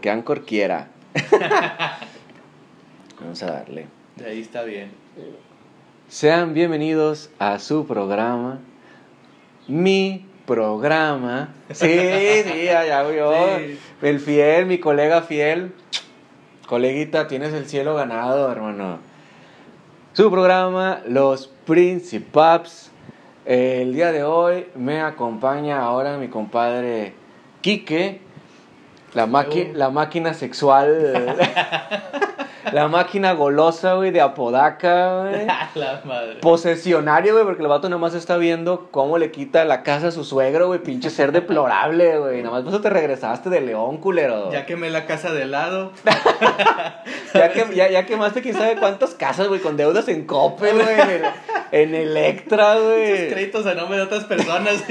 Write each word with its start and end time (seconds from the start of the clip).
que 0.00 0.10
Anchor 0.10 0.44
quiera. 0.44 0.88
Vamos 3.20 3.42
a 3.42 3.46
darle. 3.46 3.86
De 4.16 4.26
ahí 4.26 4.40
está 4.40 4.62
bien. 4.62 4.90
Sean 6.08 6.54
bienvenidos 6.54 7.30
a 7.38 7.58
su 7.58 7.86
programa. 7.86 8.58
Mi 9.68 10.26
programa. 10.46 11.54
Sí, 11.70 11.86
sí, 11.86 12.68
allá 12.68 13.10
yo. 13.12 13.58
Sí. 13.58 13.78
El 14.02 14.20
fiel, 14.20 14.66
mi 14.66 14.78
colega 14.78 15.22
fiel. 15.22 15.72
Coleguita, 16.66 17.28
tienes 17.28 17.52
el 17.52 17.66
cielo 17.66 17.94
ganado, 17.94 18.50
hermano. 18.50 18.98
Su 20.12 20.30
programa, 20.30 21.02
Los 21.06 21.48
Principaps. 21.66 22.90
El 23.44 23.94
día 23.94 24.12
de 24.12 24.22
hoy 24.22 24.66
me 24.74 25.00
acompaña 25.00 25.80
ahora 25.80 26.18
mi 26.18 26.28
compadre 26.28 27.14
Quique, 27.60 28.20
la, 29.14 29.26
maqui- 29.26 29.72
la 29.74 29.90
máquina 29.90 30.34
sexual, 30.34 31.36
la 32.72 32.88
máquina 32.88 33.32
golosa, 33.32 33.94
güey, 33.94 34.10
de 34.10 34.20
Apodaca, 34.20 35.22
güey. 35.22 35.46
la 35.74 36.00
madre. 36.04 36.36
Posesionario, 36.40 37.32
güey, 37.34 37.44
porque 37.44 37.62
el 37.62 37.68
vato 37.68 37.88
nomás 37.88 38.14
está 38.14 38.36
viendo 38.36 38.88
cómo 38.90 39.18
le 39.18 39.30
quita 39.30 39.64
la 39.64 39.82
casa 39.82 40.08
a 40.08 40.10
su 40.12 40.24
suegro, 40.24 40.68
güey, 40.68 40.80
pinche 40.80 41.10
ser 41.10 41.32
deplorable, 41.32 42.18
güey. 42.18 42.42
Nomás 42.42 42.62
por 42.62 42.72
eso 42.72 42.80
te 42.82 42.90
regresaste 42.90 43.50
de 43.50 43.60
León, 43.60 43.98
culero. 43.98 44.52
Ya 44.52 44.66
quemé 44.66 44.90
la 44.90 45.06
casa 45.06 45.32
de 45.32 45.46
lado. 45.46 45.92
Ya, 47.32 47.52
que, 47.52 47.64
ya, 47.76 47.88
ya 47.88 48.06
quemaste 48.06 48.42
quién 48.42 48.56
sabe 48.56 48.74
cuántas 48.76 49.14
casas, 49.14 49.46
güey, 49.46 49.60
con 49.60 49.76
deudas 49.76 50.08
en 50.08 50.26
Coppel, 50.26 50.74
güey, 50.82 51.00
en, 51.00 51.10
el- 51.10 51.24
en 51.70 51.94
Electra, 51.94 52.72
Muchos 52.74 52.86
güey. 52.88 53.28
créditos 53.30 53.66
a 53.66 53.74
nombre 53.74 53.98
de 53.98 54.02
otras 54.02 54.24
personas. 54.24 54.82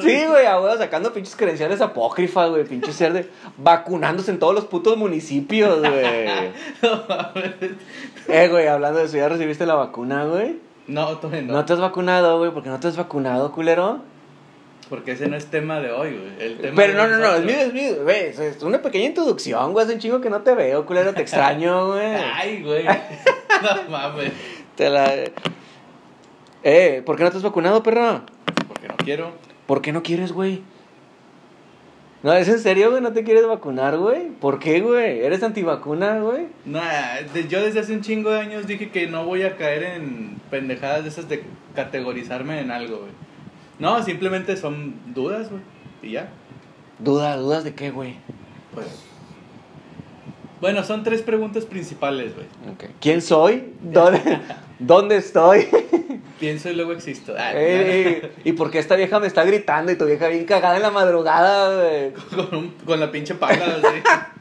Sí, 0.00 0.24
güey, 0.26 0.46
a 0.46 0.76
sacando 0.76 1.12
pinches 1.12 1.36
credenciales 1.36 1.80
apócrifas, 1.80 2.50
güey, 2.50 2.64
pinche 2.64 2.92
ser 2.92 3.12
de... 3.12 3.28
Vacunándose 3.56 4.30
en 4.30 4.38
todos 4.38 4.54
los 4.54 4.64
putos 4.64 4.96
municipios, 4.96 5.78
güey. 5.80 6.26
No 6.82 7.04
mames. 7.08 7.54
Eh, 8.28 8.48
güey, 8.48 8.66
hablando 8.66 9.00
de 9.00 9.06
eso, 9.06 9.16
¿ya 9.16 9.28
recibiste 9.28 9.66
la 9.66 9.74
vacuna, 9.74 10.24
güey? 10.24 10.56
No, 10.86 11.18
todavía 11.18 11.42
no. 11.42 11.54
¿No 11.54 11.64
te 11.64 11.72
has 11.72 11.80
vacunado, 11.80 12.38
güey? 12.38 12.50
¿Por 12.50 12.62
qué 12.62 12.68
no 12.68 12.80
te 12.80 12.88
has 12.88 12.96
vacunado, 12.96 13.52
culero? 13.52 14.00
Porque 14.88 15.12
ese 15.12 15.28
no 15.28 15.36
es 15.36 15.46
tema 15.46 15.80
de 15.80 15.90
hoy, 15.90 16.10
güey. 16.10 16.46
El 16.46 16.58
tema 16.58 16.74
Pero 16.76 16.92
no, 16.94 17.06
no, 17.06 17.16
no, 17.16 17.34
es 17.34 17.44
mío, 17.44 17.56
es 17.58 17.72
mío, 17.72 17.96
güey. 18.02 18.26
Es 18.26 18.38
es 18.38 18.62
una 18.62 18.82
pequeña 18.82 19.06
introducción, 19.06 19.72
güey. 19.72 19.84
Hace 19.84 19.94
un 19.94 20.00
chingo 20.00 20.20
que 20.20 20.28
no 20.28 20.42
te 20.42 20.54
veo, 20.54 20.84
culero. 20.84 21.14
Te 21.14 21.22
extraño, 21.22 21.92
güey. 21.92 22.14
Ay, 22.14 22.62
güey. 22.62 22.84
No 23.62 23.88
mames. 23.88 24.32
Te 24.74 24.90
la. 24.90 25.14
Eh, 26.64 27.02
¿por 27.06 27.16
qué 27.16 27.24
no 27.24 27.30
te 27.30 27.38
has 27.38 27.42
vacunado, 27.42 27.82
perro? 27.82 28.22
No 28.98 29.04
quiero. 29.04 29.32
¿Por 29.66 29.82
qué 29.82 29.92
no 29.92 30.02
quieres, 30.02 30.32
güey? 30.32 30.62
No, 32.22 32.32
¿es 32.32 32.48
en 32.48 32.58
serio, 32.58 32.90
güey? 32.90 33.02
¿No 33.02 33.12
te 33.12 33.22
quieres 33.24 33.46
vacunar, 33.46 33.98
güey? 33.98 34.28
¿Por 34.40 34.58
qué, 34.58 34.80
güey? 34.80 35.20
¿Eres 35.20 35.42
antivacuna, 35.42 36.20
güey? 36.20 36.46
Nah, 36.64 37.20
de- 37.34 37.48
yo 37.48 37.62
desde 37.62 37.80
hace 37.80 37.92
un 37.92 38.00
chingo 38.00 38.30
de 38.30 38.40
años 38.40 38.66
dije 38.66 38.90
que 38.90 39.06
no 39.08 39.26
voy 39.26 39.42
a 39.42 39.56
caer 39.56 39.82
en 39.82 40.40
pendejadas 40.50 41.02
de 41.02 41.10
esas 41.10 41.28
de 41.28 41.44
categorizarme 41.74 42.60
en 42.60 42.70
algo, 42.70 42.98
güey. 42.98 43.10
No, 43.78 44.02
simplemente 44.02 44.56
son 44.56 44.94
dudas, 45.14 45.50
güey. 45.50 45.62
Y 46.02 46.12
ya. 46.12 46.30
¿Dudas, 46.98 47.38
dudas 47.38 47.64
de 47.64 47.74
qué, 47.74 47.90
güey? 47.90 48.16
Pues. 48.72 48.86
Bueno, 50.60 50.82
son 50.82 51.02
tres 51.02 51.20
preguntas 51.20 51.66
principales, 51.66 52.32
güey. 52.34 52.46
¿Quién 53.00 53.20
soy? 53.20 53.74
¿Dónde, 53.82 54.20
¿Dónde 54.78 55.16
estoy? 55.16 55.68
Pienso 56.40 56.68
y 56.70 56.74
luego 56.74 56.92
existo. 56.92 57.34
Ah, 57.38 57.52
Eh, 57.54 58.32
¿Y 58.44 58.52
por 58.52 58.70
qué 58.70 58.78
esta 58.80 58.96
vieja 58.96 59.20
me 59.20 59.26
está 59.26 59.44
gritando 59.44 59.92
y 59.92 59.96
tu 59.96 60.04
vieja 60.04 60.28
bien 60.28 60.44
cagada 60.44 60.76
en 60.76 60.82
la 60.82 60.90
madrugada, 60.90 61.74
güey? 61.82 62.12
con, 62.12 62.58
un- 62.58 62.70
con 62.84 62.98
la 63.00 63.10
pinche 63.10 63.34
pala, 63.34 63.64
así. 63.82 64.02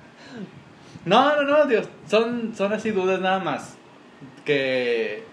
No, 1.06 1.36
no, 1.36 1.44
no, 1.44 1.66
Dios. 1.66 1.88
Son, 2.10 2.54
son 2.56 2.72
así 2.74 2.92
dudas 2.92 3.20
nada 3.20 3.40
más. 3.40 3.76
Que, 4.46 5.24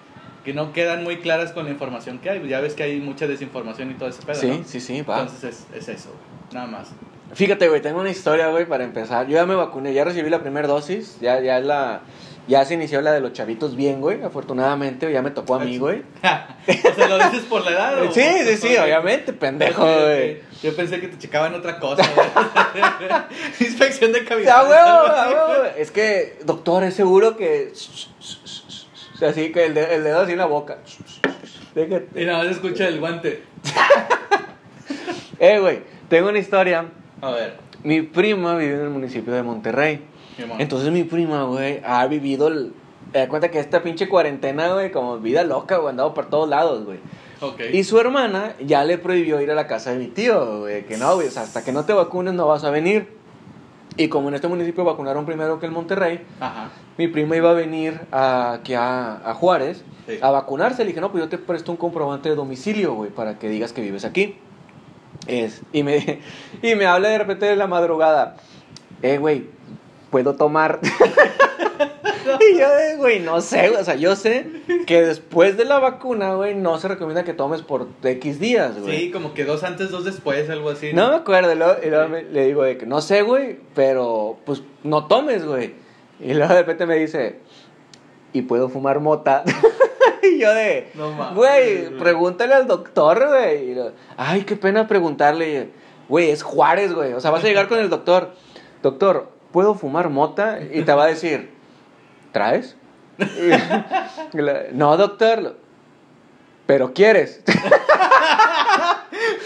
que 0.44 0.52
no 0.52 0.72
quedan 0.72 1.04
muy 1.04 1.18
claras 1.18 1.52
con 1.52 1.64
la 1.64 1.70
información 1.70 2.18
que 2.18 2.30
hay. 2.30 2.48
Ya 2.48 2.60
ves 2.60 2.74
que 2.74 2.82
hay 2.82 3.00
mucha 3.00 3.26
desinformación 3.26 3.90
y 3.92 3.94
todo 3.94 4.08
ese 4.08 4.22
pedo. 4.22 4.34
Sí, 4.34 4.48
¿no? 4.48 4.64
sí, 4.64 4.80
sí, 4.80 5.02
va. 5.02 5.20
Entonces 5.20 5.66
es, 5.72 5.76
es 5.82 5.88
eso, 5.88 6.08
güey. 6.08 6.54
Nada 6.54 6.66
más. 6.66 6.88
Fíjate, 7.34 7.68
güey, 7.68 7.80
tengo 7.80 8.00
una 8.00 8.10
historia, 8.10 8.48
güey, 8.48 8.66
para 8.66 8.82
empezar. 8.82 9.28
Yo 9.28 9.34
ya 9.34 9.46
me 9.46 9.54
vacuné, 9.54 9.94
ya 9.94 10.04
recibí 10.04 10.28
la 10.28 10.40
primera 10.40 10.66
dosis, 10.66 11.18
ya, 11.20 11.40
ya 11.40 11.58
es 11.58 11.64
la... 11.64 12.00
Ya 12.48 12.64
se 12.64 12.74
inició 12.74 13.00
la 13.00 13.12
de 13.12 13.20
los 13.20 13.32
chavitos 13.32 13.76
bien, 13.76 14.00
güey, 14.00 14.22
afortunadamente, 14.22 15.12
ya 15.12 15.22
me 15.22 15.30
tocó 15.30 15.54
a 15.54 15.58
mí, 15.60 15.78
güey. 15.78 16.02
o 16.22 16.94
sea, 16.94 17.08
¿lo 17.08 17.18
dices 17.18 17.42
por 17.48 17.64
la 17.64 17.70
edad? 17.70 18.02
o 18.08 18.12
Sí, 18.12 18.22
sí, 18.44 18.56
sí, 18.56 18.76
obviamente, 18.76 19.32
pendejo, 19.32 19.82
güey. 19.82 20.40
Yo 20.62 20.74
pensé 20.74 21.00
que 21.00 21.08
te 21.08 21.18
checaban 21.18 21.54
otra 21.54 21.78
cosa, 21.78 22.02
güey. 22.14 22.26
Inspección 23.60 24.12
de 24.12 24.20
güey, 24.22 24.44
güey. 25.58 25.70
Es 25.78 25.90
que, 25.90 26.38
doctor, 26.44 26.84
es 26.84 26.94
seguro 26.94 27.36
que... 27.36 27.72
Así 29.26 29.52
que 29.52 29.66
el, 29.66 29.74
de- 29.74 29.94
el 29.94 30.02
dedo 30.04 30.20
así 30.22 30.32
en 30.32 30.38
la 30.38 30.46
boca. 30.46 30.78
Déjate. 31.74 32.20
Y 32.20 32.24
nada 32.24 32.38
más 32.38 32.48
escucha 32.48 32.88
el 32.88 32.98
guante. 32.98 33.42
Eh, 35.38 35.58
güey, 35.60 35.82
tengo 36.08 36.28
una 36.30 36.38
historia. 36.38 36.86
A 37.20 37.30
ver. 37.30 37.54
Mi 37.82 38.02
prima 38.02 38.56
vive 38.56 38.74
en 38.74 38.80
el 38.80 38.90
municipio 38.90 39.32
de 39.32 39.42
Monterrey. 39.42 40.02
Entonces 40.58 40.90
mi 40.92 41.04
prima, 41.04 41.44
güey, 41.44 41.80
ha 41.84 42.06
vivido 42.06 42.48
el... 42.48 42.72
Te 43.12 43.18
das 43.18 43.28
cuenta 43.28 43.50
que 43.50 43.58
esta 43.58 43.82
pinche 43.82 44.08
cuarentena, 44.08 44.72
güey, 44.72 44.92
como 44.92 45.18
vida 45.18 45.42
loca, 45.42 45.78
güey, 45.78 45.90
andado 45.90 46.14
por 46.14 46.26
todos 46.30 46.48
lados, 46.48 46.84
güey. 46.84 46.98
Ok. 47.40 47.60
Y 47.72 47.82
su 47.84 47.98
hermana 47.98 48.54
ya 48.64 48.84
le 48.84 48.98
prohibió 48.98 49.40
ir 49.40 49.50
a 49.50 49.54
la 49.54 49.66
casa 49.66 49.92
de 49.92 49.98
mi 49.98 50.06
tío, 50.06 50.60
güey, 50.60 50.84
que 50.86 50.96
no, 50.96 51.14
güey, 51.16 51.26
o 51.28 51.30
sea, 51.30 51.42
hasta 51.42 51.64
que 51.64 51.72
no 51.72 51.84
te 51.84 51.92
vacunes 51.92 52.34
no 52.34 52.46
vas 52.46 52.62
a 52.64 52.70
venir. 52.70 53.18
Y 53.96 54.08
como 54.08 54.28
en 54.28 54.34
este 54.34 54.46
municipio 54.46 54.84
vacunaron 54.84 55.26
primero 55.26 55.58
que 55.58 55.66
en 55.66 55.72
Monterrey, 55.72 56.24
Ajá. 56.38 56.70
mi 56.96 57.08
prima 57.08 57.36
iba 57.36 57.50
a 57.50 57.54
venir 57.54 58.00
a- 58.12 58.52
aquí 58.52 58.74
a, 58.74 59.16
a 59.28 59.34
Juárez 59.34 59.84
Sí. 60.06 60.18
a 60.22 60.30
vacunarse. 60.30 60.82
Le 60.84 60.88
dije, 60.88 61.00
no, 61.00 61.10
pues 61.10 61.24
yo 61.24 61.28
te 61.28 61.38
presto 61.38 61.72
un 61.72 61.76
comprobante 61.78 62.28
de 62.28 62.34
domicilio, 62.36 62.94
güey, 62.94 63.10
para 63.10 63.38
que 63.38 63.48
digas 63.48 63.72
que 63.72 63.80
vives 63.82 64.04
aquí. 64.04 64.36
Es, 65.26 65.62
y, 65.72 65.82
me, 65.82 66.20
y 66.62 66.74
me 66.76 66.86
habla 66.86 67.08
de 67.08 67.18
repente 67.18 67.46
de 67.46 67.56
la 67.56 67.66
madrugada. 67.66 68.36
Eh, 69.02 69.18
güey, 69.18 69.46
¿puedo 70.10 70.34
tomar? 70.34 70.80
y 72.40 72.58
yo, 72.58 72.66
güey, 72.98 73.20
no 73.20 73.40
sé, 73.40 73.68
güey, 73.70 73.80
o 73.80 73.84
sea, 73.84 73.94
yo 73.94 74.14
sé 74.16 74.46
que 74.86 75.02
después 75.02 75.56
de 75.56 75.64
la 75.64 75.78
vacuna, 75.78 76.34
güey, 76.34 76.54
no 76.54 76.78
se 76.78 76.88
recomienda 76.88 77.24
que 77.24 77.32
tomes 77.32 77.62
por 77.62 77.88
X 78.02 78.38
días, 78.40 78.78
güey. 78.80 78.96
Sí, 78.98 79.10
como 79.10 79.34
que 79.34 79.44
dos 79.44 79.62
antes, 79.64 79.90
dos 79.90 80.04
después, 80.04 80.48
algo 80.50 80.70
así. 80.70 80.92
No 80.92 81.08
me 81.10 81.16
acuerdo, 81.16 81.52
y 81.52 81.56
luego, 81.56 81.76
y 81.84 81.88
luego 81.90 82.08
me- 82.08 82.22
le 82.24 82.46
digo 82.46 82.62
de 82.62 82.76
que 82.78 82.86
no 82.86 83.00
sé, 83.00 83.22
güey, 83.22 83.58
pero 83.74 84.38
pues 84.44 84.62
no 84.84 85.06
tomes, 85.06 85.44
güey. 85.44 85.74
Y 86.20 86.34
luego 86.34 86.52
de 86.52 86.60
repente 86.60 86.86
me 86.86 86.96
dice, 86.96 87.38
¿y 88.32 88.42
puedo 88.42 88.68
fumar 88.68 89.00
mota? 89.00 89.42
y 90.22 90.38
yo 90.38 90.52
de, 90.54 90.90
No 90.94 91.34
güey, 91.34 91.86
güey. 91.86 91.98
pregúntale 91.98 92.54
al 92.54 92.66
doctor, 92.66 93.26
güey. 93.28 93.76
Ay, 94.16 94.42
qué 94.42 94.56
pena 94.56 94.86
preguntarle. 94.86 95.70
Güey, 96.08 96.30
es 96.30 96.42
Juárez, 96.42 96.92
güey. 96.92 97.12
O 97.14 97.20
sea, 97.20 97.30
vas 97.30 97.42
a 97.44 97.46
llegar 97.46 97.68
con 97.68 97.78
el 97.78 97.88
doctor. 97.88 98.32
Doctor, 98.82 99.30
¿puedo 99.52 99.74
fumar 99.74 100.10
mota? 100.10 100.58
Y 100.72 100.82
te 100.82 100.92
va 100.92 101.04
a 101.04 101.08
decir, 101.08 101.50
¿traes? 102.32 102.76
No, 104.72 104.96
doctor. 104.96 105.56
Pero 106.66 106.92
quieres. 106.94 107.42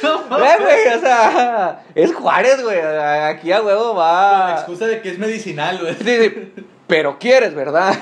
Eh, 0.05 0.57
güey, 0.61 0.97
o 0.97 1.01
sea, 1.01 1.85
es 1.95 2.15
Juárez, 2.15 2.63
güey. 2.63 2.79
Aquí 2.79 3.51
a 3.53 3.63
huevo 3.63 3.95
Con 3.95 3.99
la 3.99 4.03
va. 4.03 4.55
excusa 4.57 4.87
de 4.87 5.01
que 5.01 5.11
es 5.11 5.19
medicinal, 5.19 5.79
güey. 5.79 5.95
Sí, 5.95 6.05
sí, 6.05 6.53
pero 6.87 7.19
quieres, 7.19 7.55
¿verdad? 7.55 7.95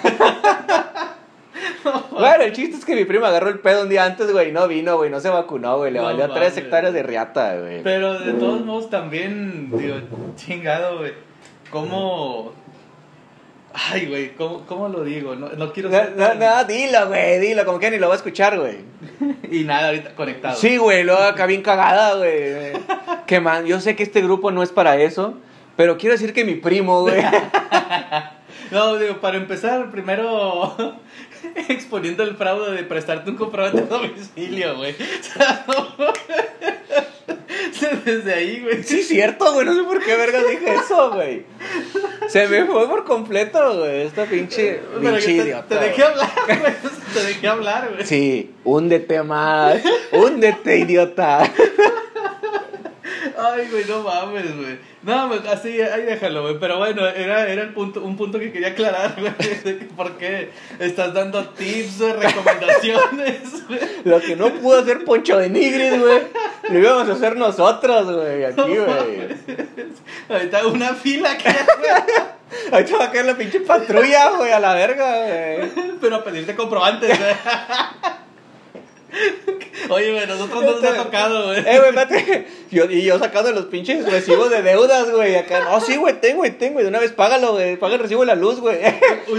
bueno, 2.10 2.44
el 2.44 2.52
chiste 2.52 2.76
es 2.76 2.84
que 2.84 2.96
mi 2.96 3.04
prima 3.04 3.28
agarró 3.28 3.50
el 3.50 3.60
pedo 3.60 3.82
un 3.82 3.88
día 3.88 4.04
antes, 4.04 4.32
güey, 4.32 4.48
y 4.48 4.52
no 4.52 4.66
vino, 4.66 4.96
güey, 4.96 5.10
no 5.10 5.20
se 5.20 5.28
vacunó, 5.28 5.78
güey. 5.78 5.92
Le 5.92 6.00
No 6.00 6.06
valió 6.06 6.30
tres 6.32 6.56
hectáreas 6.56 6.92
de 6.92 7.02
riata, 7.02 7.56
güey. 7.58 7.82
Pero 7.82 8.18
de 8.18 8.32
todos 8.32 8.64
modos 8.64 8.90
también, 8.90 9.70
digo, 9.70 9.96
chingado, 10.36 10.98
güey. 10.98 11.12
¿Cómo...? 11.72 12.52
Ay, 13.74 14.04
güey, 14.06 14.34
¿cómo, 14.34 14.66
¿cómo 14.66 14.88
lo 14.90 15.02
digo? 15.02 15.34
No, 15.34 15.48
no 15.48 15.72
quiero 15.72 15.88
No, 15.88 15.96
ser 15.96 16.12
no, 16.14 16.26
tan- 16.28 16.38
no, 16.38 16.64
dilo, 16.66 17.08
güey, 17.08 17.38
dilo, 17.40 17.64
como 17.64 17.78
que 17.78 17.90
ni 17.90 17.96
lo 17.98 18.08
va 18.08 18.12
a 18.14 18.16
escuchar, 18.18 18.58
güey. 18.58 18.76
Y 19.50 19.64
nada, 19.64 19.88
ahorita 19.88 20.14
conectado. 20.14 20.56
Sí, 20.56 20.76
güey, 20.76 21.04
luego 21.04 21.22
acá 21.22 21.46
bien 21.46 21.62
cagada, 21.62 22.16
güey. 22.16 22.72
Que 23.26 23.40
man, 23.40 23.64
yo 23.64 23.80
sé 23.80 23.96
que 23.96 24.02
este 24.02 24.20
grupo 24.20 24.50
no 24.50 24.62
es 24.62 24.70
para 24.70 24.96
eso, 24.96 25.38
pero 25.76 25.96
quiero 25.96 26.12
decir 26.14 26.34
que 26.34 26.44
mi 26.44 26.54
primo, 26.56 27.00
güey. 27.00 27.22
No, 28.70 28.96
digo, 28.96 29.18
para 29.20 29.36
empezar, 29.36 29.90
primero 29.90 30.74
exponiendo 31.68 32.22
el 32.22 32.36
fraude 32.36 32.72
de 32.72 32.82
prestarte 32.84 33.30
un 33.30 33.36
comprobante 33.36 33.82
de 33.82 33.86
domicilio, 33.86 34.76
güey. 34.76 34.94
Desde 38.04 38.34
ahí, 38.34 38.60
güey. 38.60 38.82
Sí, 38.82 39.02
cierto, 39.02 39.52
güey. 39.52 39.66
No 39.66 39.74
sé 39.74 39.82
por 39.82 40.02
qué 40.02 40.16
verga 40.16 40.38
dije 40.42 40.74
eso, 40.74 41.12
güey. 41.12 41.44
Se 42.28 42.48
me 42.48 42.64
fue 42.64 42.88
por 42.88 43.04
completo, 43.04 43.78
güey. 43.78 44.02
Esta 44.02 44.24
pinche. 44.24 44.80
Pinche 45.00 45.20
te, 45.20 45.32
idiota, 45.32 45.66
te 45.68 45.74
dejé 45.74 46.02
güey. 46.02 46.12
hablar, 46.12 46.32
güey. 46.46 46.72
Te 47.14 47.22
dejé 47.24 47.48
hablar, 47.48 47.90
güey. 47.92 48.06
Sí, 48.06 48.54
húndete 48.64 49.22
más. 49.22 49.82
Húndete, 50.12 50.78
idiota. 50.78 51.50
Ay, 53.44 53.68
güey, 53.70 53.84
no 53.86 54.02
mames, 54.02 54.56
güey. 54.56 54.78
No, 55.02 55.32
así, 55.50 55.80
ahí 55.80 56.02
déjalo, 56.02 56.42
güey. 56.42 56.58
Pero 56.60 56.78
bueno, 56.78 57.06
era, 57.06 57.48
era 57.48 57.62
el 57.62 57.74
punto, 57.74 58.02
un 58.02 58.16
punto 58.16 58.38
que 58.38 58.52
quería 58.52 58.68
aclarar, 58.68 59.16
güey. 59.18 59.32
De 59.64 59.78
que 59.78 59.84
por 59.86 60.16
qué 60.16 60.50
estás 60.78 61.12
dando 61.12 61.44
tips, 61.48 61.98
güey, 61.98 62.12
recomendaciones, 62.12 63.66
güey. 63.68 63.80
Lo 64.04 64.20
que 64.20 64.36
no 64.36 64.52
pudo 64.54 64.80
hacer 64.80 65.04
Poncho 65.04 65.38
de 65.38 65.50
Nigris, 65.50 65.98
güey, 65.98 66.20
lo 66.70 66.78
íbamos 66.78 67.08
a 67.08 67.12
hacer 67.12 67.36
nosotros, 67.36 68.12
güey, 68.12 68.44
aquí, 68.44 68.76
güey. 68.76 69.28
Ahorita 70.28 70.66
una 70.66 70.94
fila 70.94 71.36
que. 71.36 71.48
Ahorita 72.70 72.98
va 72.98 73.04
a 73.06 73.10
caer 73.10 73.24
la 73.24 73.34
pinche 73.34 73.60
patrulla, 73.60 74.30
güey, 74.36 74.52
a 74.52 74.60
la 74.60 74.74
verga, 74.74 75.26
güey. 75.26 75.70
Pero 76.00 76.16
a 76.16 76.24
pedirte 76.24 76.54
comprobantes, 76.54 77.18
güey. 77.18 77.34
Oye, 79.88 80.12
güey, 80.12 80.26
nosotros 80.26 80.64
no 80.64 80.72
nos 80.72 80.84
ha 80.84 81.02
tocado, 81.02 81.46
güey. 81.46 81.58
Eh, 81.60 81.78
güey, 81.78 81.88
espérate. 81.90 82.46
Yo, 82.70 82.84
y 82.84 83.02
yo 83.02 83.18
sacando 83.18 83.52
los 83.52 83.66
pinches 83.66 84.10
recibos 84.10 84.50
de 84.50 84.62
deudas, 84.62 85.10
güey. 85.10 85.36
Acá, 85.36 85.60
no, 85.60 85.80
sí, 85.80 85.96
güey, 85.96 86.20
tengo, 86.20 86.38
güey, 86.38 86.52
tengo. 86.52 86.80
Y 86.80 86.82
de 86.84 86.88
una 86.88 87.00
vez 87.00 87.12
págalo, 87.12 87.52
güey. 87.52 87.76
Paga 87.76 87.94
el 87.94 88.00
recibo 88.00 88.20
de 88.20 88.28
la 88.28 88.34
luz, 88.34 88.60
güey. 88.60 88.78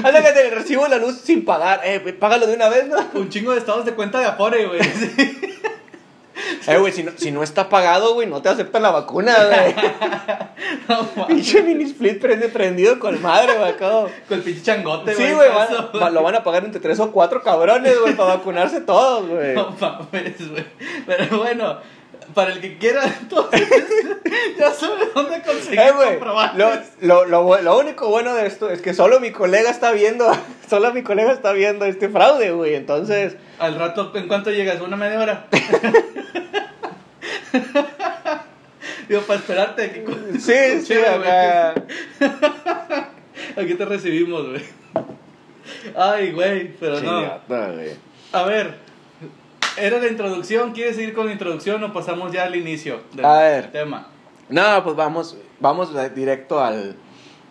Ándale, 0.04 0.30
el 0.46 0.52
recibo 0.52 0.84
de 0.84 0.90
la 0.90 0.98
luz 0.98 1.22
sin 1.24 1.46
pagar. 1.46 1.82
Eh, 1.84 2.00
güey, 2.00 2.18
págalo 2.18 2.46
de 2.48 2.54
una 2.56 2.70
vez, 2.70 2.88
¿no? 2.88 2.98
Un 3.14 3.30
chingo 3.30 3.52
de 3.52 3.60
estados 3.60 3.86
de 3.86 3.94
cuenta 3.94 4.20
de 4.20 4.26
Afore, 4.26 4.66
güey. 4.66 4.84
Sí. 4.84 5.40
Eh, 6.68 6.78
güey, 6.78 6.92
si 6.94 7.04
no, 7.04 7.12
si 7.16 7.32
no 7.32 7.44
está 7.44 7.70
pagado, 7.70 8.14
güey, 8.14 8.28
no 8.28 8.42
te 8.42 8.50
aceptan 8.50 8.82
la 8.84 8.92
vacuna, 8.92 9.36
güey. 9.48 9.76
No, 10.88 11.28
pinche 11.28 11.62
mini 11.62 11.84
split 11.86 12.20
prende 12.22 12.50
prendido 12.50 13.00
con 13.00 13.22
madre, 13.22 13.54
güey. 13.58 13.76
Con 13.78 14.38
el 14.38 14.42
pinche 14.44 14.62
changote, 14.64 15.14
Sí, 15.16 15.24
güey. 15.24 15.36
güey, 15.36 15.50
van- 15.50 15.74
eso, 15.74 15.92
va- 16.00 16.10
lo 16.10 16.24
van 16.24 16.36
a 16.36 16.44
pagar 16.44 16.64
entre 16.66 16.80
tres 16.82 17.00
o 17.00 17.12
cuatro 17.12 17.42
cabrones, 17.44 18.00
güey, 18.00 18.16
para 18.16 18.36
vacunarse 18.36 18.82
todos, 18.82 19.28
güey. 19.28 19.54
No 19.56 19.76
mames, 19.80 20.50
güey. 20.52 20.66
Pero 21.06 21.38
bueno, 21.38 21.78
para 22.34 22.52
el 22.54 22.62
que 22.62 22.78
quiera, 22.78 23.04
entonces, 23.22 23.68
ya 24.58 24.72
sabe 24.72 25.06
dónde 25.14 25.42
conseguir 25.42 25.80
Eh, 25.80 25.92
comprobantes. 26.12 26.94
lo, 27.02 27.26
lo, 27.26 27.46
lo, 27.46 27.62
lo 27.62 27.78
único 27.80 28.10
bueno 28.10 28.34
de 28.34 28.48
esto 28.48 28.70
es 28.70 28.82
que 28.82 28.94
solo 28.94 29.20
mi 29.20 29.32
colega 29.32 29.70
está 29.70 29.92
viendo, 29.92 30.32
solo 30.70 30.94
mi 30.94 31.04
colega 31.04 31.32
está 31.32 31.52
viendo 31.54 31.86
este 31.86 32.10
fraude, 32.10 32.52
güey. 32.52 32.76
Entonces, 32.76 33.36
Al 33.60 33.76
rato, 33.80 34.12
¿en 34.16 34.28
cuánto 34.28 34.52
llegas? 34.52 34.82
¿Una 34.82 34.96
media 34.98 35.20
hora? 35.20 35.48
Digo, 39.08 39.22
para 39.22 39.40
esperarte. 39.40 40.04
con- 40.04 40.40
sí, 40.40 40.82
sí, 40.86 40.94
acá. 40.94 41.74
Aquí 43.58 43.74
te 43.76 43.86
recibimos, 43.86 44.50
güey. 44.50 44.64
Ay, 45.96 46.32
güey, 46.32 46.74
pero 46.80 47.00
no. 47.02 47.22
Chingada, 47.22 47.72
güey. 47.72 47.92
A 48.32 48.44
ver, 48.44 48.76
era 49.78 50.00
la 50.00 50.08
introducción. 50.08 50.72
¿Quieres 50.72 50.96
seguir 50.96 51.14
con 51.14 51.26
la 51.28 51.32
introducción 51.34 51.84
o 51.84 51.94
pasamos 51.94 52.32
ya 52.32 52.44
al 52.44 52.56
inicio 52.56 53.02
del 53.14 53.26
A 53.26 53.40
ver. 53.40 53.72
tema? 53.72 54.08
No, 54.50 54.84
pues 54.84 54.96
vamos, 54.96 55.38
vamos 55.60 55.90
directo 56.16 56.60
al, 56.64 56.96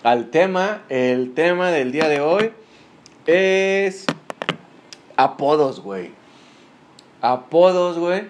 al 0.03 0.31
tema. 0.31 0.83
El 0.89 1.35
tema 1.35 1.71
del 1.71 1.93
día 1.93 2.09
de 2.09 2.21
hoy 2.21 2.53
es 3.27 4.07
apodos, 5.17 5.81
güey. 5.81 6.11
Apodos, 7.21 7.99
güey. 7.99 8.25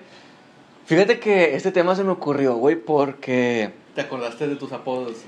Fíjate 0.87 1.19
que 1.21 1.55
este 1.55 1.73
tema 1.73 1.95
se 1.97 2.05
me 2.05 2.11
ocurrió, 2.11 2.55
güey, 2.57 2.77
porque... 2.77 3.73
¿Te 3.95 4.01
acordaste 4.01 4.49
de 4.49 4.57
tus 4.57 4.73
apodos? 4.73 5.19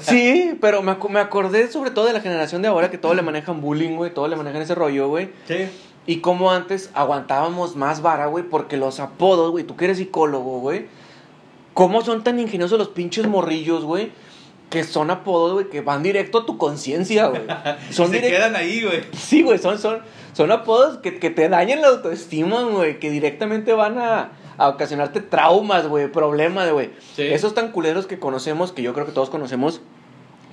Sí, 0.00 0.56
pero 0.60 0.82
me, 0.82 0.96
me 1.08 1.20
acordé 1.20 1.68
sobre 1.68 1.90
todo 1.90 2.06
de 2.06 2.12
la 2.12 2.20
generación 2.20 2.62
de 2.62 2.68
ahora 2.68 2.90
que 2.90 2.98
todos 2.98 3.14
le 3.16 3.22
manejan 3.22 3.60
bullying, 3.60 3.96
güey, 3.96 4.12
todos 4.12 4.28
le 4.28 4.36
manejan 4.36 4.62
ese 4.62 4.74
rollo, 4.74 5.08
güey. 5.08 5.30
Sí. 5.46 5.68
Y 6.06 6.16
como 6.20 6.50
antes 6.50 6.90
aguantábamos 6.94 7.76
más 7.76 8.02
vara, 8.02 8.26
güey, 8.26 8.44
porque 8.44 8.76
los 8.76 9.00
apodos, 9.00 9.50
güey, 9.50 9.64
tú 9.64 9.76
que 9.76 9.84
eres 9.84 9.98
psicólogo, 9.98 10.60
güey, 10.60 10.86
¿cómo 11.74 12.02
son 12.02 12.24
tan 12.24 12.38
ingeniosos 12.40 12.78
los 12.78 12.88
pinches 12.88 13.26
morrillos, 13.26 13.84
güey? 13.84 14.10
Que 14.70 14.84
son 14.84 15.10
apodos, 15.10 15.52
güey, 15.54 15.68
que 15.68 15.80
van 15.80 16.02
directo 16.02 16.38
a 16.38 16.46
tu 16.46 16.56
conciencia, 16.56 17.26
güey. 17.26 17.42
Son 17.90 18.08
se 18.10 18.18
direct- 18.22 18.30
quedan 18.30 18.54
ahí, 18.56 18.82
güey. 18.84 19.02
Sí, 19.12 19.42
güey, 19.42 19.58
son, 19.58 19.78
son, 19.80 19.98
son 20.32 20.52
apodos 20.52 20.98
que, 20.98 21.18
que 21.18 21.28
te 21.30 21.48
dañan 21.48 21.80
la 21.80 21.88
autoestima, 21.88 22.62
güey, 22.62 23.00
que 23.00 23.10
directamente 23.10 23.72
van 23.72 23.98
a, 23.98 24.30
a 24.58 24.68
ocasionarte 24.68 25.20
traumas, 25.22 25.88
güey, 25.88 26.06
problemas, 26.10 26.70
güey. 26.70 26.90
Sí. 27.16 27.22
Esos 27.22 27.52
tan 27.54 27.72
culeros 27.72 28.06
que 28.06 28.20
conocemos, 28.20 28.70
que 28.70 28.82
yo 28.82 28.94
creo 28.94 29.06
que 29.06 29.12
todos 29.12 29.28
conocemos, 29.28 29.80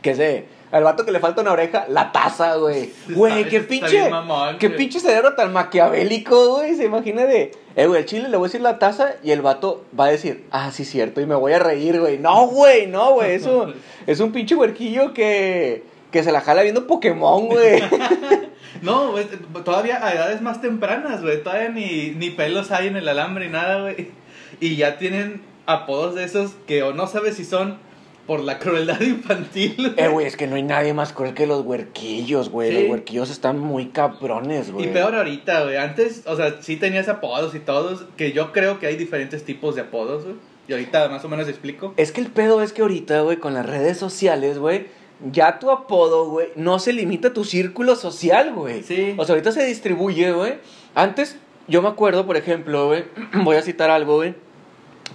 que 0.02 0.10
es 0.12 0.18
de, 0.18 0.48
al 0.72 0.84
vato 0.84 1.06
que 1.06 1.12
le 1.12 1.20
falta 1.20 1.42
una 1.42 1.54
oreja, 1.54 1.86
la 1.90 2.12
taza, 2.12 2.56
güey. 2.56 2.92
Güey, 3.10 3.48
qué 3.48 3.62
pinche, 3.62 4.10
mamón, 4.10 4.58
qué 4.58 4.70
pinche 4.70 5.00
cerebro 5.00 5.34
tan 5.34 5.54
maquiavélico, 5.54 6.56
güey, 6.56 6.76
se 6.76 6.86
imagina 6.86 7.26
de, 7.26 7.52
eh, 7.76 7.88
güey, 7.88 8.02
el 8.02 8.06
chile 8.06 8.30
le 8.30 8.38
voy 8.38 8.46
a 8.46 8.50
decir 8.50 8.62
la 8.62 8.80
taza 8.80 9.16
y 9.24 9.32
el 9.32 9.42
vato 9.42 9.86
va 9.98 10.06
a 10.06 10.10
decir, 10.10 10.46
ah, 10.52 10.72
sí, 10.72 10.84
cierto, 10.84 11.22
y 11.22 11.26
me 11.26 11.36
voy 11.36 11.54
a 11.54 11.60
reír, 11.60 12.00
güey. 12.00 12.18
No, 12.18 12.48
güey, 12.48 12.88
no, 12.88 13.14
güey, 13.14 13.36
eso 13.36 13.74
es 14.08 14.20
un 14.20 14.32
pinche 14.32 14.56
huerquillo 14.56 15.14
que, 15.14 15.84
que 16.12 16.24
se 16.24 16.32
la 16.32 16.42
jala 16.42 16.64
viendo 16.64 16.88
Pokémon, 16.88 17.48
güey. 17.48 17.84
No, 18.82 19.12
güey, 19.12 19.26
todavía 19.66 20.06
a 20.06 20.14
edades 20.14 20.42
más 20.42 20.62
tempranas, 20.62 21.24
güey. 21.24 21.42
Todavía 21.42 21.70
ni, 21.70 22.12
ni 22.12 22.30
pelos 22.30 22.70
hay 22.70 22.88
en 22.88 22.96
el 22.96 23.08
alambre 23.08 23.48
y 23.48 23.50
nada, 23.50 23.82
güey. 23.82 24.12
Y 24.60 24.76
ya 24.76 25.00
tienen 25.00 25.42
apodos 25.66 26.16
de 26.16 26.24
esos 26.24 26.52
que 26.68 26.84
o 26.84 26.94
no 26.94 27.08
sabes 27.08 27.36
si 27.38 27.46
son 27.46 27.80
por 28.28 28.42
la 28.42 28.60
crueldad 28.60 29.00
infantil. 29.02 29.96
Eh, 29.98 30.10
güey, 30.10 30.28
es 30.28 30.36
que 30.38 30.46
no 30.46 30.58
hay 30.58 30.64
nadie 30.64 30.94
más 30.94 31.14
cruel 31.14 31.34
que 31.34 31.48
los 31.48 31.66
huerquillos, 31.66 32.50
güey. 32.50 32.70
Sí. 32.70 32.82
Los 32.82 32.92
huerquillos 32.92 33.30
están 33.32 33.58
muy 33.58 33.88
cabrones, 33.88 34.72
güey. 34.72 34.86
Y 34.86 34.90
peor 34.90 35.16
ahorita, 35.16 35.64
güey. 35.64 35.78
Antes, 35.78 36.24
o 36.28 36.36
sea, 36.36 36.62
sí 36.62 36.76
tenías 36.76 37.08
apodos 37.08 37.56
y 37.56 37.60
todos, 37.60 38.06
que 38.18 38.34
yo 38.34 38.52
creo 38.52 38.80
que 38.80 38.88
hay 38.88 38.98
diferentes 38.98 39.44
tipos 39.44 39.74
de 39.76 39.82
apodos, 39.82 40.26
güey. 40.26 40.36
Y 40.68 40.74
ahorita 40.74 41.08
más 41.08 41.24
o 41.24 41.30
menos 41.30 41.48
explico. 41.48 41.94
Es 41.96 42.12
que 42.12 42.20
el 42.20 42.28
pedo 42.28 42.62
es 42.62 42.74
que 42.74 42.82
ahorita, 42.82 43.22
güey, 43.22 43.38
con 43.38 43.54
las 43.54 43.66
redes 43.66 43.98
sociales, 43.98 44.60
güey, 44.60 44.88
ya 45.32 45.60
tu 45.60 45.72
apodo, 45.72 46.30
güey, 46.30 46.50
no 46.56 46.80
se 46.80 46.92
limita 46.92 47.30
a 47.30 47.34
tu 47.34 47.46
círculo 47.46 47.96
social, 47.96 48.54
güey. 48.54 48.84
Sí. 48.84 49.16
O 49.18 49.24
sea, 49.24 49.34
ahorita 49.34 49.54
se 49.54 49.66
distribuye, 49.66 50.32
güey. 50.34 50.56
Antes, 50.94 51.38
yo 51.70 51.82
me 51.82 51.88
acuerdo, 51.88 52.26
por 52.26 52.36
ejemplo, 52.36 52.88
güey, 52.88 53.06
voy 53.44 53.56
a 53.56 53.62
citar 53.62 53.90
algo, 53.90 54.18
güey. 54.18 54.36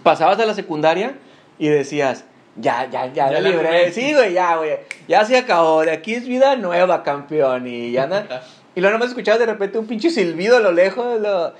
Pasabas 0.02 0.38
a 0.38 0.46
la 0.46 0.54
secundaria 0.54 1.18
y 1.58 1.68
decías, 1.68 2.24
ya, 2.56 2.88
ya, 2.90 3.06
ya, 3.06 3.30
Ya 3.30 3.40
la 3.40 3.40
libré. 3.40 3.92
Sí, 3.92 4.12
güey, 4.12 4.34
ya, 4.34 4.56
güey. 4.56 4.78
Ya 5.08 5.24
se 5.24 5.36
acabó. 5.36 5.82
De 5.82 5.90
aquí 5.90 6.14
es 6.14 6.26
vida 6.26 6.56
nueva, 6.56 7.02
campeón. 7.02 7.66
Y 7.66 7.92
ya 7.92 8.04
anda. 8.04 8.42
Y 8.74 8.80
luego 8.80 8.94
nomás 8.94 9.10
escuchabas 9.10 9.38
de 9.38 9.44
repente 9.44 9.78
un 9.78 9.86
pinche 9.86 10.08
silbido 10.08 10.56
a 10.56 10.60
lo 10.60 10.72
lejos. 10.72 11.20
Lo... 11.20 11.52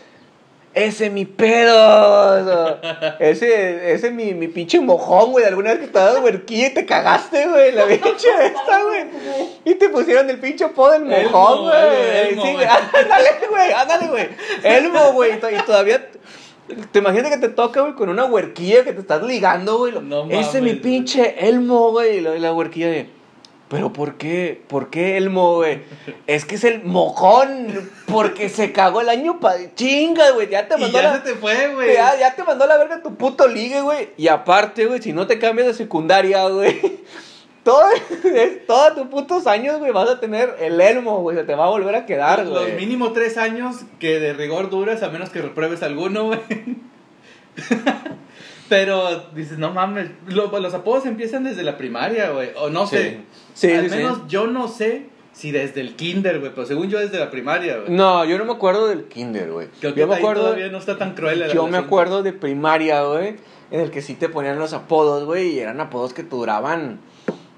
Ese 0.72 1.10
mi 1.10 1.26
pedo. 1.26 2.80
Ese, 3.18 3.92
ese 3.92 4.10
mi, 4.10 4.32
mi 4.32 4.48
pinche 4.48 4.80
mojón, 4.80 5.32
güey. 5.32 5.44
Alguna 5.44 5.72
vez 5.72 5.80
que 5.80 5.88
te 5.88 5.98
dado 5.98 6.22
huerquilla 6.22 6.68
y 6.68 6.70
te 6.70 6.86
cagaste, 6.86 7.48
güey. 7.48 7.72
La 7.72 7.84
pinche 7.84 8.28
esta, 8.46 8.82
güey. 8.82 9.04
Y 9.66 9.74
te 9.74 9.90
pusieron 9.90 10.30
el 10.30 10.38
pinche 10.38 10.64
apodo 10.64 10.92
del 10.92 11.04
mojón, 11.04 11.64
güey. 11.64 12.30
Sí, 12.30 12.52
güey. 12.54 12.66
ándale, 12.66 13.30
güey. 13.50 13.72
Ándale, 13.72 14.06
güey. 14.06 14.28
Elmo, 14.62 15.12
güey. 15.12 15.32
Y 15.34 15.62
todavía. 15.66 16.08
Te 16.92 16.98
imaginas 16.98 17.30
que 17.30 17.38
te 17.38 17.48
toca, 17.48 17.80
güey, 17.82 17.94
con 17.94 18.08
una 18.08 18.24
huerquilla 18.24 18.84
que 18.84 18.92
te 18.92 19.00
estás 19.00 19.22
ligando, 19.22 19.78
güey. 19.78 19.92
No 20.02 20.24
Ese 20.30 20.60
mames, 20.60 20.62
mi 20.62 20.74
pinche 20.74 21.48
Elmo, 21.48 21.90
güey. 21.90 22.18
Y 22.18 22.20
la, 22.20 22.36
y 22.36 22.40
la 22.40 22.52
huerquilla 22.52 22.88
de. 22.88 23.08
Pero 23.68 23.90
¿por 23.90 24.16
qué? 24.16 24.60
¿Por 24.68 24.90
qué 24.90 25.16
Elmo, 25.16 25.56
güey? 25.56 25.80
Es 26.26 26.44
que 26.44 26.56
es 26.56 26.64
el 26.64 26.84
mojón. 26.84 27.90
Porque 28.06 28.50
se 28.50 28.70
cagó 28.70 29.00
el 29.00 29.08
año 29.08 29.40
pa... 29.40 29.54
Chinga, 29.74 30.32
güey. 30.32 30.50
Ya 30.50 30.68
te 30.68 30.76
Y 30.76 30.80
mandó 30.80 31.00
ya 31.00 31.04
la... 31.04 31.14
se 31.14 31.20
te 31.20 31.34
fue, 31.36 31.72
güey. 31.72 31.94
Ya, 31.94 32.18
ya 32.18 32.34
te 32.34 32.44
mandó 32.44 32.66
la 32.66 32.76
verga 32.76 33.02
tu 33.02 33.14
puto 33.14 33.48
ligue, 33.48 33.80
güey. 33.80 34.10
Y 34.18 34.28
aparte, 34.28 34.84
güey, 34.84 35.00
si 35.00 35.14
no 35.14 35.26
te 35.26 35.38
cambias 35.38 35.68
de 35.68 35.74
secundaria, 35.74 36.46
güey. 36.48 37.00
Todo, 37.62 37.84
todos 38.66 38.94
tus 38.96 39.06
putos 39.06 39.46
años, 39.46 39.78
güey, 39.78 39.92
vas 39.92 40.08
a 40.08 40.18
tener 40.20 40.56
el 40.60 40.80
elmo, 40.80 41.20
güey. 41.20 41.36
Se 41.36 41.44
te 41.44 41.54
va 41.54 41.66
a 41.66 41.70
volver 41.70 41.94
a 41.94 42.06
quedar, 42.06 42.44
Los 42.46 42.60
güey. 42.64 42.74
mínimo 42.76 43.12
tres 43.12 43.38
años 43.38 43.76
que 44.00 44.18
de 44.18 44.32
rigor 44.32 44.68
duras, 44.70 45.02
a 45.02 45.10
menos 45.10 45.30
que 45.30 45.40
repruebes 45.42 45.82
alguno, 45.82 46.24
güey. 46.26 46.40
Pero 48.68 49.26
dices, 49.34 49.58
no 49.58 49.70
mames, 49.72 50.10
lo- 50.26 50.58
los 50.58 50.74
apodos 50.74 51.04
empiezan 51.04 51.44
desde 51.44 51.62
la 51.62 51.76
primaria, 51.76 52.30
güey. 52.30 52.50
O 52.56 52.70
no 52.70 52.86
Sí. 52.86 52.96
sé. 52.96 53.20
Sí, 53.54 53.70
Al 53.72 53.84
sí, 53.84 53.90
sí. 53.90 53.96
menos 53.96 54.20
yo 54.28 54.46
no 54.46 54.66
sé 54.68 55.06
si 55.32 55.50
desde 55.50 55.82
el 55.82 55.94
kinder, 55.94 56.40
güey. 56.40 56.52
Pero 56.54 56.66
según 56.66 56.88
yo, 56.88 56.98
desde 56.98 57.18
la 57.18 57.30
primaria, 57.30 57.76
güey. 57.78 57.90
No, 57.90 58.24
yo 58.24 58.38
no 58.38 58.44
me 58.46 58.52
acuerdo 58.52 58.88
del 58.88 59.04
kinder, 59.04 59.50
güey. 59.52 59.68
Que 59.80 59.92
Yo 59.92 60.06
me 60.06 60.14
acuerdo... 60.14 60.42
todavía 60.44 60.68
no 60.68 60.78
está 60.78 60.96
tan 60.96 61.14
cruel 61.14 61.42
el 61.42 61.52
Yo 61.52 61.66
me 61.66 61.76
acuerdo 61.76 62.22
de 62.22 62.32
primaria, 62.32 63.02
güey, 63.02 63.36
en 63.70 63.80
el 63.80 63.90
que 63.90 64.00
sí 64.00 64.14
te 64.14 64.28
ponían 64.30 64.58
los 64.58 64.72
apodos, 64.72 65.24
güey, 65.24 65.50
y 65.50 65.58
eran 65.58 65.80
apodos 65.80 66.14
que 66.14 66.22
duraban 66.22 67.00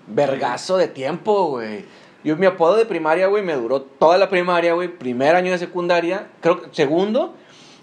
vergazo 0.06 0.76
de 0.76 0.88
tiempo, 0.88 1.46
güey. 1.46 1.84
Yo, 2.24 2.36
mi 2.36 2.46
apodo 2.46 2.76
de 2.76 2.86
primaria, 2.86 3.26
güey, 3.26 3.42
me 3.42 3.54
duró 3.54 3.82
toda 3.82 4.16
la 4.16 4.30
primaria, 4.30 4.72
güey, 4.72 4.88
primer 4.88 5.36
año 5.36 5.52
de 5.52 5.58
secundaria, 5.58 6.28
creo 6.40 6.62
que 6.62 6.68
segundo, 6.72 7.34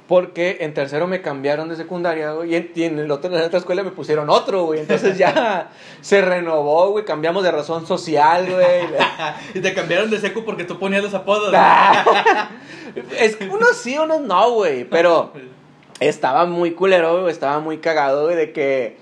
porque 0.07 0.57
en 0.61 0.73
tercero 0.73 1.05
me 1.05 1.21
cambiaron 1.21 1.69
de 1.69 1.75
secundaria, 1.75 2.31
güey, 2.31 2.51
y 2.51 2.55
en, 2.55 2.71
y 2.73 2.83
en 2.83 2.99
el 2.99 3.11
otro, 3.11 3.31
en 3.31 3.39
la 3.39 3.45
otra 3.45 3.59
escuela 3.59 3.83
me 3.83 3.91
pusieron 3.91 4.31
otro, 4.31 4.63
güey, 4.63 4.79
entonces 4.79 5.15
ya 5.15 5.69
se 6.01 6.21
renovó, 6.21 6.89
güey, 6.89 7.05
cambiamos 7.05 7.43
de 7.43 7.51
razón 7.51 7.85
social, 7.85 8.47
güey. 8.51 8.87
y 9.53 9.59
te 9.59 9.75
cambiaron 9.75 10.09
de 10.09 10.19
seco 10.19 10.43
porque 10.43 10.63
tú 10.63 10.79
ponías 10.79 11.03
los 11.03 11.13
apodos. 11.13 11.53
es 13.19 13.35
que 13.35 13.47
unos 13.47 13.77
sí, 13.77 13.97
unos 13.97 14.21
no, 14.21 14.51
güey, 14.51 14.85
pero... 14.85 15.33
Estaba 15.99 16.47
muy 16.47 16.71
culero, 16.71 17.21
güey, 17.21 17.31
estaba 17.31 17.59
muy 17.59 17.77
cagado, 17.77 18.23
güey, 18.25 18.35
de 18.35 18.51
que 18.51 18.97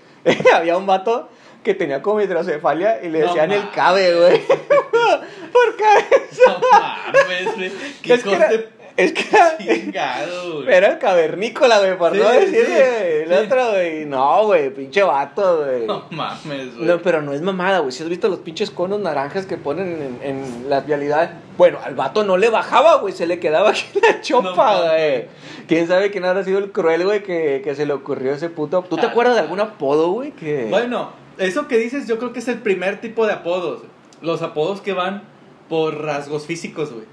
había 0.53 0.75
un 0.75 0.85
vato 0.85 1.29
que 1.63 1.73
tenía 1.73 2.01
como 2.01 2.21
hidrocefalia 2.21 2.99
y 3.03 3.09
le 3.09 3.19
No 3.19 3.25
decían 3.27 3.51
el 3.51 3.69
cabe, 3.71 4.15
güey. 4.15 4.41
Por 5.51 5.75
cabeza. 5.77 6.43
No 6.47 6.59
mames, 6.71 7.55
güey. 7.55 7.71
Qué 8.01 8.13
Es 8.13 8.23
que 8.23 8.33
era, 8.33 8.49
es 8.97 9.13
que 9.13 9.35
era, 9.35 9.57
chingado, 9.57 10.55
güey. 10.63 10.73
era 10.73 10.87
el 10.89 10.99
cavernícola, 10.99 11.79
güey, 11.79 11.97
por 11.97 12.11
Sí, 12.13 12.19
no 12.19 12.29
sí, 12.31 12.37
decirle 12.37 13.23
el 13.23 13.29
sí. 13.29 13.33
otro, 13.45 13.69
güey. 13.71 14.05
No, 14.05 14.45
güey, 14.45 14.69
pinche 14.71 15.01
vato, 15.03 15.63
güey. 15.65 15.85
No 15.87 16.05
mames, 16.11 16.75
güey. 16.75 16.85
No, 16.87 17.01
pero 17.01 17.21
no 17.21 17.33
es 17.33 17.41
mamada, 17.41 17.79
güey. 17.79 17.91
Si 17.91 18.03
has 18.03 18.09
visto 18.09 18.27
los 18.29 18.39
pinches 18.39 18.71
conos 18.71 18.99
naranjas 18.99 19.45
que 19.45 19.57
ponen 19.57 20.19
en, 20.21 20.29
en 20.29 20.69
las 20.69 20.85
vialidades. 20.85 21.29
Bueno, 21.57 21.79
al 21.83 21.95
vato 21.95 22.23
no 22.23 22.37
le 22.37 22.49
bajaba, 22.49 22.95
güey. 22.97 23.13
Se 23.13 23.25
le 23.25 23.39
quedaba 23.39 23.69
aquí 23.71 23.85
la 24.01 24.15
No 24.17 24.21
chopa, 24.21 24.53
mames. 24.55 24.81
güey. 24.91 25.25
¿Quién 25.67 25.87
sabe 25.87 26.11
quién 26.11 26.25
habrá 26.25 26.43
sido 26.43 26.59
el 26.59 26.71
cruel, 26.71 27.05
güey, 27.05 27.23
que, 27.23 27.61
que 27.63 27.75
se 27.75 27.85
le 27.85 27.93
ocurrió 27.93 28.33
ese 28.33 28.49
puto. 28.49 28.83
¿Tú 28.89 28.97
te 28.97 29.05
Ah, 29.05 29.09
acuerdas 29.09 29.35
de 29.35 29.41
algún 29.41 29.59
apodo, 29.59 30.09
güey? 30.11 30.31
Que... 30.31 30.67
Bueno, 30.69 31.11
eso 31.39 31.67
que 31.67 31.77
dices 31.77 32.07
yo 32.07 32.19
creo 32.19 32.33
que 32.33 32.39
es 32.39 32.47
el 32.47 32.59
primer 32.59 33.01
tipo 33.01 33.25
de 33.25 33.33
apodos. 33.33 33.81
Los 34.21 34.41
apodos 34.41 34.81
que 34.81 34.93
van 34.93 35.23
por 35.69 36.03
rasgos 36.03 36.45
físicos, 36.45 36.91
güey. 36.91 37.05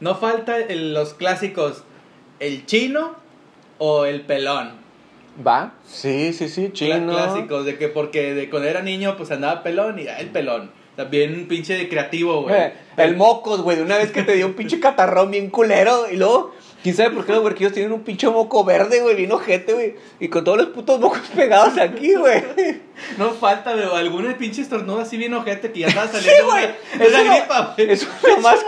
No 0.00 0.14
falta 0.14 0.58
el- 0.58 0.94
los 0.94 1.14
clásicos, 1.14 1.84
el 2.38 2.66
chino 2.66 3.16
o 3.78 4.04
el 4.04 4.22
pelón. 4.22 4.72
Va. 5.46 5.72
Sí, 5.86 6.32
sí, 6.32 6.48
sí, 6.48 6.70
chino. 6.72 7.12
Clásicos, 7.12 7.64
de 7.64 7.78
que 7.78 7.88
porque 7.88 8.34
de 8.34 8.50
cuando 8.50 8.68
era 8.68 8.82
niño 8.82 9.16
pues 9.16 9.30
andaba 9.30 9.62
pelón 9.62 9.98
y 9.98 10.06
ah, 10.08 10.20
el 10.20 10.28
pelón. 10.28 10.70
También 10.96 11.32
un 11.34 11.46
pinche 11.46 11.74
de 11.74 11.88
creativo, 11.88 12.42
güey. 12.42 12.54
Eh, 12.54 12.72
el 12.98 13.16
mocos, 13.16 13.62
güey, 13.62 13.76
de 13.78 13.82
una 13.82 13.96
vez 13.96 14.10
que 14.12 14.22
te 14.22 14.34
dio 14.34 14.46
un 14.46 14.52
pinche 14.54 14.80
catarrón 14.80 15.30
bien 15.30 15.48
culero 15.48 16.10
y 16.10 16.16
luego, 16.16 16.54
quién 16.82 16.96
sabe 16.96 17.10
por 17.10 17.26
qué 17.26 17.32
los 17.32 17.42
huerquillos 17.44 17.72
tienen 17.72 17.92
un 17.92 18.02
pinche 18.02 18.28
moco 18.28 18.64
verde, 18.64 19.00
güey, 19.00 19.14
bien 19.16 19.32
ojete, 19.32 19.72
güey, 19.72 19.94
y 20.18 20.28
con 20.28 20.44
todos 20.44 20.58
los 20.58 20.66
putos 20.68 20.98
mocos 21.00 21.20
pegados 21.36 21.76
aquí, 21.78 22.14
güey. 22.14 22.42
No 23.16 23.30
falta, 23.32 23.72
güey, 23.74 23.84
algún 23.96 24.32
pinche 24.34 24.60
estornudo 24.62 25.00
así 25.00 25.16
bien 25.16 25.32
ojete 25.34 25.72
que 25.72 25.80
ya 25.80 25.86
estaba 25.88 26.08
saliendo 26.08 26.46
güey. 26.50 26.66
de 26.98 27.06
Eso 27.06 27.10
la 27.24 27.34
gripa, 27.34 27.74
güey. 27.76 27.90
eso 27.92 28.06
es 28.22 28.28
lo 28.28 28.38
más- 28.42 28.60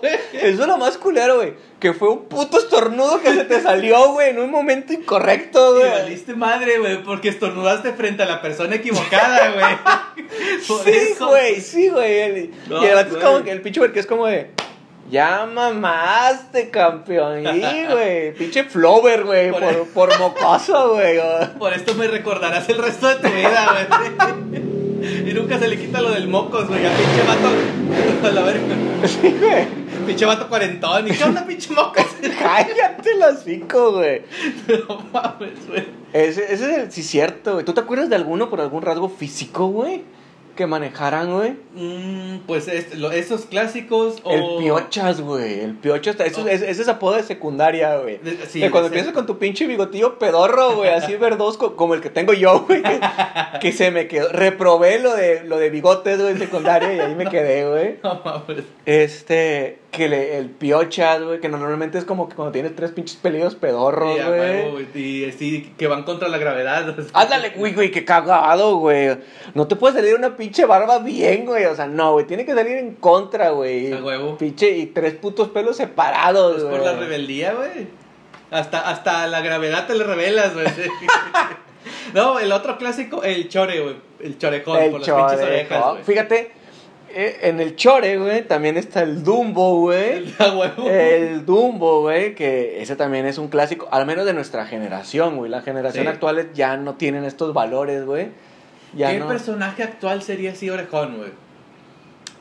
güey. 0.00 0.12
Eso 0.32 0.62
es 0.62 0.66
lo 0.68 0.78
más 0.78 0.96
culero, 0.98 1.36
güey, 1.36 1.54
que 1.78 1.92
fue 1.92 2.08
un 2.10 2.24
puto 2.24 2.58
estornudo 2.58 3.20
que 3.20 3.32
se 3.34 3.44
te 3.44 3.60
salió, 3.60 4.12
güey, 4.12 4.30
en 4.30 4.38
un 4.38 4.50
momento 4.50 4.92
incorrecto, 4.92 5.76
Y 5.76 5.80
güey. 5.80 5.90
valiste 5.90 6.34
madre, 6.34 6.78
güey, 6.78 7.02
porque 7.02 7.28
estornudaste 7.28 7.92
frente 7.92 8.22
a 8.22 8.26
la 8.26 8.40
persona 8.40 8.76
equivocada, 8.76 9.52
güey. 10.14 10.58
Sí, 10.62 11.14
güey, 11.18 11.60
sí, 11.60 11.88
güey. 11.88 12.50
No, 12.68 12.84
y 12.84 12.88
vato 12.90 13.00
es 13.08 13.10
güey. 13.10 13.22
como 13.22 13.44
que 13.44 13.50
el 13.50 13.60
pinche 13.60 13.80
güey 13.80 13.92
que 13.92 14.00
es 14.00 14.06
como 14.06 14.26
de. 14.26 14.50
Ya 15.12 15.44
mamaste, 15.44 16.70
campeón. 16.70 17.44
Y, 17.54 17.84
güey. 17.84 18.32
Pinche 18.32 18.64
flover, 18.64 19.24
güey. 19.24 19.50
Por 19.50 19.60
Por, 19.60 19.88
por 19.88 20.18
mocoso, 20.18 20.94
güey. 20.94 21.20
Por 21.58 21.74
esto 21.74 21.94
me 21.94 22.06
recordarás 22.08 22.66
el 22.70 22.78
resto 22.78 23.08
de 23.08 23.16
tu 23.16 23.28
vida, 23.28 23.86
güey. 24.48 25.28
Y 25.28 25.34
nunca 25.34 25.58
se 25.58 25.68
le 25.68 25.76
quita 25.76 26.00
lo 26.00 26.12
del 26.12 26.28
mocos, 26.28 26.66
güey. 26.66 26.86
A 26.86 26.90
pinche 26.90 27.22
vato. 27.26 28.26
A 28.26 28.30
la 28.30 28.42
verga. 28.42 28.74
Sí, 29.06 29.36
güey. 29.38 29.66
Pinche 30.06 30.24
vato 30.24 30.48
cuarentón. 30.48 31.06
¿Y 31.06 31.10
qué 31.10 31.24
onda, 31.24 31.44
pinche 31.44 31.74
mocos? 31.74 32.06
Cállate 32.40 33.14
los 33.16 33.40
cinco, 33.44 33.92
güey. 33.92 34.22
No 34.88 35.04
mames, 35.12 35.68
güey. 35.68 35.88
Ese, 36.14 36.44
ese 36.44 36.72
es 36.72 36.78
el. 36.78 36.90
Sí, 36.90 37.02
cierto, 37.02 37.52
güey. 37.52 37.66
¿Tú 37.66 37.74
te 37.74 37.82
acuerdas 37.82 38.08
de 38.08 38.16
alguno 38.16 38.48
por 38.48 38.62
algún 38.62 38.80
rasgo 38.80 39.10
físico, 39.10 39.66
güey? 39.66 40.04
Que 40.56 40.66
manejaran, 40.66 41.32
güey. 41.32 41.54
Mm, 41.74 42.40
pues 42.46 42.68
es- 42.68 42.94
lo- 42.98 43.10
esos 43.10 43.46
clásicos 43.46 44.20
o... 44.22 44.32
El 44.32 44.64
piochas, 44.64 45.20
güey. 45.22 45.60
El 45.60 45.76
piochas. 45.76 46.16
Eso, 46.20 46.42
Oh. 46.44 46.48
es- 46.48 46.60
ese 46.60 46.82
es 46.82 46.88
apodo 46.88 47.16
de 47.16 47.22
secundaria, 47.22 47.96
güey. 47.96 48.20
Sí, 48.48 48.60
de 48.60 48.70
cuando 48.70 48.88
empiezas 48.88 49.12
con 49.14 49.24
tu 49.26 49.38
pinche 49.38 49.66
bigotillo 49.66 50.18
pedorro, 50.18 50.76
güey, 50.76 50.90
así 50.90 51.16
verdosco, 51.16 51.74
como 51.74 51.94
el 51.94 52.00
que 52.02 52.10
tengo 52.10 52.34
yo, 52.34 52.66
güey, 52.66 52.82
que, 52.82 53.00
que 53.60 53.72
se 53.72 53.90
me 53.90 54.08
quedó. 54.08 54.28
Reprobé 54.30 54.98
lo 54.98 55.14
de, 55.16 55.42
lo 55.44 55.56
de 55.58 55.70
bigotes, 55.70 56.18
güey, 56.20 56.32
en 56.32 56.38
secundaria 56.38 56.94
y 56.94 57.00
ahí 57.00 57.14
me 57.14 57.26
quedé, 57.30 57.68
güey. 57.68 57.98
No 58.02 58.20
mames. 58.24 58.64
Este, 58.84 59.78
que 59.92 60.08
le- 60.08 60.38
el 60.38 60.48
piochas, 60.50 61.22
güey, 61.22 61.38
que 61.40 61.48
normalmente 61.50 61.98
es 61.98 62.04
como 62.06 62.28
que 62.28 62.34
cuando 62.34 62.50
tienes 62.50 62.74
tres 62.74 62.90
pinches 62.92 63.16
pelillos 63.18 63.54
pedorros, 63.54 64.16
güey. 64.26 64.86
Y 64.94 65.28
así 65.28 65.72
que 65.76 65.86
van 65.86 66.02
contra 66.04 66.28
la 66.28 66.38
gravedad. 66.38 66.96
Ándale, 67.12 67.50
güey, 67.50 67.74
güey, 67.74 67.90
qué 67.90 68.02
cagado, 68.04 68.76
güey. 68.78 69.18
No 69.54 69.68
te 69.68 69.76
puede 69.76 69.94
salir 69.94 70.14
una 70.14 70.34
pinche 70.36 70.64
barba 70.64 70.98
bien, 70.98 71.44
güey. 71.44 71.66
O 71.66 71.76
sea, 71.76 71.86
no, 71.86 72.12
güey. 72.14 72.26
Tiene 72.26 72.46
que 72.46 72.54
salir 72.54 72.78
en 72.78 72.94
contra, 72.94 73.50
güey. 73.50 73.92
A 73.92 74.02
huevo. 74.02 74.38
Pinche 74.38 74.70
y 74.70 74.86
tres 74.86 75.12
putos 75.14 75.48
pelos 75.50 75.76
separados, 75.76 76.56
Es 76.56 76.64
güey. 76.64 76.76
por 76.78 76.86
la 76.86 76.94
rebeldía, 76.98 77.52
güey. 77.52 77.86
Hasta, 78.50 78.88
hasta 78.88 79.26
la 79.26 79.40
gravedad 79.42 79.86
te 79.86 79.94
le 79.94 80.04
revelas, 80.04 80.54
güey. 80.54 80.66
no, 82.14 82.38
el 82.38 82.50
otro 82.52 82.78
clásico, 82.78 83.22
el 83.22 83.48
chore, 83.48 83.80
güey. 83.80 83.96
El 84.20 84.38
chorejón, 84.38 84.78
por 84.90 85.00
las 85.00 85.10
pinches 85.10 85.46
orejas, 85.46 85.84
güey. 85.90 86.02
Fíjate, 86.04 86.52
eh, 87.14 87.36
en 87.42 87.60
el 87.60 87.76
chore, 87.76 88.18
güey, 88.18 88.42
también 88.46 88.76
está 88.76 89.02
el 89.02 89.22
Dumbo, 89.24 89.80
güey. 89.80 90.34
El 90.86 91.44
Dumbo, 91.46 92.00
güey, 92.02 92.34
que 92.34 92.82
ese 92.82 92.96
también 92.96 93.26
es 93.26 93.38
un 93.38 93.48
clásico, 93.48 93.88
al 93.90 94.06
menos 94.06 94.26
de 94.26 94.34
nuestra 94.34 94.66
generación, 94.66 95.36
güey. 95.36 95.50
La 95.50 95.62
generación 95.62 96.04
Sí. 96.04 96.08
actual 96.08 96.52
ya 96.54 96.76
no 96.76 96.94
tienen 96.94 97.24
estos 97.24 97.52
valores, 97.54 98.04
güey. 98.04 98.28
Ya 98.94 99.10
¿Qué 99.10 99.18
no. 99.18 99.28
personaje 99.28 99.82
actual 99.82 100.22
sería 100.22 100.52
así 100.52 100.68
orejón, 100.70 101.16
güey? 101.16 101.30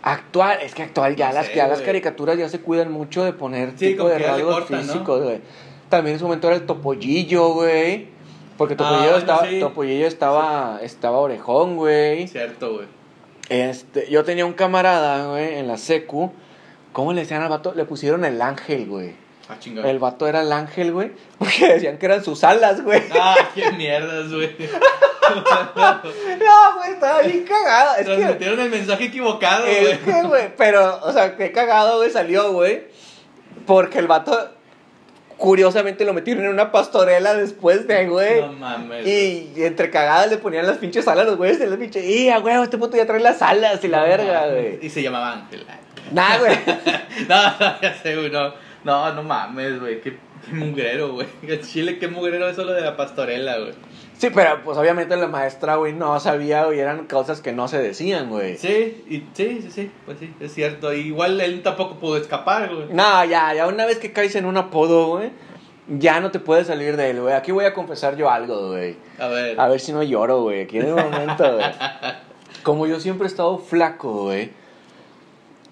Actual, 0.04 0.58
es 0.63 0.74
que 0.74 0.84
actual 0.84 1.16
ya 1.16 1.30
No 1.30 1.36
las 1.36 1.46
sé, 1.48 1.56
ya 1.56 1.68
las 1.68 1.82
caricaturas 1.82 2.38
ya 2.38 2.50
se 2.50 2.60
cuidan 2.60 2.92
mucho 2.92 3.24
de 3.24 3.34
poner 3.34 3.72
Sí, 3.78 3.90
tipo 3.90 4.10
de 4.10 4.18
rasgos 4.18 4.66
físicos, 4.66 5.24
güey. 5.24 5.40
También 5.90 6.16
en 6.16 6.20
su 6.20 6.25
momento 6.25 6.48
era 6.48 6.56
el 6.58 6.66
topollillo, 6.66 7.50
güey. 7.54 8.08
Porque 8.58 8.74
Ah, 8.75 8.78
Topollillo, 8.78 9.01
bueno, 9.04 9.18
estaba, 9.18 9.48
sí. 9.48 9.60
Topollillo 9.60 10.08
estaba, 10.08 10.80
estaba 10.82 11.18
orejón, 11.20 11.75
güey. 11.78 12.28
Cierto, 12.28 12.74
güey. 12.75 12.88
Este, 13.51 14.10
yo 14.10 14.24
tenía 14.24 14.46
un 14.46 14.53
camarada, 14.53 15.27
güey, 15.31 15.58
en 15.58 15.67
la 15.67 15.77
secu. 15.77 16.31
¿Cómo 16.93 17.12
le 17.12 17.22
decían 17.22 17.41
al 17.41 17.50
vato? 17.50 17.74
Le 17.75 17.84
pusieron 17.84 18.24
el 18.24 18.41
ángel, 18.41 18.86
güey. 18.88 19.13
Ah, 19.50 19.58
chingada. 19.60 19.89
El 19.89 20.00
vato 20.00 20.25
era 20.25 20.41
el 20.41 20.53
ángel, 20.53 20.93
güey. 20.93 21.12
Porque 21.38 21.74
decían 21.74 21.98
que 21.98 22.05
eran 22.05 22.24
sus 22.24 22.46
alas, 22.46 22.81
güey. 22.81 23.03
Ah, 23.12 23.36
qué 23.53 23.70
mierdas, 23.74 24.31
güey. 24.31 24.55
No, 25.31 26.77
güey, 26.77 26.91
estaba 26.93 27.22
bien 27.22 27.46
cagado. 27.46 27.96
Es 27.98 28.08
que, 28.08 28.15
Transmitieron 28.15 28.60
el 28.62 28.70
mensaje 28.70 29.05
equivocado, 29.05 29.65
güey. 29.65 29.91
es 29.91 30.00
que, 30.00 30.24
güey, 30.24 30.55
pero, 30.58 31.00
o 31.03 31.12
sea, 31.12 31.36
qué 31.36 31.51
cagado, 31.51 31.98
güey, 31.98 32.10
salió, 32.10 32.51
güey. 32.53 32.88
Porque 33.65 34.00
el 34.00 34.08
vato, 34.08 34.50
curiosamente, 35.41 36.05
lo 36.05 36.13
metieron 36.13 36.45
en 36.45 36.51
una 36.51 36.71
pastorela 36.71 37.33
después 37.33 37.88
de, 37.88 38.07
güey. 38.07 38.41
No 38.41 38.53
mames. 38.53 39.05
Y 39.07 39.51
entre 39.57 39.89
cagadas 39.89 40.29
le 40.29 40.38
ponían 40.38 40.67
las 40.67 40.77
pinches 40.77 41.07
alas 41.07 41.25
a 41.25 41.29
los 41.29 41.38
güeyes 41.38 41.60
de 41.60 41.67
la 41.67 41.77
pinche. 41.77 42.05
Y, 42.05 42.29
a 42.29 42.38
güey, 42.38 42.62
este 42.62 42.77
puto 42.77 42.95
ya 42.95 43.07
trae 43.07 43.19
las 43.19 43.41
alas 43.41 43.83
y 43.83 43.88
la 43.88 44.01
No 44.01 44.07
verga, 44.07 44.48
güey. 44.48 44.79
Y 44.86 44.89
se 44.89 45.01
llamaba 45.01 45.33
Ángel. 45.33 45.65
Nah, 46.12 46.38
güey. 46.38 46.57
No, 47.27 47.43
no, 47.43 47.81
ya 47.81 47.93
sé, 48.01 48.15
güey, 48.15 48.29
no. 48.29 48.53
No, 48.83 49.13
no 49.13 49.24
mames, 49.24 49.79
güey. 49.79 50.00
Qué, 50.01 50.17
qué 50.45 50.53
mugrero, 50.53 51.13
güey. 51.13 51.27
Chile, 51.62 51.98
qué 51.98 52.07
mugrero 52.07 52.48
eso 52.48 52.63
lo 52.63 52.74
de 52.74 52.81
la 52.81 52.95
pastorela, 52.95 53.57
güey. 53.57 53.74
Sí, 54.22 54.30
pero 54.30 54.62
pues 54.63 54.78
obviamente 54.78 55.18
la 55.18 55.25
maestra, 55.25 55.78
güey, 55.78 55.94
no 55.94 56.20
sabía, 56.20 56.66
güey, 56.66 56.80
eran 56.80 57.08
cosas 57.08 57.42
que 57.42 57.54
no 57.54 57.68
se 57.68 57.82
decían, 57.82 58.30
güey. 58.30 58.56
Sí, 58.56 59.04
y, 59.10 59.24
sí, 59.34 59.63
sí, 59.63 59.72
sí, 59.72 59.92
pues 60.06 60.20
sí, 60.20 60.32
es 60.40 60.54
cierto. 60.54 60.94
Igual 60.94 61.42
él 61.42 61.63
tampoco 61.63 61.96
pudo 61.96 62.18
escapar, 62.18 62.72
güey. 62.72 62.90
No, 62.92 63.25
ya, 63.25 63.51
ya 63.56 63.66
una 63.66 63.88
vez 63.88 63.98
que 63.98 64.13
caes 64.13 64.36
en 64.36 64.46
un 64.46 64.58
apodo, 64.58 65.08
güey, 65.08 65.32
ya 65.88 66.20
no 66.20 66.30
te 66.30 66.38
puedes 66.38 66.68
salir 66.68 66.98
de 66.98 67.10
él, 67.10 67.22
güey. 67.22 67.34
Aquí 67.34 67.51
voy 67.51 67.66
a 67.66 67.74
confesar 67.74 68.16
yo 68.16 68.30
algo, 68.30 68.68
güey. 68.68 68.96
A 69.18 69.28
ver. 69.28 69.60
A 69.60 69.68
ver 69.68 69.80
si 69.80 69.92
no 69.92 70.04
lloro, 70.04 70.44
güey, 70.44 70.62
aquí 70.62 70.78
en 70.78 70.90
el 70.90 70.94
momento, 70.94 71.56
güey. 71.56 71.66
Como 72.62 72.86
yo 72.86 73.00
siempre 73.00 73.25
he 73.25 73.28
estado 73.28 73.58
flaco, 73.58 74.25
güey. 74.25 74.51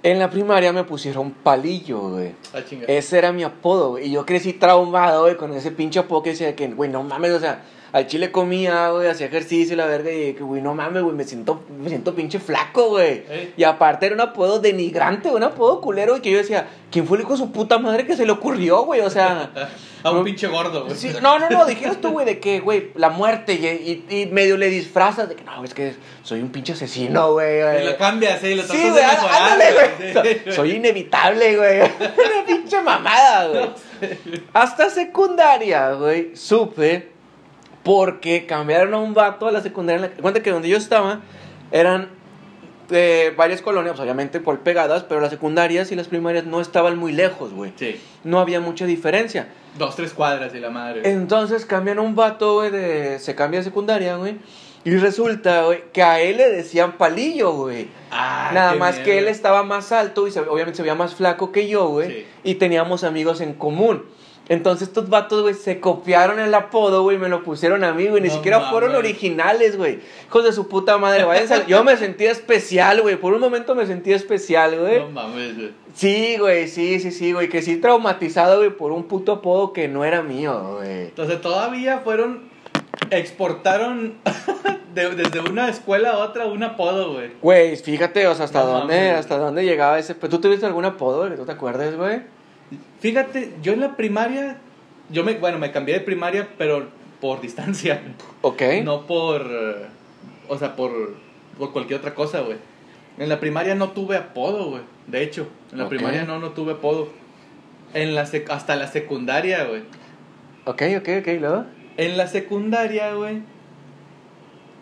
En 0.02 0.18
la 0.18 0.32
primaria 0.32 0.74
me 0.74 0.86
pusieron 0.86 1.30
palillo, 1.30 2.00
güey. 2.00 2.32
Ah. 2.56 2.62
Ese 2.88 3.20
era 3.20 3.32
mi 3.32 3.44
apodo, 3.44 3.92
güey. 3.92 4.08
Y 4.08 4.12
yo 4.12 4.26
crecí 4.26 4.54
traumado, 4.54 5.22
güey, 5.22 5.38
con 5.38 5.54
ese 5.54 5.70
pinche 5.70 6.00
apodo 6.00 6.24
que 6.24 6.32
decía 6.32 6.56
que, 6.56 6.68
güey, 6.70 6.90
no 6.90 7.04
mames, 7.04 7.34
o 7.34 7.40
sea, 7.40 7.62
al 7.92 8.08
chile 8.08 8.32
comía, 8.32 8.90
güey, 8.90 9.08
hacía 9.08 9.28
ejercicio 9.28 9.74
y 9.74 9.78
la 9.78 9.86
verga, 9.86 10.12
y 10.12 10.34
que, 10.34 10.44
güey, 10.44 10.62
no 10.62 10.76
mames, 10.76 11.04
güey, 11.04 11.16
me 11.16 11.24
siento, 11.24 11.64
me 11.70 11.90
siento 11.90 12.14
pinche 12.16 12.40
flaco, 12.40 12.90
güey. 12.90 13.24
¿Eh? 13.30 13.54
Y 13.58 13.64
aparte 13.64 14.06
era 14.06 14.16
un 14.16 14.22
apodo 14.22 14.60
denigrante, 14.60 15.30
un 15.30 15.44
apodo 15.44 15.82
culero, 15.82 16.18
y 16.18 16.22
que 16.22 16.32
yo 16.32 16.38
decía, 16.38 16.68
¿quién 16.92 17.08
fue 17.08 17.18
el 17.18 17.24
hijo 17.24 17.34
de 17.34 17.40
su 17.40 17.52
puta 17.52 17.78
madre 17.80 18.06
que 18.06 18.16
se 18.16 18.26
le 18.26 18.32
ocurrió, 18.32 18.84
güey? 18.84 19.02
O 19.02 19.10
sea. 19.10 19.52
A 20.02 20.12
un 20.12 20.20
no- 20.20 20.24
pinche 20.24 20.48
gordo, 20.48 20.86
güey. 20.86 20.96
Sí, 20.96 21.12
no, 21.22 21.40
no, 21.40 21.50
no, 21.50 21.66
dijeras 21.66 22.00
tú, 22.00 22.12
güey, 22.12 22.26
de 22.26 22.40
que, 22.40 22.62
güey, 22.62 22.92
la 22.96 23.10
muerte 23.10 23.54
y, 23.56 23.66
y- 24.10 24.22
y 24.22 24.26
medio 24.28 24.56
le 24.56 24.70
disfrazas 24.70 25.28
de 25.28 25.36
que 25.36 25.44
no, 25.44 25.62
es 25.66 25.74
que 25.74 25.94
soy 26.24 26.40
un 26.40 26.52
pinche 26.54 26.72
asesino, 26.72 27.34
güey. 27.34 27.62
Güey. 27.62 27.86
lo 27.86 27.98
cambias, 27.98 28.42
¿eh? 28.46 28.56
Lo 28.56 28.64
Sí, 28.64 28.78
güey, 28.90 29.04
á- 29.04 29.12
mejorar, 29.12 29.42
ándale, 29.52 29.74
güey. 29.74 30.12
güey. 30.14 30.34
Sí, 30.38 30.40
So- 30.52 30.54
Soy 30.56 30.72
inevitable, 30.72 31.58
güey. 31.58 31.80
Una 32.00 32.46
pinche 32.48 32.82
mamada, 32.82 33.48
güey. 33.50 33.70
Hasta 34.54 34.90
secundaria, 34.90 35.92
güey, 35.96 36.34
supe 36.36 37.10
porque 37.84 38.46
cambiaron 38.46 38.94
a 38.94 38.98
un 38.98 39.14
vato 39.14 39.48
a 39.48 39.52
la 39.52 39.62
secundaria. 39.62 40.06
en 40.06 40.12
la- 40.16 40.22
Cuenta 40.22 40.42
que 40.44 40.52
donde 40.52 40.70
yo 40.70 40.78
estaba 40.78 41.22
eran 41.72 42.10
eh, 42.92 43.34
varias 43.38 43.62
colonias, 43.62 43.92
pues, 43.94 44.02
obviamente 44.04 44.40
por 44.40 44.62
pegadas, 44.62 45.04
pero 45.04 45.22
las 45.22 45.30
secundarias 45.30 45.92
y 45.92 45.96
las 45.96 46.08
primarias 46.08 46.46
no 46.46 46.60
estaban 46.60 46.98
muy 46.98 47.12
lejos, 47.12 47.54
güey. 47.54 47.72
Sí. 47.76 48.00
No 48.24 48.40
había 48.40 48.60
mucha 48.62 48.86
diferencia. 48.86 49.48
dos, 49.78 49.96
tres 49.96 50.12
cuadras 50.14 50.54
y 50.56 50.60
la 50.60 50.72
madre. 50.72 51.02
Entonces 51.04 51.66
cambian 51.68 52.00
un 52.00 52.16
vato, 52.16 52.56
güey, 52.56 52.72
de... 52.72 53.20
se 53.20 53.36
cambia 53.36 53.60
de 53.60 53.64
secundaria, 53.66 54.16
güey. 54.16 54.38
Y 54.86 54.96
resulta, 54.98 55.66
güey, 55.66 55.84
que 55.94 56.02
a 56.02 56.20
él 56.22 56.38
le 56.38 56.50
decían 56.50 56.94
palillo, 56.94 57.52
güey. 57.52 57.90
Ah, 58.12 58.50
Nada 58.56 58.74
más 58.76 58.98
que 58.98 59.20
él 59.20 59.28
estaba 59.28 59.62
más 59.62 59.92
alto 59.92 60.28
y 60.28 60.32
se- 60.32 60.40
obviamente 60.40 60.78
se 60.78 60.82
veía 60.82 60.96
más 60.96 61.14
flaco 61.14 61.52
que 61.52 61.68
yo, 61.68 61.90
güey. 61.90 62.08
Sí. 62.10 62.26
Y 62.44 62.56
teníamos 62.56 63.04
amigos 63.04 63.40
en 63.42 63.54
común. 63.54 64.04
Entonces 64.50 64.88
estos 64.88 65.10
vatos, 65.10 65.44
güey, 65.44 65.54
se 65.54 65.80
copiaron 65.80 66.40
el 66.40 66.54
apodo, 66.56 67.04
güey, 67.04 67.18
y 67.18 67.20
me 67.20 67.30
lo 67.30 67.44
pusieron 67.44 67.84
a 67.84 67.94
mí, 67.94 68.08
güey. 68.08 68.22
Ni 68.22 68.30
No 68.30 68.34
siquiera 68.34 68.60
fueron 68.72 68.96
originales, 68.96 69.78
güey. 69.78 70.00
Hijos 70.28 70.44
de 70.44 70.52
su 70.54 70.68
puta 70.68 70.98
madre, 70.98 71.24
váyanse 71.24 71.66
Yo 71.68 71.84
me 71.84 71.96
sentía 71.98 72.32
especial, 72.32 73.02
güey. 73.04 73.16
Por 73.16 73.34
un 73.34 73.40
momento 73.40 73.76
me 73.76 73.86
sentía 73.86 74.16
especial, 74.16 74.78
güey. 74.80 75.00
No 75.02 75.10
mames, 75.12 75.56
güey. 75.56 75.72
Sí, 75.94 76.38
güey, 76.40 76.68
sí, 76.68 77.00
sí, 77.00 77.12
sí, 77.12 77.32
güey. 77.32 77.48
Que 77.48 77.62
sí 77.62 77.78
traumatizado, 77.78 78.58
güey, 78.58 78.72
por 78.72 78.92
un 78.92 79.04
puto 79.04 79.34
apodo 79.34 79.72
que 79.72 79.88
no 79.88 80.04
era 80.04 80.24
mío, 80.24 80.78
güey. 80.78 81.04
Entonces 81.06 81.40
todavía 81.42 82.00
fueron. 82.00 82.50
Exportaron 83.12 84.16
de- 84.96 85.16
desde 85.16 85.40
una 85.42 85.70
escuela 85.70 86.12
a 86.12 86.18
otra 86.20 86.46
un 86.48 86.64
apodo, 86.64 87.14
güey. 87.14 87.32
Güey, 87.42 87.76
fíjate, 87.78 88.28
o 88.28 88.36
sea, 88.36 88.46
hasta 88.46 88.62
No 88.64 88.68
dónde, 88.72 89.12
hasta 89.12 89.38
dónde 89.38 89.64
llegaba 89.64 90.00
ese. 90.00 90.16
¿Tú 90.16 90.40
tuviste 90.40 90.66
algún 90.66 90.86
apodo, 90.86 91.20
güey? 91.26 91.36
¿Tú 91.36 91.46
te 91.46 91.52
acuerdas, 91.52 91.96
güey? 91.96 92.22
Fíjate, 93.00 93.54
yo 93.62 93.74
en 93.74 93.80
la 93.82 93.96
primaria. 93.96 94.58
Yo 95.10 95.24
me, 95.24 95.34
bueno, 95.36 95.58
me 95.58 95.72
cambié 95.72 95.96
de 95.96 96.02
primaria, 96.02 96.48
pero 96.58 96.88
por 97.22 97.42
distancia. 97.42 98.02
Ok. 98.42 98.62
No 98.84 99.06
por. 99.08 99.46
O 100.48 100.58
sea, 100.58 100.76
por, 100.76 100.92
por 101.58 101.72
cualquier 101.74 102.00
otra 102.00 102.14
cosa, 102.16 102.42
güey. 102.42 102.58
En 103.18 103.28
la 103.30 103.40
primaria 103.40 103.76
no 103.76 103.90
tuve 103.90 104.18
apodo, 104.18 104.70
güey. 104.70 104.82
De 105.08 105.24
hecho, 105.24 105.48
en 105.72 105.80
la 105.80 105.90
primaria 105.90 106.24
no, 106.24 106.40
no 106.40 106.50
tuve 106.52 106.74
apodo. 106.74 107.10
En 107.94 108.14
la 108.16 108.26
sec- 108.26 108.50
hasta 108.50 108.76
la 108.76 108.88
secundaria, 108.88 109.64
güey. 109.66 109.82
Ok, 110.66 110.84
ok, 111.00 111.10
ok, 111.22 111.28
¿y 111.28 111.40
luego? 111.40 111.66
En 111.98 112.16
la 112.18 112.28
secundaria, 112.28 113.14
güey. 113.16 113.42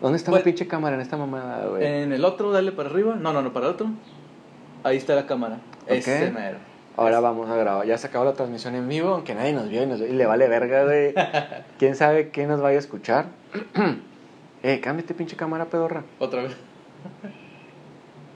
¿Dónde 0.00 0.18
está 0.18 0.30
Pues- 0.30 0.42
la 0.42 0.44
pinche 0.44 0.68
cámara 0.68 0.94
en 0.96 1.02
esta 1.02 1.16
mamada, 1.16 1.66
güey? 1.66 1.84
En 1.84 2.12
el 2.12 2.24
otro, 2.24 2.52
dale 2.52 2.70
para 2.72 2.88
arriba. 2.90 3.16
No, 3.18 3.32
no, 3.32 3.42
no, 3.42 3.52
para 3.52 3.66
el 3.66 3.72
otro. 3.72 3.88
Ahí 4.84 4.96
está 4.96 5.14
la 5.14 5.26
cámara. 5.26 5.58
Ese 5.86 6.30
mero. 6.30 6.58
Ahora 6.98 7.20
vamos 7.20 7.48
a 7.48 7.54
grabar. 7.54 7.86
Ya 7.86 7.96
se 7.96 8.08
acabó 8.08 8.24
la 8.24 8.32
transmisión 8.32 8.74
en 8.74 8.88
vivo, 8.88 9.10
aunque 9.10 9.32
nadie 9.32 9.52
nos 9.52 9.68
vio 9.68 9.84
y, 9.84 9.86
nos- 9.86 10.00
y 10.00 10.08
le 10.08 10.26
vale 10.26 10.48
verga, 10.48 10.82
güey. 10.84 11.14
¿Quién 11.78 11.94
sabe 11.94 12.30
qué 12.30 12.46
nos 12.48 12.60
vaya 12.60 12.76
a 12.76 12.80
escuchar? 12.80 13.26
eh, 14.64 14.80
cámbiate 14.80 15.14
pinche 15.14 15.36
cámara, 15.36 15.66
pedorra. 15.66 16.02
Otra 16.18 16.42
vez. 16.42 16.56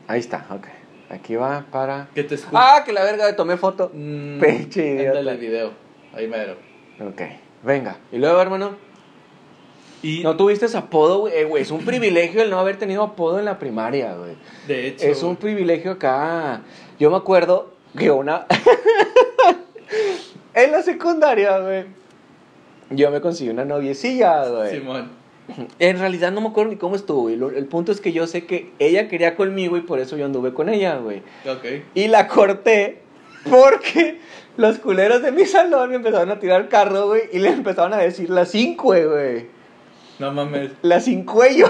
Ahí 0.06 0.20
está, 0.20 0.46
ok. 0.50 0.66
Aquí 1.10 1.34
va 1.34 1.64
para... 1.72 2.08
Que 2.14 2.22
te 2.22 2.36
escucho. 2.36 2.56
Ah, 2.56 2.82
que 2.84 2.92
la 2.92 3.02
verga, 3.02 3.26
le 3.26 3.32
tomé 3.32 3.56
foto. 3.56 3.90
Mm, 3.92 4.40
pinche 4.40 4.86
idiota. 4.94 5.18
el 5.18 5.38
video. 5.38 5.72
Ahí 6.14 6.28
mero. 6.28 6.54
Ok, 7.00 7.20
venga. 7.64 7.96
¿Y 8.12 8.18
luego, 8.18 8.40
hermano? 8.40 8.76
Y 10.04 10.22
¿No 10.22 10.36
tuviste 10.36 10.66
ese 10.66 10.78
apodo, 10.78 11.18
güey? 11.20 11.34
Eh, 11.34 11.44
güey, 11.44 11.62
es 11.62 11.70
un 11.72 11.80
privilegio 11.84 12.42
el 12.42 12.50
no 12.50 12.58
haber 12.60 12.76
tenido 12.78 13.02
apodo 13.02 13.38
en 13.40 13.44
la 13.44 13.58
primaria, 13.58 14.14
güey. 14.14 14.36
de 14.68 14.86
hecho. 14.86 15.04
Es 15.06 15.22
un 15.24 15.34
privilegio 15.36 15.90
acá. 15.92 16.60
Yo 17.00 17.10
me 17.10 17.16
acuerdo 17.16 17.72
que 17.96 18.10
una. 18.10 18.46
en 20.54 20.72
la 20.72 20.82
secundaria, 20.82 21.58
güey. 21.58 21.84
Yo 22.90 23.10
me 23.10 23.20
conseguí 23.20 23.50
una 23.50 23.64
noviecilla, 23.64 24.46
güey. 24.48 24.70
Simón. 24.78 25.10
En 25.78 25.98
realidad 25.98 26.30
no 26.32 26.40
me 26.40 26.48
acuerdo 26.48 26.70
ni 26.70 26.76
cómo 26.76 26.94
estuvo, 26.96 27.22
güey. 27.22 27.34
El 27.34 27.66
punto 27.66 27.92
es 27.92 28.00
que 28.00 28.12
yo 28.12 28.26
sé 28.26 28.46
que 28.46 28.70
ella 28.78 29.08
quería 29.08 29.34
conmigo 29.34 29.76
y 29.76 29.80
por 29.80 29.98
eso 29.98 30.16
yo 30.16 30.24
anduve 30.24 30.54
con 30.54 30.68
ella, 30.68 30.96
güey. 30.96 31.22
Ok. 31.46 31.82
Y 31.94 32.08
la 32.08 32.28
corté 32.28 33.02
porque 33.50 34.20
los 34.56 34.78
culeros 34.78 35.22
de 35.22 35.32
mi 35.32 35.44
salón 35.44 35.90
me 35.90 35.96
empezaron 35.96 36.30
a 36.30 36.38
tirar 36.38 36.68
carro, 36.68 37.06
güey. 37.08 37.22
Y 37.32 37.38
le 37.38 37.48
empezaron 37.50 37.92
a 37.92 37.98
decir 37.98 38.30
la 38.30 38.46
cinco, 38.46 38.88
güey. 38.88 39.46
No 40.18 40.32
mames. 40.32 40.72
La 40.82 41.00
sin 41.00 41.24
cuello. 41.24 41.66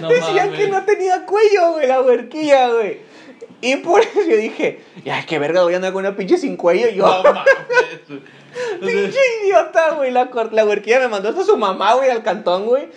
No 0.00 0.08
Decían 0.10 0.50
mames. 0.50 0.58
que 0.58 0.68
no 0.68 0.84
tenía 0.84 1.24
cuello, 1.24 1.72
güey, 1.72 1.86
la 1.86 2.02
huerquilla, 2.02 2.68
güey. 2.70 2.98
Y 3.64 3.76
por 3.76 4.02
eso 4.02 4.20
yo 4.28 4.36
dije, 4.36 4.80
ya, 5.06 5.24
qué 5.24 5.38
verga, 5.38 5.62
voy 5.62 5.72
a 5.72 5.76
andar 5.76 5.94
con 5.94 6.04
una 6.04 6.14
pinche 6.14 6.36
sin 6.36 6.54
cuello. 6.54 6.86
Y 6.90 6.96
yo, 6.96 7.06
No 7.06 7.22
sea, 7.22 7.44
pinche 8.80 9.18
idiota, 9.42 9.92
güey. 9.92 10.10
La, 10.10 10.28
la 10.52 10.66
huerquilla 10.66 10.98
me 10.98 11.08
mandó 11.08 11.30
hasta 11.30 11.44
su 11.44 11.56
mamá, 11.56 11.94
güey, 11.94 12.10
al 12.10 12.22
cantón, 12.22 12.66
güey. 12.66 12.88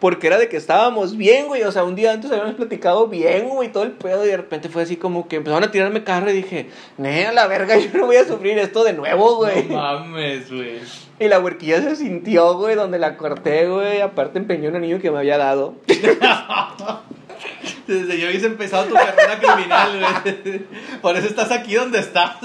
Porque 0.00 0.26
era 0.26 0.36
de 0.36 0.50
que 0.50 0.58
estábamos 0.58 1.16
bien, 1.16 1.46
güey. 1.46 1.62
O 1.62 1.72
sea, 1.72 1.84
un 1.84 1.94
día 1.96 2.12
antes 2.12 2.30
habíamos 2.30 2.56
platicado 2.56 3.08
bien, 3.08 3.48
güey, 3.48 3.72
todo 3.72 3.84
el 3.84 3.92
pedo. 3.92 4.22
Y 4.26 4.28
de 4.28 4.36
repente 4.36 4.68
fue 4.68 4.82
así 4.82 4.96
como 4.96 5.28
que 5.28 5.36
empezaron 5.36 5.64
a 5.64 5.70
tirarme 5.70 6.04
carro 6.04 6.28
y 6.28 6.34
dije, 6.34 6.68
ne, 6.98 7.24
a 7.24 7.32
la 7.32 7.46
verga, 7.46 7.76
yo 7.78 7.88
no 7.94 8.04
voy 8.04 8.16
a 8.16 8.26
sufrir 8.26 8.58
esto 8.58 8.84
de 8.84 8.92
nuevo, 8.92 9.36
güey. 9.36 9.64
No 9.64 9.76
mames, 9.76 10.52
güey. 10.52 10.80
y 11.18 11.26
la 11.26 11.40
huerquilla 11.40 11.80
se 11.80 11.96
sintió, 11.96 12.58
güey, 12.58 12.74
donde 12.74 12.98
la 12.98 13.16
corté, 13.16 13.66
güey. 13.66 14.02
Aparte 14.02 14.38
empeñó 14.38 14.68
un 14.68 14.76
anillo 14.76 15.00
que 15.00 15.10
me 15.10 15.20
había 15.20 15.38
dado. 15.38 15.76
Desde 17.86 18.18
yo 18.18 18.28
hubiese 18.28 18.46
empezado 18.46 18.84
tu 18.84 18.94
carrera 18.94 19.38
criminal, 19.38 19.98
güey. 19.98 20.60
Por 21.00 21.16
eso 21.16 21.26
estás 21.26 21.50
aquí 21.50 21.74
donde 21.74 21.98
estás. 21.98 22.36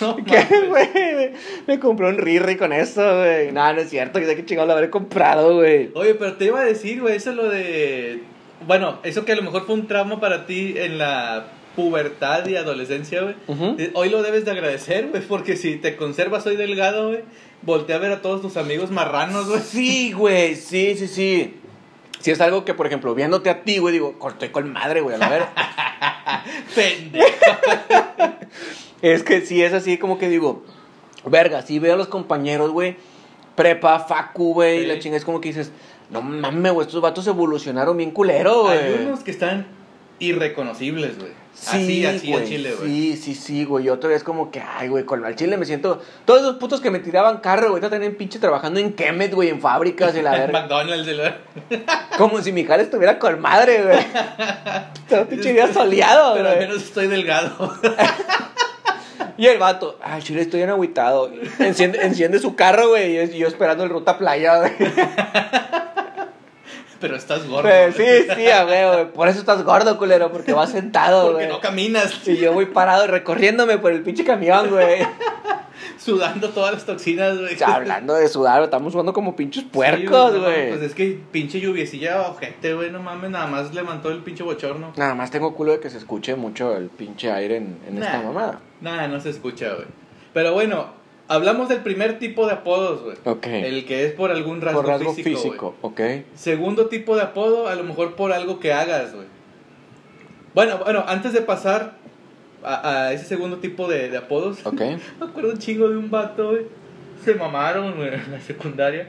No 0.00 0.16
¿Qué, 0.24 0.46
güey? 0.68 1.32
Me, 1.66 1.78
compré 1.78 2.08
un 2.08 2.18
Riri 2.18 2.56
con 2.56 2.72
eso, 2.72 3.02
güey. 3.18 3.52
No, 3.52 3.72
no 3.72 3.80
es 3.80 3.90
cierto, 3.90 4.18
que 4.18 4.26
sé 4.26 4.36
que 4.36 4.44
chingado 4.44 4.66
lo 4.66 4.74
habré 4.74 4.90
comprado, 4.90 5.56
güey. 5.56 5.90
Oye, 5.94 6.14
pero 6.14 6.34
te 6.34 6.46
iba 6.46 6.60
a 6.60 6.64
decir, 6.64 7.00
güey, 7.00 7.16
eso 7.16 7.32
lo 7.32 7.48
de... 7.48 8.22
Bueno, 8.66 8.98
eso 9.02 9.24
que 9.24 9.32
a 9.32 9.36
lo 9.36 9.42
mejor 9.42 9.66
fue 9.66 9.74
un 9.74 9.86
trauma 9.86 10.20
para 10.20 10.46
ti 10.46 10.74
en 10.76 10.98
la 10.98 11.48
pubertad 11.76 12.46
y 12.46 12.56
adolescencia, 12.56 13.22
güey. 13.22 13.34
Eh, 13.78 13.90
Hoy 13.94 14.08
lo 14.08 14.22
debes 14.22 14.44
de 14.44 14.52
agradecer, 14.52 15.08
güey, 15.08 15.22
porque 15.22 15.56
si 15.56 15.76
te 15.76 15.96
conservas 15.96 16.46
hoy 16.46 16.56
delgado, 16.56 17.08
güey, 17.08 17.20
voltea 17.62 17.96
a 17.96 17.98
ver 17.98 18.12
a 18.12 18.22
todos 18.22 18.40
tus 18.42 18.56
amigos 18.56 18.90
marranos, 18.90 19.48
güey. 19.48 19.60
Sí, 19.60 20.12
güey, 20.12 20.54
sí, 20.54 20.94
sí, 20.96 21.08
sí. 21.08 21.54
Si 22.24 22.30
es 22.30 22.40
algo 22.40 22.64
que, 22.64 22.72
por 22.72 22.86
ejemplo, 22.86 23.14
viéndote 23.14 23.50
a 23.50 23.64
ti, 23.64 23.76
güey, 23.76 23.92
digo, 23.92 24.18
corté 24.18 24.50
con 24.50 24.72
madre, 24.72 25.02
güey, 25.02 25.14
a 25.20 25.28
ver. 25.28 25.44
Pendejo. 26.74 27.28
es 29.02 29.22
que 29.22 29.42
sí 29.42 29.62
es 29.62 29.74
así 29.74 29.98
como 29.98 30.16
que 30.16 30.30
digo, 30.30 30.62
verga, 31.26 31.60
sí 31.60 31.78
veo 31.78 31.92
a 31.92 31.96
los 31.98 32.08
compañeros, 32.08 32.70
güey, 32.70 32.96
prepa, 33.54 33.98
facu, 33.98 34.54
güey, 34.54 34.84
y 34.84 34.86
la 34.86 34.98
chinga 35.00 35.18
es 35.18 35.24
como 35.26 35.42
que 35.42 35.48
dices, 35.48 35.70
no 36.08 36.22
mames, 36.22 36.72
güey, 36.72 36.86
estos 36.86 37.02
vatos 37.02 37.26
evolucionaron 37.26 37.94
bien 37.98 38.10
culero, 38.10 38.62
güey. 38.62 38.78
Hay 38.78 39.04
unos 39.04 39.20
que 39.20 39.30
están 39.30 39.66
irreconocibles, 40.18 41.18
güey. 41.18 41.32
así, 41.66 42.04
así 42.06 42.30
güey, 42.32 42.46
chile, 42.48 42.74
güey. 42.78 42.88
Sí, 42.90 43.16
sí, 43.16 43.34
sí, 43.34 43.64
güey. 43.64 43.84
Yo 43.84 43.96
todavía 43.98 44.16
es 44.16 44.24
como 44.24 44.50
que, 44.50 44.60
ay, 44.60 44.88
güey, 44.88 45.04
con 45.04 45.24
al 45.24 45.36
chile 45.36 45.56
me 45.56 45.64
siento. 45.66 46.00
Todos 46.24 46.40
esos 46.40 46.56
putos 46.56 46.80
que 46.80 46.90
me 46.90 46.98
tiraban 46.98 47.38
carro, 47.38 47.70
güey, 47.70 47.82
están 47.82 48.02
en 48.02 48.16
pinche 48.16 48.38
trabajando 48.38 48.80
en 48.80 48.92
Kemet, 48.92 49.32
güey, 49.34 49.48
en 49.50 49.60
fábricas 49.60 50.14
y 50.16 50.22
la 50.22 50.30
verga. 50.38 50.60
McDonald's, 50.62 51.06
la- 51.08 51.38
como 52.18 52.40
si 52.42 52.52
mi 52.52 52.64
jale 52.64 52.82
estuviera 52.82 53.18
con 53.18 53.40
madre, 53.40 53.82
güey. 53.82 53.98
Todo 55.08 55.26
pinche 55.28 55.52
día 55.52 55.72
soleado, 55.72 56.34
Pero 56.34 56.48
al 56.48 56.54
güey. 56.56 56.68
menos 56.68 56.82
estoy 56.84 57.06
delgado. 57.06 57.72
Y 59.36 59.46
el 59.46 59.58
vato, 59.58 59.98
ay, 60.02 60.22
chile, 60.22 60.42
estoy 60.42 60.60
bien 60.60 60.70
agüitado. 60.70 61.30
Enciende, 61.58 62.00
enciende 62.02 62.38
su 62.38 62.54
carro, 62.54 62.90
güey, 62.90 63.12
y 63.12 63.16
yo- 63.16 63.22
y 63.34 63.38
yo 63.38 63.48
esperando 63.48 63.82
el 63.84 63.90
ruta 63.90 64.16
playa, 64.18 64.58
güey. 64.58 64.72
Pero 67.04 67.16
estás 67.16 67.46
gordo. 67.46 67.68
Pues, 67.68 67.96
sí, 67.96 68.32
sí, 68.34 68.46
a 68.48 68.64
ver, 68.64 68.88
güey. 68.94 69.12
Por 69.12 69.28
eso 69.28 69.38
estás 69.38 69.62
gordo, 69.62 69.98
culero, 69.98 70.32
porque 70.32 70.54
vas 70.54 70.70
sentado, 70.70 71.32
Porque 71.32 71.44
güey. 71.44 71.48
no 71.54 71.60
caminas. 71.60 72.26
Y 72.26 72.38
yo 72.38 72.54
voy 72.54 72.64
parado 72.64 73.06
recorriéndome 73.06 73.76
por 73.76 73.92
el 73.92 74.00
pinche 74.02 74.24
camión, 74.24 74.70
güey. 74.70 75.06
Sudando 75.98 76.48
todas 76.48 76.72
las 76.72 76.86
toxinas, 76.86 77.38
güey. 77.38 77.56
O 77.56 77.58
sea, 77.58 77.74
hablando 77.74 78.14
de 78.14 78.26
sudar, 78.28 78.62
estamos 78.62 78.94
jugando 78.94 79.12
como 79.12 79.36
pinches 79.36 79.64
Sí, 79.64 79.68
puercos, 79.70 80.32
no, 80.32 80.40
güey. 80.40 80.70
Pues 80.70 80.80
es 80.80 80.94
que 80.94 81.20
pinche 81.30 81.60
lluviecilla, 81.60 82.22
ojete, 82.22 82.72
güey, 82.72 82.90
no 82.90 83.00
mames, 83.00 83.30
nada 83.30 83.48
más 83.48 83.74
levantó 83.74 84.08
el 84.10 84.20
pinche 84.20 84.42
bochorno. 84.42 84.94
Nada 84.96 85.14
más 85.14 85.30
tengo 85.30 85.54
culo 85.54 85.72
de 85.72 85.80
que 85.80 85.90
se 85.90 85.98
escuche 85.98 86.36
mucho 86.36 86.74
el 86.74 86.88
pinche 86.88 87.30
aire 87.30 87.58
en, 87.58 87.78
en 87.86 88.02
esta 88.02 88.22
mamada. 88.22 88.60
Nada, 88.80 89.08
no 89.08 89.20
se 89.20 89.28
escucha, 89.28 89.74
güey. 89.74 89.88
Pero 90.32 90.54
bueno, 90.54 90.86
hablamos 91.28 91.68
del 91.68 91.80
primer 91.80 92.18
tipo 92.18 92.46
de 92.46 92.52
apodos, 92.52 93.02
güey. 93.02 93.16
Ok. 93.24 93.46
El 93.46 93.84
que 93.86 94.04
es 94.06 94.12
por 94.12 94.30
algún 94.30 94.60
rasgo, 94.60 94.80
Por 94.82 94.88
rasgo 94.90 95.14
físico. 95.14 95.36
físico. 95.40 95.74
Segundo 96.34 96.86
tipo 96.86 97.16
de 97.16 97.22
apodo, 97.22 97.68
a 97.68 97.74
lo 97.74 97.84
mejor 97.84 98.14
por 98.16 98.32
algo 98.32 98.60
que 98.60 98.72
hagas, 98.72 99.14
güey. 99.14 99.26
Bueno, 100.54 100.78
bueno, 100.78 101.04
antes 101.06 101.32
de 101.32 101.40
pasar 101.40 101.94
a, 102.62 103.06
a 103.06 103.12
ese 103.12 103.24
segundo 103.24 103.58
tipo 103.58 103.88
de, 103.88 104.08
de 104.08 104.16
apodos, 104.16 104.64
Ok. 104.64 104.80
me 105.20 105.26
acuerdo 105.26 105.50
un 105.50 105.58
chingo 105.58 105.88
de 105.88 105.96
un 105.96 106.10
vato, 106.10 106.50
güey. 106.50 106.62
Se 107.24 107.34
mamaron, 107.34 107.96
güey, 107.96 108.14
en 108.14 108.32
la 108.32 108.40
secundaria. 108.40 109.08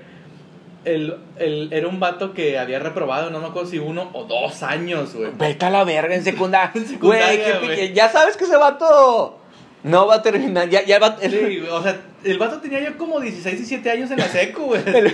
El, 0.86 1.18
el, 1.38 1.74
era 1.74 1.88
un 1.88 2.00
vato 2.00 2.34
que 2.34 2.60
había 2.60 2.78
reprobado, 2.78 3.32
no 3.32 3.40
me 3.40 3.48
acuerdo 3.48 3.68
si 3.70 3.80
uno 3.80 4.10
o 4.14 4.26
dos 4.26 4.62
años, 4.62 5.16
güey. 5.16 5.32
Vete 5.36 5.66
a 5.66 5.70
la 5.72 5.84
verga 5.84 6.14
en 6.16 6.24
secundaria. 6.24 6.72
En 6.76 6.86
secundaria, 6.88 7.60
Güey, 7.60 7.94
Ya 7.94 8.10
sabes 8.10 8.38
que 8.38 8.44
ese 8.44 8.56
vato 8.56 9.40
no 9.86 10.08
va 10.08 10.16
a 10.16 10.22
terminar. 10.22 10.68
Ya, 10.70 10.84
ya 10.84 11.00
va. 11.00 11.18
Sí, 11.22 11.28
güey, 11.30 11.70
o 11.70 11.82
sea, 11.82 11.96
el 12.24 12.38
vato 12.40 12.60
tenía 12.60 12.82
ya 12.82 12.98
como 12.98 13.20
16, 13.20 13.56
17 13.58 13.92
años 13.92 14.10
en 14.12 14.18
la 14.18 14.28
seco, 14.28 14.64
güey. 14.64 14.82
El, 14.86 15.14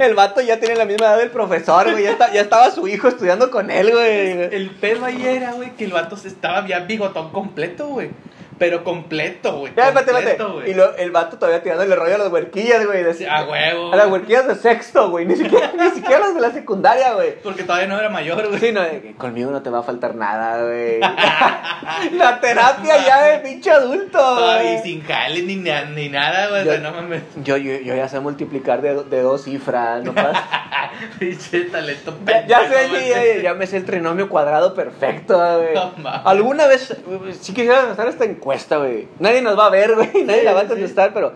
el 0.00 0.14
vato 0.14 0.40
ya 0.42 0.60
tiene 0.60 0.76
la 0.76 0.84
misma 0.84 1.06
edad 1.06 1.18
del 1.18 1.30
profesor, 1.30 1.90
güey. 1.90 2.04
Ya, 2.04 2.10
está- 2.10 2.32
ya 2.32 2.42
estaba 2.42 2.70
su 2.70 2.86
hijo 2.88 3.08
estudiando 3.08 3.50
con 3.50 3.70
él, 3.70 3.90
güey. 3.90 4.54
El 4.54 4.70
pedo 4.80 5.04
ahí 5.06 5.24
era, 5.26 5.52
güey, 5.52 5.74
que 5.76 5.84
el 5.86 5.92
vato 5.92 6.16
estaba 6.22 6.66
ya 6.68 6.80
bigotón 6.80 7.30
completo, 7.32 7.88
güey. 7.88 8.10
Pero 8.58 8.84
completo, 8.84 9.58
güey. 9.58 9.72
Ya, 9.76 9.88
espérate, 9.88 10.12
completo, 10.12 10.48
espérate. 10.60 10.70
Y 10.70 10.74
lo- 10.74 10.96
el 10.96 11.10
vato 11.10 11.36
todavía 11.38 11.62
tirándole 11.62 11.94
rollo 11.94 12.14
a 12.14 12.18
las 12.18 12.28
huerquillas, 12.32 12.86
güey. 12.86 13.12
Sí, 13.14 13.24
a 13.24 13.44
huevo. 13.44 13.92
A 13.92 13.96
las 13.96 14.08
huerquillas 14.08 14.46
de 14.48 14.54
sexto, 14.54 15.10
güey. 15.10 15.26
Ni 15.26 15.36
siquiera, 15.36 15.72
ni 15.78 15.90
siquiera 15.90 16.18
las 16.20 16.34
de 16.34 16.40
la 16.40 16.50
secundaria, 16.52 17.12
güey. 17.14 17.40
Porque 17.42 17.62
todavía 17.64 17.86
no 17.88 17.98
era 17.98 18.08
mayor, 18.08 18.46
güey. 18.48 18.58
Sí, 18.60 18.72
no, 18.72 18.80
de 18.82 19.00
que 19.00 19.14
conmigo 19.14 19.50
no 19.50 19.62
te 19.62 19.70
va 19.70 19.80
a 19.80 19.82
faltar 19.82 20.14
nada, 20.14 20.62
güey. 20.64 21.00
la 22.12 22.40
terapia 22.40 23.04
ya 23.04 23.22
de 23.24 23.38
pinche 23.40 23.70
adulto, 23.70 24.18
güey. 24.36 24.82
sin 24.82 25.02
jale 25.04 25.42
ni, 25.42 25.56
ni 25.56 26.08
nada, 26.08 26.48
güey. 26.48 26.62
O 26.62 26.64
sea, 26.64 26.78
no 26.80 26.92
mames. 26.92 27.22
Yo, 27.42 27.56
yo, 27.56 27.76
yo 27.80 27.94
ya 27.94 28.08
sé 28.08 28.20
multiplicar 28.20 28.80
de, 28.82 29.04
de 29.04 29.20
dos 29.20 29.44
cifras, 29.44 30.02
no 30.02 30.14
pasa. 30.14 30.44
Pinche 31.18 31.62
talento 31.64 32.14
Ya, 32.26 32.46
ya 32.46 32.60
sé, 32.68 32.74
pendejo, 32.74 32.90
güey. 32.94 33.36
ya, 33.36 33.42
ya 33.42 33.54
me 33.54 33.66
sé 33.66 33.78
el 33.78 33.84
trinomio 33.84 34.28
cuadrado 34.28 34.74
perfecto, 34.74 35.36
güey. 35.36 35.74
No. 35.74 35.92
Alguna 36.24 36.66
vez, 36.66 36.96
sí 37.40 37.52
quisiera 37.52 37.92
hacer 37.92 38.08
esta 38.08 38.24
encuesta, 38.24 38.78
güey. 38.78 39.08
Nadie 39.18 39.42
nos 39.42 39.58
va 39.58 39.66
a 39.66 39.70
ver, 39.70 39.94
güey. 39.94 40.10
Nadie 40.24 40.42
la 40.42 40.52
va 40.52 40.60
a 40.60 40.62
sí. 40.64 40.68
contestar, 40.68 41.12
pero 41.12 41.32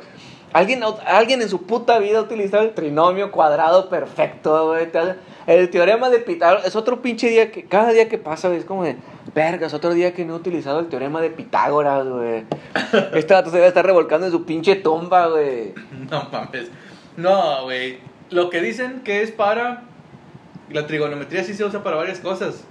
alguien, 0.52 0.82
alguien 1.06 1.42
en 1.42 1.48
su 1.48 1.62
puta 1.66 1.98
vida 1.98 2.18
ha 2.18 2.22
utilizado 2.22 2.62
el 2.62 2.72
trinomio 2.72 3.30
cuadrado 3.30 3.88
perfecto, 3.88 4.68
güey. 4.68 4.88
El 5.46 5.70
teorema 5.70 6.10
de 6.10 6.18
Pitágoras 6.18 6.66
es 6.66 6.76
otro 6.76 7.02
pinche 7.02 7.28
día 7.28 7.50
que, 7.50 7.64
cada 7.64 7.92
día 7.92 8.08
que 8.08 8.18
pasa, 8.18 8.48
güey, 8.48 8.60
es 8.60 8.66
como 8.66 8.84
de, 8.84 8.96
vergas, 9.34 9.74
otro 9.74 9.94
día 9.94 10.12
que 10.12 10.24
no 10.24 10.34
he 10.34 10.36
utilizado 10.36 10.80
el 10.80 10.88
teorema 10.88 11.20
de 11.20 11.30
Pitágoras, 11.30 12.06
güey. 12.06 12.44
Este 13.14 13.34
vato 13.34 13.50
se 13.50 13.56
debe 13.56 13.68
estar 13.68 13.84
revolcando 13.84 14.26
en 14.26 14.32
su 14.32 14.44
pinche 14.44 14.76
tumba, 14.76 15.28
güey. 15.28 15.72
No 16.10 16.28
mames. 16.30 16.68
No, 17.16 17.64
güey. 17.64 17.98
Lo 18.30 18.50
que 18.50 18.60
dicen 18.60 19.00
que 19.02 19.22
es 19.22 19.30
para. 19.30 19.82
La 20.70 20.86
trigonometría 20.86 21.42
sí 21.44 21.54
se 21.54 21.64
usa 21.64 21.82
para 21.82 21.96
varias 21.96 22.20
cosas. 22.20 22.64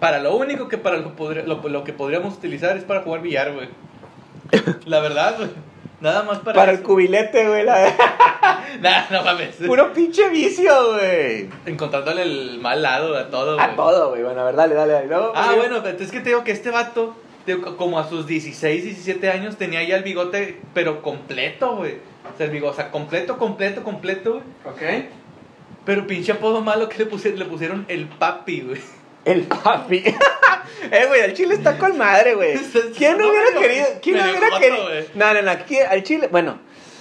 Para 0.00 0.18
lo 0.20 0.36
único 0.36 0.68
que 0.68 0.78
para 0.78 0.98
lo, 0.98 1.16
podri- 1.16 1.44
lo, 1.44 1.68
lo 1.68 1.84
que 1.84 1.92
podríamos 1.92 2.34
utilizar 2.34 2.76
es 2.76 2.84
para 2.84 3.02
jugar 3.02 3.22
billar, 3.22 3.52
güey. 3.52 3.68
La 4.86 5.00
verdad, 5.00 5.36
güey. 5.38 5.50
Nada 6.00 6.22
más 6.22 6.38
para. 6.40 6.54
Para 6.58 6.72
el 6.72 6.78
eso. 6.78 6.86
cubilete, 6.86 7.48
güey. 7.48 7.64
la- 7.64 7.92
Nah, 8.80 9.04
no 9.10 9.22
mames. 9.22 9.56
Puro 9.66 9.92
pinche 9.92 10.28
vicio, 10.28 10.72
güey. 10.94 11.48
Encontrándole 11.66 12.22
el 12.22 12.58
mal 12.60 12.82
lado 12.82 13.16
a 13.16 13.30
todo, 13.30 13.54
güey. 13.56 13.66
A 13.66 13.74
todo, 13.76 14.10
güey. 14.10 14.22
Bueno, 14.22 14.40
a 14.40 14.44
ver, 14.44 14.56
dale, 14.56 14.74
dale. 14.74 14.92
dale. 14.92 15.06
Luego, 15.06 15.32
Ah, 15.34 15.52
güey. 15.54 15.68
bueno, 15.70 15.82
es 15.88 16.10
que 16.10 16.20
te 16.20 16.30
digo 16.30 16.44
que 16.44 16.52
este 16.52 16.70
vato, 16.70 17.16
digo, 17.46 17.76
como 17.76 17.98
a 17.98 18.08
sus 18.08 18.26
16, 18.26 18.84
17 18.84 19.30
años, 19.30 19.56
tenía 19.56 19.82
ya 19.84 19.96
el 19.96 20.02
bigote, 20.02 20.60
pero 20.74 21.02
completo, 21.02 21.76
güey. 21.76 21.96
O 22.32 22.36
sea, 22.36 22.46
bigote, 22.46 22.72
o 22.72 22.74
sea, 22.74 22.90
completo, 22.90 23.38
completo, 23.38 23.82
completo, 23.82 24.32
güey. 24.32 24.42
Ok. 24.64 25.04
Pero 25.84 26.06
pinche 26.06 26.32
apodo 26.32 26.60
malo 26.62 26.88
que 26.88 26.98
le 26.98 27.06
pusieron, 27.06 27.38
le 27.38 27.44
pusieron 27.44 27.84
el 27.88 28.06
papi, 28.06 28.62
güey. 28.62 28.80
El 29.24 29.42
papi. 29.42 30.02
eh, 30.90 31.04
güey, 31.08 31.20
el 31.22 31.34
chile 31.34 31.54
está 31.54 31.78
con 31.78 31.96
madre, 31.96 32.34
güey. 32.34 32.58
¿Quién 32.96 33.18
no 33.18 33.28
hubiera 33.28 33.58
querido? 33.58 33.86
¿Quién 34.02 34.16
no 34.16 34.24
hubiera 34.24 34.58
querido? 34.58 34.88
No, 35.14 35.34
no, 35.34 35.42
no. 35.42 35.50
aquí- 35.50 35.78
al 35.78 36.02
chile, 36.02 36.28
bueno. 36.30 36.58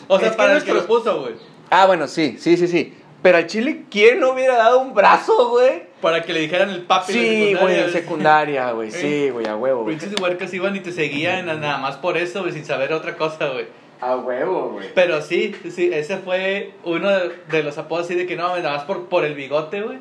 O 0.07 0.19
sea, 0.19 0.27
es 0.27 0.33
que 0.33 0.37
para 0.37 0.57
el 0.57 0.63
que 0.63 0.73
lo 0.73 0.85
puso, 0.85 1.21
güey. 1.21 1.35
Ah, 1.69 1.85
bueno, 1.85 2.07
sí, 2.07 2.37
sí, 2.39 2.57
sí, 2.57 2.67
sí. 2.67 2.93
Pero 3.21 3.37
al 3.37 3.47
chile, 3.47 3.85
¿quién 3.89 4.19
no 4.19 4.31
hubiera 4.31 4.57
dado 4.57 4.81
un 4.81 4.93
brazo, 4.93 5.49
güey? 5.49 5.83
Para 6.01 6.21
que 6.23 6.33
le 6.33 6.41
dijeran 6.41 6.69
el 6.69 6.81
papi. 6.81 7.13
Sí, 7.13 7.55
güey, 7.59 7.79
en 7.79 7.91
secundaria, 7.91 8.71
güey. 8.71 8.91
Sí. 8.91 8.97
Sí, 9.01 9.29
güey, 9.29 9.47
a 9.47 9.55
huevo, 9.55 9.83
güey. 9.83 9.95
Pinches 9.97 10.19
huercas 10.19 10.53
iban 10.53 10.75
y 10.75 10.81
te 10.81 10.91
seguían 10.91 11.45
nada 11.45 11.77
más 11.77 11.95
por 11.95 12.17
eso, 12.17 12.41
güey, 12.41 12.51
sin 12.51 12.65
saber 12.65 12.91
otra 12.91 13.15
cosa, 13.15 13.47
güey. 13.47 13.65
A 14.11 14.17
huevo, 14.17 14.71
güey. 14.73 14.87
Pero 14.93 15.21
sí, 15.21 15.55
sí, 15.71 15.89
ese 15.93 16.17
fue 16.17 16.73
uno 16.83 17.09
de, 17.09 17.31
de 17.49 17.63
los 17.63 17.77
apodos 17.77 18.05
así 18.05 18.15
de 18.15 18.25
que 18.25 18.35
no, 18.35 18.49
nada 18.57 18.77
más 18.77 18.83
por, 18.83 19.05
por 19.07 19.23
el 19.25 19.33
bigote, 19.35 19.81
güey. 19.81 19.97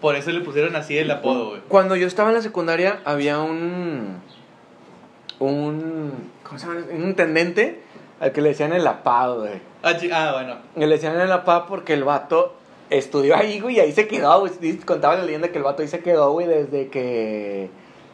Por 0.00 0.16
eso 0.16 0.30
le 0.30 0.40
pusieron 0.40 0.76
así 0.76 0.96
el 0.98 1.10
apodo, 1.10 1.50
güey. 1.50 1.60
Cuando 1.68 1.96
yo 1.96 2.06
estaba 2.06 2.28
en 2.30 2.36
la 2.36 2.42
secundaria, 2.42 3.00
había 3.04 3.38
un. 3.40 4.20
Un. 5.38 6.30
¿Cómo 6.42 6.58
se 6.58 6.66
llama? 6.66 6.80
Un 6.92 7.04
intendente 7.04 7.80
al 8.20 8.32
que 8.32 8.40
le 8.42 8.50
decían 8.50 8.72
el 8.72 8.86
apado, 8.86 9.40
güey. 9.40 9.60
Ah, 9.82 9.94
ah, 10.12 10.30
bueno. 10.34 10.56
Le 10.76 10.86
decían 10.94 11.18
el 11.20 11.32
apado 11.32 11.66
porque 11.66 11.92
el 11.94 12.04
vato 12.04 12.54
estudió 12.90 13.36
ahí, 13.36 13.60
güey, 13.60 13.76
y 13.76 13.80
ahí 13.80 13.92
se 13.92 14.06
quedó, 14.06 14.40
güey. 14.40 14.76
Contaba 14.78 15.16
la 15.16 15.24
leyenda 15.24 15.48
que 15.48 15.58
el 15.58 15.64
vato 15.64 15.82
ahí 15.82 15.88
se 15.88 16.00
quedó, 16.00 16.32
güey, 16.32 16.46
desde 16.46 16.88
que. 16.88 17.70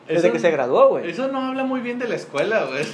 Desde 0.08 0.28
Eso- 0.28 0.32
que 0.32 0.38
se 0.38 0.50
graduó, 0.50 0.88
güey. 0.90 1.10
Eso 1.10 1.28
no 1.28 1.40
habla 1.48 1.64
muy 1.64 1.80
bien 1.80 1.98
de 1.98 2.08
la 2.08 2.16
escuela, 2.16 2.64
güey. 2.66 2.84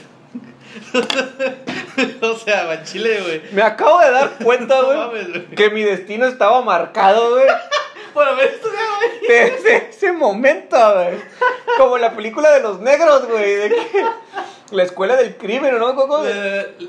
o 2.21 2.37
sea, 2.37 2.65
va 2.65 2.83
Chile, 2.83 3.21
güey. 3.23 3.43
Me 3.53 3.63
acabo 3.63 4.01
de 4.01 4.11
dar 4.11 4.31
cuenta, 4.45 4.81
güey, 4.83 5.47
que 5.55 5.71
mi 5.71 5.83
destino 5.83 6.27
estaba 6.27 6.61
marcado, 6.63 7.31
güey. 7.31 7.47
Por 8.13 8.27
haber 8.27 8.49
estudiado, 8.49 8.87
güey. 8.97 9.29
Desde 9.29 9.89
ese 9.91 10.13
momento, 10.13 10.77
güey. 10.95 11.19
Como 11.77 11.99
la 11.99 12.15
película 12.15 12.51
de 12.53 12.61
los 12.61 12.81
negros, 12.81 13.27
güey. 13.29 13.55
De 13.57 13.69
que 13.69 14.05
la 14.71 14.83
escuela 14.83 15.17
del 15.17 15.37
crimen, 15.37 15.79
¿no? 15.79 15.95
¿Cómo? 15.95 16.25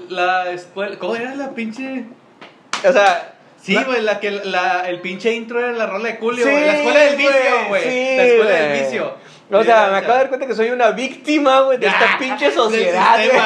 La, 0.10 0.46
la 0.46 0.52
escuela. 0.52 0.98
¿Cómo 0.98 1.15
era 1.15 1.36
la 1.36 1.52
pinche.? 1.52 2.06
O 2.88 2.93
sea. 2.93 3.34
Sí, 3.62 3.76
güey, 3.84 4.02
la 4.02 4.22
que 4.22 4.32
la, 4.32 4.88
el 4.88 5.02
pinche 5.02 5.34
intro 5.34 5.60
era 5.60 5.74
la 5.74 5.88
rola 5.88 6.08
de 6.10 6.15
Julio, 6.15 6.46
Sí. 6.46 6.52
La 6.52 6.78
escuela 6.78 7.00
del 7.02 7.15
vicio, 7.17 7.34
güey, 7.67 7.84
sí, 7.84 8.15
la 8.15 8.24
escuela 8.24 8.52
del 8.52 8.82
vicio. 8.84 9.13
O 9.50 9.60
Sí, 9.62 9.66
sea, 9.68 9.88
me 9.92 9.98
acabo 9.98 10.14
de 10.14 10.20
dar 10.20 10.28
cuenta 10.30 10.46
que 10.48 10.54
soy 10.56 10.70
una 10.72 10.92
víctima, 10.92 11.62
güey, 11.62 11.78
de 11.78 11.88
esta 11.88 12.18
pinche 12.20 12.52
sociedad, 12.52 13.18
güey. 13.18 13.40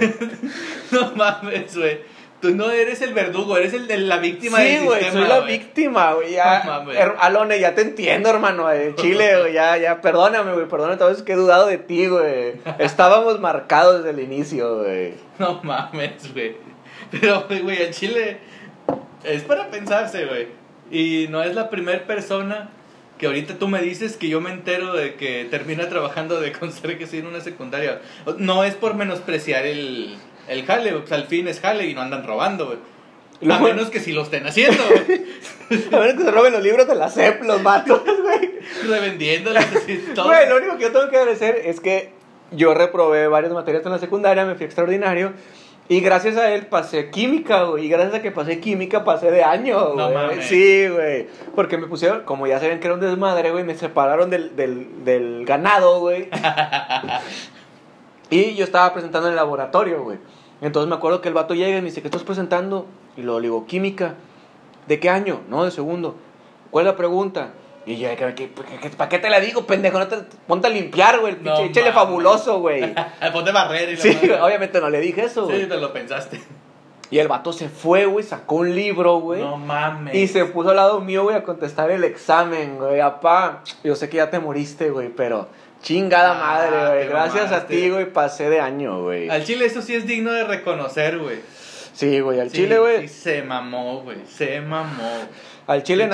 güey. 0.00 0.14
no 0.92 1.12
mames, 1.14 1.76
güey. 1.76 2.16
Tú 2.40 2.54
no 2.54 2.70
eres 2.70 3.00
el 3.00 3.14
verdugo, 3.14 3.56
eres 3.56 3.72
el 3.72 3.86
de 3.86 3.96
la 3.96 4.18
víctima 4.18 4.58
Sí, 4.58 4.64
del 4.64 4.84
güey, 4.84 5.00
sistema. 5.04 5.20
soy 5.20 5.28
la 5.28 5.40
güey. 5.40 5.58
víctima, 5.58 6.12
güey. 6.12 6.32
Ya, 6.32 6.82
No 6.84 7.14
Alone, 7.20 7.58
ya 7.58 7.74
te 7.74 7.80
entiendo, 7.80 8.28
hermano. 8.28 8.68
De 8.68 8.94
Chile, 8.96 9.38
güey. 9.40 9.52
Ya, 9.54 9.76
ya, 9.78 10.00
perdóname, 10.02 10.52
güey. 10.52 10.66
Perdóname, 10.68 10.98
tal 10.98 11.08
vez 11.10 11.22
que 11.22 11.32
he 11.32 11.36
dudado 11.36 11.66
de 11.66 11.78
ti, 11.78 12.06
güey. 12.06 12.54
Estábamos 12.78 13.40
marcados 13.40 14.04
desde 14.04 14.10
el 14.10 14.20
inicio, 14.24 14.82
güey. 14.82 15.14
No 15.38 15.60
mames, 15.64 16.32
güey. 16.34 16.56
Pero, 17.10 17.46
güey, 17.62 17.82
en 17.82 17.92
Chile 17.92 18.38
es 19.24 19.42
para 19.44 19.68
pensarse, 19.70 20.26
güey. 20.26 20.48
Y 20.90 21.26
no 21.30 21.42
es 21.42 21.54
la 21.54 21.68
primera 21.70 22.04
persona 22.06 22.68
que 23.18 23.26
ahorita 23.26 23.54
tú 23.58 23.68
me 23.68 23.80
dices 23.80 24.16
que 24.16 24.28
yo 24.28 24.40
me 24.40 24.50
entero 24.50 24.92
de 24.94 25.14
que 25.14 25.46
termina 25.50 25.88
trabajando 25.88 26.40
de 26.40 26.52
conserje 26.52 27.06
en 27.18 27.26
una 27.26 27.40
secundaria. 27.40 28.00
No 28.38 28.64
es 28.64 28.74
por 28.74 28.94
menospreciar 28.94 29.66
el, 29.66 30.16
el 30.48 30.64
jale. 30.66 30.92
Pues 30.92 31.12
al 31.12 31.26
fin 31.26 31.48
es 31.48 31.60
jale 31.60 31.86
y 31.86 31.94
no 31.94 32.02
andan 32.02 32.26
robando, 32.26 32.66
güey. 32.66 32.78
A 33.52 33.58
No. 33.58 33.64
menos 33.66 33.90
que 33.90 34.00
si 34.00 34.12
lo 34.12 34.22
estén 34.22 34.46
haciendo, 34.46 34.82
güey. 34.88 35.24
A 35.92 35.98
ver 35.98 36.16
que 36.16 36.22
se 36.22 36.30
roben 36.30 36.52
los 36.52 36.62
libros 36.62 36.86
de 36.88 36.94
la 36.94 37.10
CEP, 37.10 37.42
los 37.42 37.60
matos, 37.62 38.02
güey. 38.22 38.50
Revendiéndolos 38.88 39.64
así 39.64 39.96
todo. 40.14 40.26
Güey, 40.26 40.48
lo 40.48 40.56
único 40.56 40.76
que 40.76 40.82
yo 40.84 40.92
tengo 40.92 41.08
que 41.10 41.16
agradecer 41.18 41.60
es 41.64 41.80
que 41.80 42.12
yo 42.52 42.72
reprobé 42.74 43.26
varias 43.28 43.52
materias 43.52 43.84
en 43.84 43.92
la 43.92 43.98
secundaria, 43.98 44.44
me 44.46 44.54
fui 44.54 44.64
extraordinario. 44.66 45.32
Y 45.88 46.00
gracias 46.00 46.36
a 46.36 46.50
él 46.52 46.66
pasé 46.66 47.10
química, 47.10 47.62
güey. 47.64 47.86
Y 47.86 47.88
gracias 47.88 48.14
a 48.14 48.22
que 48.22 48.32
pasé 48.32 48.58
química, 48.58 49.04
pasé 49.04 49.30
de 49.30 49.44
año, 49.44 49.94
No 49.94 50.08
güey. 50.10 50.14
mames. 50.14 50.44
Sí, 50.46 50.88
güey. 50.88 51.28
Porque 51.54 51.78
me 51.78 51.86
pusieron, 51.86 52.22
como 52.22 52.46
ya 52.48 52.58
sabían 52.58 52.80
que 52.80 52.86
era 52.88 52.94
un 52.94 53.00
desmadre, 53.00 53.52
güey, 53.52 53.62
me 53.62 53.76
separaron 53.76 54.28
del, 54.28 54.56
del, 54.56 55.04
del 55.04 55.44
ganado, 55.46 56.00
güey. 56.00 56.28
y 58.30 58.54
yo 58.54 58.64
estaba 58.64 58.92
presentando 58.92 59.28
en 59.28 59.32
el 59.32 59.36
laboratorio, 59.36 60.02
güey. 60.02 60.18
Entonces 60.60 60.88
me 60.88 60.96
acuerdo 60.96 61.20
que 61.20 61.28
el 61.28 61.34
vato 61.34 61.54
llega 61.54 61.76
y 61.78 61.80
me 61.82 61.88
dice, 61.88 62.00
¿qué 62.02 62.08
estás 62.08 62.22
presentando? 62.24 62.86
Y 63.16 63.22
luego 63.22 63.40
le 63.40 63.46
digo, 63.46 63.66
química. 63.66 64.14
¿De 64.88 64.98
qué 65.00 65.10
año? 65.10 65.40
No, 65.48 65.64
de 65.64 65.70
segundo. 65.70 66.16
¿Cuál 66.70 66.86
es 66.86 66.92
la 66.92 66.96
pregunta? 66.96 67.50
Y 67.86 67.96
yo, 67.98 68.08
¿qué, 68.16 68.34
qué, 68.34 68.50
qué- 68.82 68.90
para 68.90 69.08
qué 69.08 69.18
te 69.20 69.30
la 69.30 69.38
digo, 69.38 69.64
pendejo? 69.64 69.98
No 70.00 70.08
te, 70.08 70.16
ponte 70.46 70.66
a 70.66 70.70
limpiar, 70.70 71.20
güey. 71.20 71.36
No 71.40 71.60
échale 71.60 71.92
fabuloso, 71.92 72.58
güey. 72.58 72.92
Ponte 73.32 73.52
barrera 73.52 73.92
y 73.92 73.96
Sí, 73.96 74.12
madre. 74.14 74.40
obviamente 74.40 74.80
no 74.80 74.90
le 74.90 75.00
dije 75.00 75.22
eso, 75.24 75.44
güey. 75.46 75.62
Sí, 75.62 75.66
te 75.68 75.76
lo 75.76 75.92
pensaste. 75.92 76.40
Y 77.08 77.20
el 77.20 77.28
vato 77.28 77.52
se 77.52 77.68
fue, 77.68 78.04
güey, 78.06 78.24
sacó 78.24 78.56
un 78.56 78.74
libro, 78.74 79.18
güey. 79.20 79.40
No 79.40 79.56
mames. 79.56 80.12
y 80.16 80.26
se 80.26 80.44
puso 80.46 80.70
al 80.70 80.76
lado 80.76 81.00
mío, 81.00 81.22
güey, 81.22 81.36
a 81.36 81.44
contestar 81.44 81.92
el 81.92 82.02
examen, 82.02 82.78
güey. 82.78 82.98
Apá, 83.00 83.62
yo 83.84 83.94
sé 83.94 84.08
que 84.08 84.16
ya 84.16 84.28
te 84.30 84.40
moriste, 84.40 84.90
güey, 84.90 85.10
pero 85.10 85.48
chingada 85.80 86.32
Ah, 86.32 86.40
madre, 86.54 86.96
güey. 86.96 87.08
Gracias 87.08 87.52
a 87.52 87.68
ti, 87.68 87.88
güey, 87.90 88.12
pasé 88.12 88.50
de 88.50 88.58
año, 88.60 89.04
güey. 89.04 89.28
Al 89.30 89.44
chile 89.44 89.66
eso 89.66 89.80
sí 89.82 89.94
es 89.94 90.04
digno 90.08 90.32
de 90.32 90.42
reconocer, 90.42 91.18
güey. 91.20 91.38
Sí, 91.92 92.18
güey, 92.18 92.40
al 92.40 92.50
Sí, 92.50 92.56
chile, 92.56 92.78
güey. 92.80 93.06
sí 93.06 93.14
se 93.14 93.42
mamó, 93.44 94.00
güey. 94.00 94.18
Se 94.26 94.60
mamó. 94.60 95.12
Al 95.66 95.82
chile, 95.82 96.08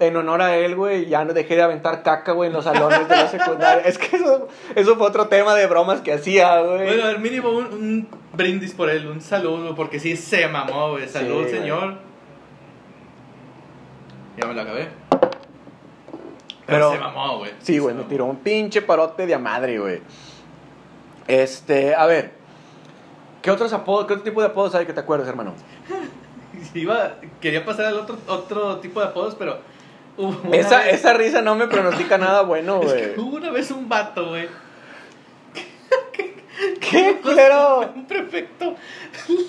en 0.00 0.16
honor 0.16 0.42
a 0.42 0.56
él, 0.56 0.74
güey, 0.74 1.06
ya 1.06 1.24
no 1.24 1.32
dejé 1.32 1.54
de 1.54 1.62
aventar 1.62 2.02
caca, 2.02 2.32
güey, 2.32 2.48
en 2.48 2.52
los 2.54 2.64
salones 2.64 3.08
de 3.08 3.14
la 3.14 3.28
secundaria. 3.28 3.84
es 3.86 3.98
que 3.98 4.16
eso, 4.16 4.48
eso 4.74 4.96
fue 4.96 5.06
otro 5.06 5.28
tema 5.28 5.54
de 5.54 5.66
bromas 5.68 6.00
que 6.00 6.12
hacía, 6.12 6.60
güey. 6.62 6.86
Bueno, 6.86 7.04
al 7.06 7.20
mínimo 7.20 7.50
un, 7.50 7.66
un 7.66 8.08
brindis 8.32 8.74
por 8.74 8.90
él, 8.90 9.06
un 9.06 9.20
saludo, 9.20 9.76
porque 9.76 10.00
sí 10.00 10.16
se 10.16 10.48
mamó, 10.48 10.90
güey. 10.90 11.08
Salud, 11.08 11.44
Sí, 11.44 11.50
güey. 11.50 11.60
señor. 11.60 11.98
Ya 14.38 14.46
me 14.46 14.54
lo 14.54 14.60
acabé. 14.62 14.88
Pero, 15.10 15.30
Pero- 16.66 16.92
se 16.92 16.98
mamó, 16.98 17.38
güey. 17.38 17.52
Sí, 17.60 17.78
güey, 17.78 17.94
me 17.94 18.02
tiró 18.04 18.24
un 18.24 18.36
pinche 18.38 18.82
parote 18.82 19.24
de 19.24 19.34
a 19.34 19.38
madre, 19.38 19.78
güey. 19.78 20.00
Este, 21.28 21.94
a 21.94 22.06
ver. 22.06 22.32
¿Qué 23.40 23.52
otros 23.52 23.72
apodos, 23.72 24.06
qué 24.06 24.14
otro 24.14 24.24
tipo 24.24 24.40
de 24.40 24.48
apodos 24.48 24.74
hay 24.74 24.84
que 24.86 24.92
te 24.92 24.98
acuerdes, 24.98 25.28
hermano? 25.28 25.54
Iba, 26.76 27.14
quería 27.40 27.64
pasar 27.64 27.86
al 27.86 27.94
otro, 27.98 28.16
otro 28.26 28.76
tipo 28.78 29.00
de 29.00 29.06
apodos, 29.06 29.34
pero. 29.38 29.58
hubo 30.16 30.52
Esa, 30.54 30.78
vez- 30.82 30.94
esa 30.94 31.12
risa 31.14 31.42
no 31.42 31.54
me 31.54 31.66
pronostica 31.68 32.18
nada 32.18 32.42
bueno, 32.42 32.80
Es 32.82 32.92
güey. 32.92 33.14
que 33.14 33.20
hubo 33.20 33.36
una 33.36 33.50
vez 33.50 33.70
un 33.70 33.88
vato, 33.88 34.28
güey. 34.28 34.48
¿Qué, 36.80 37.18
culero? 37.22 37.80
Un 37.94 38.06
prefecto 38.06 38.76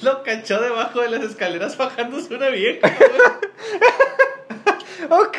lo 0.01 0.23
cachó 0.23 0.59
debajo 0.59 1.01
de 1.01 1.09
las 1.09 1.23
escaleras 1.23 1.77
bajándose 1.77 2.33
una 2.35 2.49
vieja, 2.49 2.89
güey. 2.99 3.21
Ok. 5.09 5.37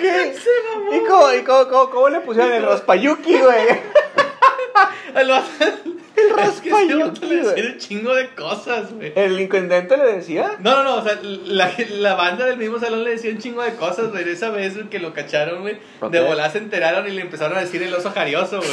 ¿Y 0.93 1.07
cómo, 1.07 1.33
y 1.35 1.43
cómo, 1.43 1.69
cómo, 1.69 1.91
cómo 1.91 2.09
le 2.09 2.21
pusieron 2.21 2.53
el 2.53 2.65
Rospayuki, 2.65 3.39
güey? 3.39 3.67
Es 6.41 6.61
que 6.61 6.71
Rospayuki, 6.71 7.27
le 7.27 7.37
decía 7.37 7.53
güey. 7.53 7.67
un 7.73 7.79
chingo 7.79 8.15
de 8.15 8.29
cosas, 8.35 8.93
güey. 8.93 9.13
¿El 9.15 9.41
intendente 9.41 9.97
le 9.97 10.05
decía? 10.15 10.57
No, 10.61 10.77
no, 10.77 10.85
no, 10.85 10.97
o 10.97 11.03
sea, 11.03 11.19
la, 11.23 11.73
la 11.91 12.15
banda 12.15 12.47
del 12.47 12.59
mismo 12.59 12.79
salón 12.79 13.05
le 13.05 13.11
decía 13.11 13.31
un 13.31 13.39
chingo 13.39 13.63
de 13.63 13.75
cosas, 13.75 14.11
güey. 14.11 14.29
Esa 14.29 14.51
vez 14.51 14.75
que 14.91 14.99
lo 14.99 15.13
cacharon, 15.13 15.63
güey, 15.63 15.79
de 16.11 16.21
volada 16.21 16.51
se 16.51 16.59
enteraron 16.59 17.07
y 17.07 17.11
le 17.11 17.23
empezaron 17.23 17.57
a 17.57 17.61
decir 17.61 17.83
el 17.83 17.95
oso 17.95 18.11
jarioso, 18.11 18.59
güey. 18.59 18.71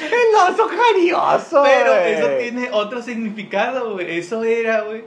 El 0.00 0.52
oso 0.52 0.68
jarioso, 0.68 1.62
Pero 1.64 1.94
eso 1.94 2.28
tiene 2.38 2.70
otro 2.72 3.02
significado, 3.02 3.94
güey. 3.94 4.18
Eso 4.18 4.44
era, 4.44 4.82
güey. 4.82 5.04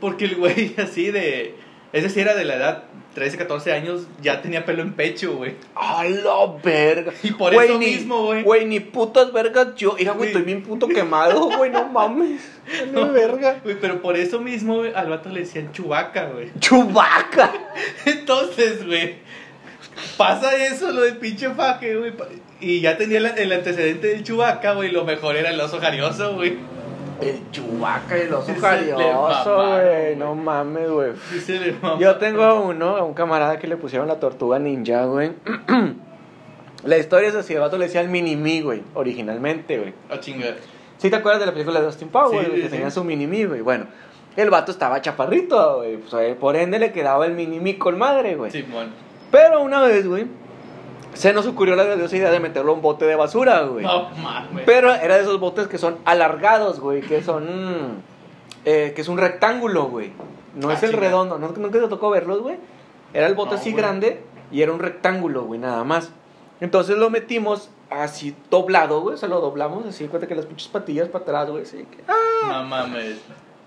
Porque 0.00 0.24
el 0.24 0.36
güey 0.36 0.74
así 0.78 1.10
de... 1.10 1.54
Ese 1.92 2.08
sí 2.08 2.20
era 2.20 2.34
de 2.34 2.44
la 2.44 2.56
edad 2.56 2.84
13, 3.14 3.36
14 3.38 3.72
años, 3.72 4.02
ya 4.20 4.42
tenía 4.42 4.64
pelo 4.64 4.82
en 4.82 4.92
pecho, 4.92 5.36
güey. 5.36 5.54
A 5.74 6.04
la 6.04 6.46
verga. 6.62 7.12
Y 7.22 7.30
por 7.32 7.54
eso 7.54 7.78
ni- 7.78 7.86
mismo, 7.86 8.24
güey. 8.26 8.42
Güey, 8.42 8.64
ni 8.66 8.80
putas 8.80 9.32
vergas 9.32 9.68
yo. 9.76 9.94
Mira, 9.98 10.12
güey, 10.12 10.28
estoy 10.28 10.42
bien 10.42 10.62
puto 10.62 10.88
quemado, 10.88 11.48
güey, 11.56 11.70
no 11.70 11.86
mames. 11.86 12.40
No, 12.92 13.12
verga. 13.12 13.60
Güey, 13.62 13.76
pero 13.80 14.00
por 14.00 14.16
eso 14.16 14.40
mismo, 14.40 14.76
güey, 14.78 14.92
al 14.94 15.08
vato 15.10 15.28
le 15.28 15.40
decían 15.40 15.70
chubaca, 15.72 16.26
güey. 16.30 16.50
Chubaca. 16.60 17.52
Entonces, 18.06 18.86
güey, 18.86 19.16
pasa 20.16 20.56
eso, 20.56 20.90
lo 20.90 21.02
del 21.02 21.16
pinche 21.18 21.50
faje, 21.50 21.96
güey. 21.96 22.12
Y 22.60 22.80
ya 22.80 22.96
tenía 22.96 23.18
el, 23.18 23.26
el 23.26 23.52
antecedente 23.52 24.06
del 24.08 24.24
chubaca, 24.24 24.72
güey. 24.72 24.90
Lo 24.90 25.04
mejor 25.04 25.36
era 25.36 25.50
el 25.50 25.60
oso 25.60 25.78
jarioso, 25.78 26.34
güey. 26.34 26.56
El 27.20 27.50
chubaca, 27.52 28.16
el 28.16 28.32
oso 28.34 28.52
mamaron, 28.52 29.84
güey. 29.84 30.16
No 30.16 30.34
mames, 30.34 30.90
güey. 30.90 31.12
Sí. 31.44 31.58
Yo 31.98 32.16
tengo 32.16 32.42
a 32.42 32.54
uno, 32.60 32.96
a 32.96 33.02
un 33.04 33.14
camarada 33.14 33.58
que 33.58 33.66
le 33.68 33.76
pusieron 33.76 34.08
la 34.08 34.18
tortuga 34.20 34.58
ninja, 34.58 35.04
güey. 35.06 35.32
La 36.84 36.98
historia 36.98 37.30
es 37.30 37.34
así, 37.34 37.54
el 37.54 37.60
vato 37.60 37.78
le 37.78 37.86
decía 37.86 38.02
el 38.02 38.08
mini-me, 38.10 38.60
güey, 38.60 38.82
originalmente, 38.92 39.78
güey. 39.78 39.94
Ah, 40.10 40.20
chinga. 40.20 40.48
¿Sí 40.98 41.08
te 41.08 41.16
acuerdas 41.16 41.40
de 41.40 41.46
la 41.46 41.52
película 41.52 41.80
de 41.80 41.86
Austin 41.86 42.08
Powers, 42.08 42.46
Sí, 42.46 42.52
que 42.56 42.62
sí. 42.64 42.68
tenía 42.68 42.90
su 42.90 43.02
mini-me, 43.04 43.46
güey. 43.46 43.60
Bueno, 43.62 43.86
el 44.36 44.50
vato 44.50 44.70
estaba 44.70 45.00
chaparrito, 45.00 45.78
güey. 45.78 45.96
Pues, 45.96 46.12
eh, 46.22 46.36
por 46.38 46.56
ende 46.56 46.78
le 46.78 46.92
quedaba 46.92 47.24
el 47.24 47.32
mini-me 47.32 47.78
con 47.78 47.96
madre, 47.96 48.34
güey. 48.34 48.50
Simón. 48.50 48.88
Pero 49.30 49.62
una 49.62 49.80
vez, 49.80 50.06
güey, 50.06 50.26
se 51.14 51.32
nos 51.32 51.46
ocurrió 51.46 51.74
la 51.76 51.84
grandiosa 51.84 52.16
idea 52.16 52.30
de 52.30 52.40
meterlo 52.40 52.72
a 52.72 52.74
un 52.74 52.82
bote 52.82 53.04
de 53.06 53.14
basura, 53.16 53.62
güey. 53.62 53.84
No 53.84 54.10
mames. 54.10 54.64
Pero 54.66 54.92
era 54.94 55.16
de 55.16 55.22
esos 55.22 55.40
botes 55.40 55.66
que 55.68 55.78
son 55.78 55.98
alargados, 56.04 56.80
güey, 56.80 57.00
que 57.00 57.22
son... 57.22 58.02
eh, 58.64 58.92
que 58.94 59.00
es 59.02 59.08
un 59.08 59.18
rectángulo, 59.18 59.84
güey. 59.86 60.12
No 60.54 60.68
Ah, 60.70 60.74
es 60.74 60.82
el 60.82 60.92
redondo, 60.92 61.38
¿no? 61.38 61.48
nunca 61.56 61.80
te 61.80 61.88
tocó 61.88 62.10
verlos, 62.10 62.40
güey. 62.42 62.56
Era 63.12 63.26
el 63.26 63.34
bote 63.34 63.54
No, 63.54 63.60
así 63.60 63.70
güey. 63.72 63.82
grande 63.82 64.22
y 64.52 64.62
era 64.62 64.72
un 64.72 64.78
rectángulo, 64.80 65.44
güey, 65.44 65.58
nada 65.60 65.82
más. 65.84 66.10
Entonces 66.60 66.96
lo 66.96 67.10
metimos 67.10 67.70
así 67.90 68.34
doblado, 68.50 69.00
güey, 69.00 69.18
se 69.18 69.28
lo 69.28 69.40
doblamos 69.40 69.84
así, 69.86 70.06
cuenta 70.08 70.26
que 70.26 70.34
las 70.34 70.46
pinches 70.46 70.68
patillas 70.68 71.08
para 71.08 71.22
atrás, 71.22 71.50
güey, 71.50 71.62
así 71.64 71.78
que... 71.90 72.02
ah, 72.08 72.60
No 72.62 72.64
mames. 72.64 73.18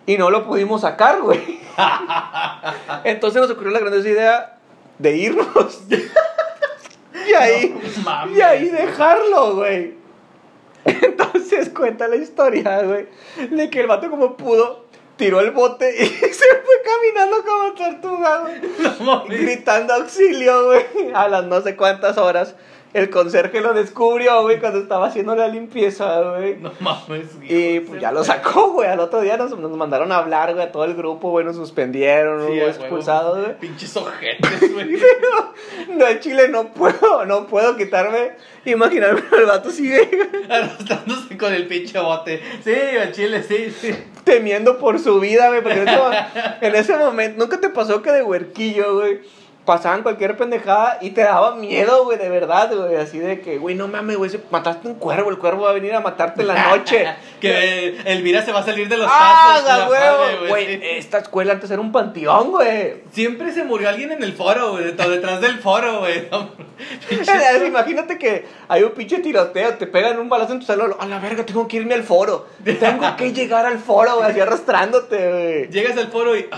y 0.05 0.17
no 0.17 0.29
lo 0.29 0.45
pudimos 0.45 0.81
sacar, 0.81 1.21
güey. 1.21 1.59
Entonces 3.03 3.41
nos 3.41 3.51
ocurrió 3.51 3.71
la 3.71 3.79
grandiosa 3.79 4.09
idea 4.09 4.57
de 4.99 5.17
irnos. 5.17 5.81
y 7.29 7.33
ahí, 7.33 7.69
No 7.97 8.03
mames. 8.03 8.37
y 8.37 8.41
ahí 8.41 8.69
dejarlo, 8.69 9.55
güey. 9.55 9.93
Entonces 10.85 11.69
cuenta 11.69 12.07
la 12.07 12.15
historia, 12.15 12.81
güey, 12.83 13.07
de 13.49 13.69
que 13.69 13.81
el 13.81 13.87
vato 13.87 14.09
como 14.09 14.37
pudo 14.37 14.85
tiró 15.17 15.39
el 15.41 15.51
bote 15.51 15.93
y 16.01 16.05
se 16.07 16.45
fue 16.45 16.75
caminando 16.85 17.43
como 17.43 17.73
tortuga, 17.73 18.39
güey. 18.41 18.55
No. 19.01 19.25
Gritando 19.25 19.93
auxilio, 19.95 20.65
güey. 20.67 20.85
A 21.13 21.27
las 21.27 21.45
no 21.45 21.61
sé 21.61 21.75
cuántas 21.75 22.17
horas. 22.17 22.55
El 22.93 23.09
conserje 23.09 23.61
lo 23.61 23.73
descubrió, 23.73 24.41
güey, 24.43 24.59
cuando 24.59 24.79
estaba 24.79 25.07
haciendo 25.07 25.35
la 25.35 25.47
limpieza, 25.49 26.21
güey. 26.21 26.55
No 26.55 26.71
mames. 26.79 27.27
Y 27.43 27.81
pues 27.81 28.01
ya 28.01 28.11
lo 28.11 28.23
sacó, 28.23 28.71
güey. 28.71 28.89
Al 28.89 28.99
otro 29.01 29.21
día 29.21 29.35
nos, 29.37 29.57
nos 29.57 29.71
mandaron 29.77 30.11
a 30.11 30.17
hablar, 30.17 30.53
güey, 30.53 30.65
a 30.65 30.71
todo 30.71 30.85
el 30.85 30.95
grupo, 30.95 31.29
güey. 31.29 31.45
Nos 31.45 31.57
suspendieron, 31.57 32.47
Sí, 32.47 32.53
huevo. 32.53 32.67
expulsados, 32.69 33.39
güey. 33.39 33.57
Pinches 33.59 33.95
ojetes, 33.97 34.73
güey. 34.73 34.95
Pero, 34.97 35.53
no, 35.97 36.07
en 36.07 36.19
Chile 36.21 36.47
no 36.47 36.69
puedo, 36.73 37.25
no 37.25 37.45
puedo 37.47 37.75
quitarme, 37.75 38.31
imaginarme 38.65 39.21
el 39.37 39.45
vato 39.45 39.69
sigue 39.69 40.09
Arrastrándose 40.49 41.37
con 41.37 41.53
el 41.53 41.67
pinche 41.67 41.99
bote. 41.99 42.41
Sí, 42.63 42.73
al 42.99 43.11
chile, 43.11 43.43
sí, 43.43 43.69
sí. 43.69 43.93
temiendo 44.23 44.77
por 44.79 44.97
su 44.99 45.19
vida, 45.19 45.49
güey. 45.49 45.61
Porque 45.61 45.81
en 45.81 45.87
ese, 45.89 45.99
en 46.61 46.75
ese 46.75 46.97
momento, 46.97 47.39
¿nunca 47.43 47.59
te 47.59 47.69
pasó 47.69 48.01
que 48.01 48.11
de 48.11 48.23
huerquillo, 48.23 48.95
güey? 48.95 49.19
Pasaban 49.67 50.01
cualquier 50.01 50.37
pendejada 50.37 50.97
y 51.01 51.09
te 51.09 51.21
daba 51.21 51.53
miedo, 51.55 52.05
güey, 52.05 52.17
de 52.17 52.29
verdad, 52.29 52.73
güey. 52.73 52.95
Así 52.95 53.19
de 53.19 53.41
que, 53.41 53.57
güey, 53.57 53.75
no 53.75 53.89
mames, 53.89 54.15
güey, 54.15 54.31
mataste 54.49 54.87
un 54.87 54.95
cuervo, 54.95 55.29
el 55.29 55.37
cuervo 55.37 55.63
va 55.63 55.71
a 55.71 55.73
venir 55.73 55.93
a 55.93 55.99
matarte 55.99 56.41
en 56.41 56.47
la 56.47 56.69
noche. 56.69 57.05
que 57.41 57.97
Elvira 58.05 58.41
se 58.43 58.53
va 58.53 58.59
a 58.61 58.63
salir 58.63 58.87
de 58.87 58.95
los 58.95 59.07
¡Ah, 59.09 59.85
Güey, 60.47 60.65
sí. 60.67 60.79
esta 60.83 61.17
escuela 61.17 61.51
antes 61.51 61.69
era 61.69 61.81
un 61.81 61.91
panteón, 61.91 62.51
güey. 62.51 63.03
Siempre 63.11 63.51
se 63.51 63.65
murió 63.65 63.89
alguien 63.89 64.11
en 64.13 64.23
el 64.23 64.31
foro, 64.31 64.71
güey. 64.71 64.85
de- 64.85 64.91
Detrás 64.93 65.41
del 65.41 65.59
foro, 65.59 65.99
güey. 65.99 66.29
Imagínate 67.67 68.17
que 68.17 68.45
hay 68.69 68.83
un 68.83 68.91
pinche 68.91 69.17
tiroteo, 69.19 69.73
te 69.75 69.87
pegan 69.87 70.17
un 70.19 70.29
balazo 70.29 70.53
en 70.53 70.59
tu 70.61 70.65
salón. 70.65 70.95
A 70.99 71.05
la 71.07 71.19
verga, 71.19 71.45
tengo 71.45 71.67
que 71.67 71.75
irme 71.77 71.93
al 71.93 72.03
foro. 72.03 72.47
Tengo 72.63 73.15
que 73.17 73.33
llegar 73.33 73.65
al 73.65 73.79
foro, 73.79 74.15
güey, 74.17 74.31
así 74.31 74.39
arrastrándote, 74.39 75.29
güey. 75.29 75.67
Llegas 75.69 75.97
al 75.97 76.07
foro 76.07 76.37
y. 76.37 76.45
ah, 76.51 76.57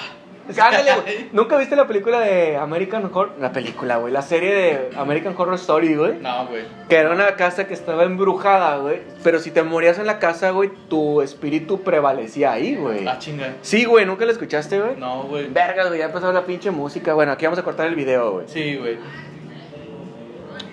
Ándale, 0.61 0.91
güey. 1.01 1.29
¿Nunca 1.31 1.57
viste 1.57 1.75
la 1.75 1.85
película 1.87 2.19
de 2.19 2.57
American 2.57 3.05
Horror? 3.05 3.33
La 3.39 3.51
película, 3.51 3.97
güey. 3.97 4.11
La 4.11 4.21
serie 4.21 4.53
de 4.53 4.89
American 4.97 5.35
Horror 5.37 5.55
Story, 5.55 5.95
güey. 5.95 6.19
No, 6.19 6.47
güey. 6.47 6.63
Que 6.87 6.95
era 6.95 7.11
una 7.11 7.35
casa 7.35 7.67
que 7.67 7.73
estaba 7.73 8.03
embrujada, 8.03 8.77
güey. 8.77 9.01
Pero 9.23 9.39
si 9.39 9.51
te 9.51 9.63
morías 9.63 9.99
en 9.99 10.07
la 10.07 10.19
casa, 10.19 10.51
güey, 10.51 10.71
tu 10.89 11.21
espíritu 11.21 11.81
prevalecía 11.81 12.53
ahí, 12.53 12.75
güey. 12.75 13.07
Ah, 13.07 13.17
chinga. 13.19 13.55
Sí, 13.61 13.85
güey, 13.85 14.05
¿nunca 14.05 14.25
la 14.25 14.31
escuchaste, 14.31 14.79
güey? 14.79 14.95
No, 14.97 15.23
güey. 15.23 15.47
Vergas, 15.47 15.87
güey, 15.87 15.99
ya 15.99 16.05
empezó 16.05 16.31
la 16.31 16.45
pinche 16.45 16.71
música. 16.71 17.13
Bueno, 17.13 17.31
aquí 17.31 17.45
vamos 17.45 17.59
a 17.59 17.63
cortar 17.63 17.87
el 17.87 17.95
video, 17.95 18.31
güey. 18.31 18.47
Sí, 18.47 18.77
güey. 18.77 18.97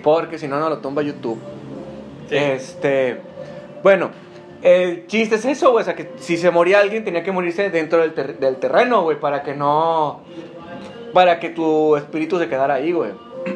Porque 0.03 0.37
si 0.37 0.47
no, 0.47 0.59
no 0.59 0.69
lo 0.69 0.79
tumba 0.79 1.01
YouTube. 1.01 1.39
Sí. 2.29 2.35
Este. 2.35 3.21
Bueno, 3.83 4.09
el 4.61 5.07
chiste 5.07 5.35
es 5.35 5.45
eso, 5.45 5.71
güey. 5.71 5.81
O 5.81 5.85
sea, 5.85 5.95
que 5.95 6.11
si 6.17 6.37
se 6.37 6.51
moría 6.51 6.79
alguien, 6.79 7.03
tenía 7.03 7.23
que 7.23 7.31
morirse 7.31 7.69
dentro 7.69 7.99
del, 7.99 8.13
ter- 8.13 8.37
del 8.39 8.57
terreno, 8.57 9.03
güey. 9.03 9.19
Para 9.19 9.43
que 9.43 9.53
no. 9.53 10.21
Para 11.13 11.39
que 11.39 11.49
tu 11.49 11.95
espíritu 11.95 12.37
se 12.39 12.47
quedara 12.49 12.75
ahí, 12.75 12.91
güey. 12.91 13.11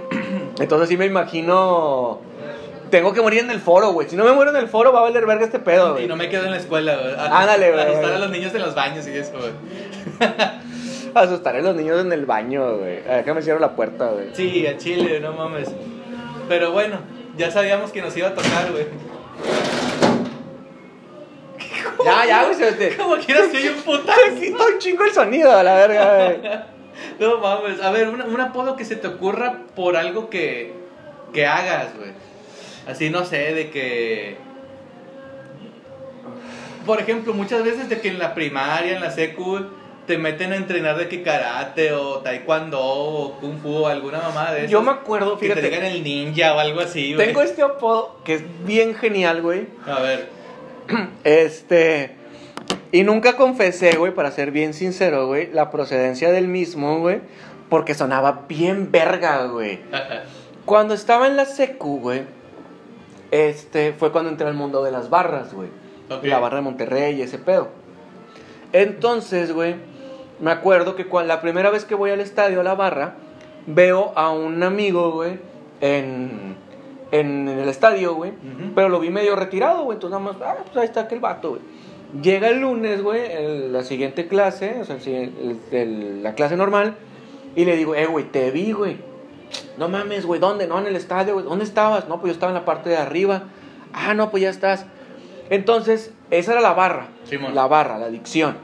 Entonces 0.60 0.90
sí 0.90 0.98
me 0.98 1.06
imagino. 1.06 2.20
Tengo 2.90 3.14
que 3.14 3.22
morir 3.22 3.40
en 3.40 3.52
el 3.52 3.60
foro, 3.62 3.92
güey. 3.94 4.10
Si 4.10 4.16
no 4.18 4.26
me 4.26 4.34
muero 4.34 4.52
en 4.52 4.58
el 4.58 4.68
foro, 4.68 4.92
va 4.92 5.00
a 5.00 5.04
valer 5.04 5.26
verga 5.26 5.46
este 5.46 5.60
pedo, 5.60 5.94
güey. 5.94 6.06
Y 6.06 6.08
no 6.10 6.18
me 6.18 6.28
quedo 6.28 6.44
en 6.46 6.52
la 6.52 6.58
escuela, 6.58 6.96
güey. 6.98 7.14
Ándale, 7.18 7.72
güey. 7.72 7.84
Asustar 7.86 8.14
a 8.14 8.20
los 8.20 8.30
niños 8.32 8.54
en 8.54 8.62
los 8.62 8.76
baños 8.76 9.08
y 9.08 9.12
eso, 9.18 9.32
güey. 9.38 9.52
Asustaré 11.14 11.60
a 11.60 11.62
los 11.62 11.76
niños 11.76 12.02
en 12.02 12.12
el 12.12 12.26
baño, 12.26 12.78
güey. 12.80 13.00
Acá 13.10 13.34
me 13.34 13.42
cierro 13.42 13.60
la 13.60 13.76
puerta, 13.76 14.08
güey. 14.10 14.28
Sí, 14.34 14.68
a 14.68 14.78
Chile, 14.78 15.20
no 15.22 15.32
mames. 15.34 15.70
Pero 16.50 16.72
bueno, 16.74 16.98
ya 17.38 17.50
sabíamos 17.50 17.92
que 17.92 18.02
nos 18.02 18.16
iba 18.18 18.28
a 18.30 18.34
tocar, 18.34 18.72
güey. 18.72 18.86
Ya, 22.06 22.26
ya, 22.26 22.44
güey. 22.46 22.56
Se 22.56 22.72
te. 22.74 22.96
Como 22.98 23.16
quieras 23.18 23.48
que 23.50 23.58
hay 23.58 23.68
un 23.70 23.82
putazo. 23.82 24.20
quitó 24.40 24.66
un 24.66 24.78
chingo 24.80 25.04
el 25.04 25.12
sonido, 25.14 25.52
a 25.56 25.64
la 25.64 25.76
verga, 25.76 26.16
güey. 26.16 26.40
No 27.20 27.38
mames. 27.40 27.82
A 27.82 27.92
ver, 27.92 28.10
una- 28.10 28.26
un 28.26 28.40
apodo 28.42 28.76
que 28.76 28.86
se 28.86 28.96
te 28.96 29.08
ocurra 29.08 29.62
por 29.76 29.96
algo 29.98 30.30
que, 30.30 30.74
que 31.34 31.46
hagas, 31.46 31.96
güey. 31.98 32.12
Así, 32.88 33.10
no 33.10 33.26
sé, 33.26 33.54
de 33.54 33.70
que... 33.70 34.38
Por 36.86 37.00
ejemplo, 37.00 37.34
muchas 37.34 37.64
veces 37.64 37.90
de 37.90 38.02
que 38.02 38.08
en 38.10 38.18
la 38.20 38.34
primaria, 38.34 38.96
en 38.96 39.02
la 39.02 39.12
secu, 39.12 39.60
te 40.08 40.18
meten 40.18 40.52
a 40.52 40.56
entrenar 40.56 40.98
de 40.98 41.08
que 41.08 41.22
karate 41.22 41.94
o 41.94 42.18
taekwondo 42.20 42.80
o 42.82 43.34
kung 43.40 43.60
fu 43.62 43.70
o 43.84 43.88
alguna 43.88 44.18
mamada 44.20 44.54
de 44.54 44.60
esas. 44.62 44.72
Yo 44.72 44.82
me 44.82 44.92
acuerdo, 44.92 45.38
Que 45.38 45.48
te 45.50 45.54
fíjate. 45.56 45.70
digan 45.70 45.86
el 45.86 46.04
ninja 46.04 46.56
o 46.56 46.60
algo 46.60 46.82
así, 46.82 47.14
güey. 47.14 47.28
Tengo 47.28 47.44
este 47.44 47.62
apodo 47.62 48.18
que 48.26 48.34
es 48.36 48.66
bien 48.66 48.96
genial, 48.96 49.42
güey. 49.44 49.68
A 49.86 50.00
ver. 50.00 50.30
Este. 51.24 52.16
Y 52.92 53.04
nunca 53.04 53.38
confesé, 53.38 53.96
güey, 53.96 54.14
para 54.14 54.32
ser 54.32 54.52
bien 54.52 54.74
sincero, 54.74 55.28
güey, 55.28 55.52
la 55.52 55.72
procedencia 55.72 56.32
del 56.32 56.48
mismo, 56.48 57.00
güey. 57.00 57.22
Porque 57.70 57.94
sonaba 57.94 58.46
bien 58.50 58.92
verga, 58.92 59.46
güey. 59.46 59.80
Cuando 60.66 60.94
estaba 60.94 61.28
en 61.28 61.38
la 61.38 61.46
secu, 61.46 62.00
güey, 62.00 62.24
este, 63.32 63.94
fue 63.94 64.12
cuando 64.12 64.30
entré 64.30 64.46
al 64.48 64.56
mundo 64.56 64.84
de 64.84 64.92
las 64.92 65.10
barras, 65.10 65.54
güey. 65.54 65.70
La 66.24 66.40
barra 66.40 66.58
de 66.58 66.64
Monterrey 66.64 67.16
y 67.16 67.22
ese 67.22 67.38
pedo. 67.38 67.70
Entonces, 68.74 69.54
güey, 69.54 69.76
me 70.42 70.52
acuerdo 70.52 70.96
que 70.96 71.08
cuando, 71.08 71.34
la 71.34 71.40
primera 71.40 71.70
vez 71.70 71.86
que 71.86 71.96
voy 71.96 72.12
al 72.12 72.20
estadio 72.20 72.60
a 72.60 72.64
la 72.64 72.76
barra, 72.76 73.16
veo 73.68 74.12
a 74.16 74.32
un 74.32 74.64
amigo, 74.64 75.12
güey, 75.12 75.40
en, 75.80 76.58
en, 77.12 77.47
en 77.47 77.60
el 77.60 77.69
estadio, 77.69 78.15
güey. 78.15 78.32
Pero 78.76 78.89
lo 78.89 79.00
vi 79.00 79.10
medio 79.10 79.36
retirado, 79.36 79.84
güey. 79.84 79.95
Entonces 79.97 80.19
nada 80.19 80.34
más, 80.34 80.41
ah, 80.41 80.58
pues 80.65 80.78
ahí 80.78 80.86
está 80.86 81.02
aquel 81.02 81.19
vato, 81.19 81.52
güey. 81.52 81.62
Llega 82.21 82.50
el 82.50 82.60
lunes, 82.60 83.02
güey, 83.02 83.69
la 83.71 83.84
siguiente 83.84 84.28
clase, 84.28 84.82
o 84.82 84.86
sea, 84.86 84.97
el 84.97 85.58
el- 85.71 86.24
la 86.24 86.36
clase 86.36 86.58
normal. 86.58 86.95
Y 87.56 87.65
le 87.65 87.76
digo, 87.78 87.95
eh, 87.95 88.06
güey, 88.06 88.26
te 88.26 88.52
vi, 88.52 88.71
güey. 88.74 88.97
No 89.78 89.88
mames, 89.89 90.26
güey, 90.26 90.39
¿dónde? 90.39 90.67
No, 90.67 90.80
en 90.80 90.88
el 90.88 90.95
estadio, 90.95 91.34
güey. 91.34 91.45
¿Dónde 91.45 91.63
estabas? 91.65 92.08
No, 92.08 92.19
pues 92.19 92.32
yo 92.32 92.34
estaba 92.34 92.52
en 92.52 92.58
la 92.58 92.65
parte 92.65 92.89
de 92.89 92.97
arriba. 92.97 93.43
Ah, 93.93 94.13
no, 94.13 94.30
pues 94.32 94.43
ya 94.43 94.50
estás. 94.50 94.86
Entonces, 95.50 96.13
esa 96.30 96.54
era 96.54 96.62
la 96.62 96.74
barra. 96.74 97.10
La 97.54 97.67
barra, 97.67 97.97
la 97.97 98.06
adicción. 98.06 98.58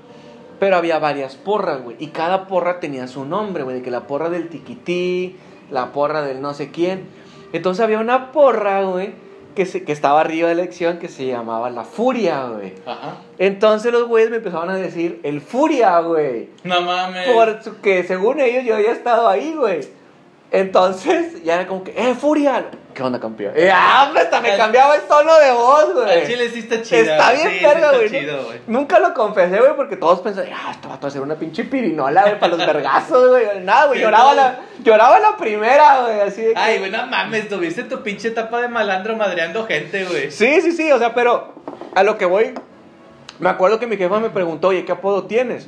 Pero 0.60 0.76
había 0.78 1.00
varias 1.00 1.36
porras, 1.36 1.84
güey. 1.84 1.98
Y 2.00 2.08
cada 2.08 2.48
porra 2.48 2.80
tenía 2.80 3.08
su 3.08 3.26
nombre, 3.26 3.64
güey. 3.64 3.78
De 3.78 3.82
que 3.82 3.92
la 3.92 4.08
porra 4.08 4.30
del 4.30 4.50
tiquití, 4.50 5.36
la 5.70 5.92
porra 5.92 6.22
del 6.22 6.42
no 6.42 6.54
sé 6.54 6.72
quién. 6.72 7.06
Entonces 7.58 7.84
había 7.84 8.00
una 8.00 8.32
porra, 8.32 8.84
güey, 8.84 9.12
que, 9.56 9.66
se, 9.66 9.84
que 9.84 9.92
estaba 9.92 10.22
arriba 10.22 10.50
de 10.50 10.56
la 10.56 10.62
elección 10.62 11.00
que 11.00 11.08
se 11.08 11.26
llamaba 11.26 11.70
La 11.70 11.84
Furia, 11.84 12.46
güey. 12.46 12.74
Ajá. 12.86 13.18
Entonces 13.40 13.92
los 13.92 14.08
güeyes 14.08 14.30
me 14.30 14.38
empezaban 14.38 14.70
a 14.70 14.76
decir 14.76 15.20
el 15.24 15.42
Furia, 15.42 16.00
güey. 16.00 16.50
No 16.64 16.82
mames. 16.82 17.30
Porque 17.30 18.04
según 18.04 18.40
ellos 18.40 18.64
yo 18.64 18.76
había 18.76 18.92
estado 18.92 19.28
ahí, 19.28 19.56
güey. 19.56 19.82
Entonces 20.50 21.44
ya 21.44 21.56
era 21.56 21.68
como 21.68 21.84
que, 21.84 21.92
¡eh, 21.92 22.16
Furia! 22.16 22.66
¿Qué 22.94 23.04
onda, 23.04 23.20
campeón? 23.20 23.54
Eh, 23.56 23.70
ah, 23.72 24.06
hombre, 24.08 24.24
hasta 24.24 24.42
me 24.42 24.56
cambiaba 24.58 24.96
el 24.96 25.02
tono 25.02 25.38
de 25.38 25.52
voz, 25.52 25.94
güey. 25.94 26.22
Al 26.22 26.26
chile 26.28 26.50
sí 26.50 26.60
está 26.60 26.82
chido. 26.82 27.02
Está 27.02 27.32
bien 27.34 27.50
sí, 27.50 27.64
verga, 27.64 27.92
sí 27.92 27.96
güey. 27.98 28.10
chido, 28.10 28.44
güey. 28.46 28.62
Nunca 28.66 29.00
lo 29.00 29.14
confesé, 29.14 29.60
güey, 29.60 29.76
porque 29.76 29.98
todos 29.98 30.22
pensaban, 30.22 30.50
ah, 30.56 30.72
esto 30.72 30.90
va 30.90 30.98
a 31.00 31.12
ser 31.12 31.22
una 31.22 31.36
pinche 31.36 31.66
pirinola, 31.66 32.22
güey, 32.24 32.40
para 32.40 32.56
los 32.56 32.66
vergazos, 32.66 33.30
güey. 33.30 33.60
Nada, 33.62 33.88
güey, 33.88 34.00
Sí, 34.00 34.06
lloraba 34.06 34.30
no. 34.32 34.36
la, 34.36 34.60
lloraba 34.84 35.20
la 35.20 35.38
primera, 35.38 36.02
güey, 36.02 36.22
así 36.22 36.42
de 36.42 36.54
que... 36.54 36.60
Ay, 36.60 36.80
güey, 36.80 36.90
no 36.90 37.06
mames, 37.06 37.50
tuviste 37.50 37.84
tu 37.84 38.02
pinche 38.02 38.30
etapa 38.30 38.62
de 38.62 38.68
malandro 38.68 39.16
madreando 39.16 39.68
gente, 39.68 40.06
güey. 40.06 40.32
Sí, 40.32 40.62
sí, 40.62 40.72
sí, 40.72 40.92
o 40.92 40.98
sea, 40.98 41.14
pero 41.14 41.54
a 41.94 42.02
lo 42.04 42.18
que 42.18 42.26
voy, 42.26 42.56
me 43.38 43.50
acuerdo 43.50 43.80
que 43.80 43.86
mi 43.86 43.98
jefa 43.98 44.20
me 44.20 44.32
preguntó, 44.32 44.70
oye, 44.70 44.86
¿qué 44.86 44.94
apodo 44.94 45.26
tienes? 45.26 45.68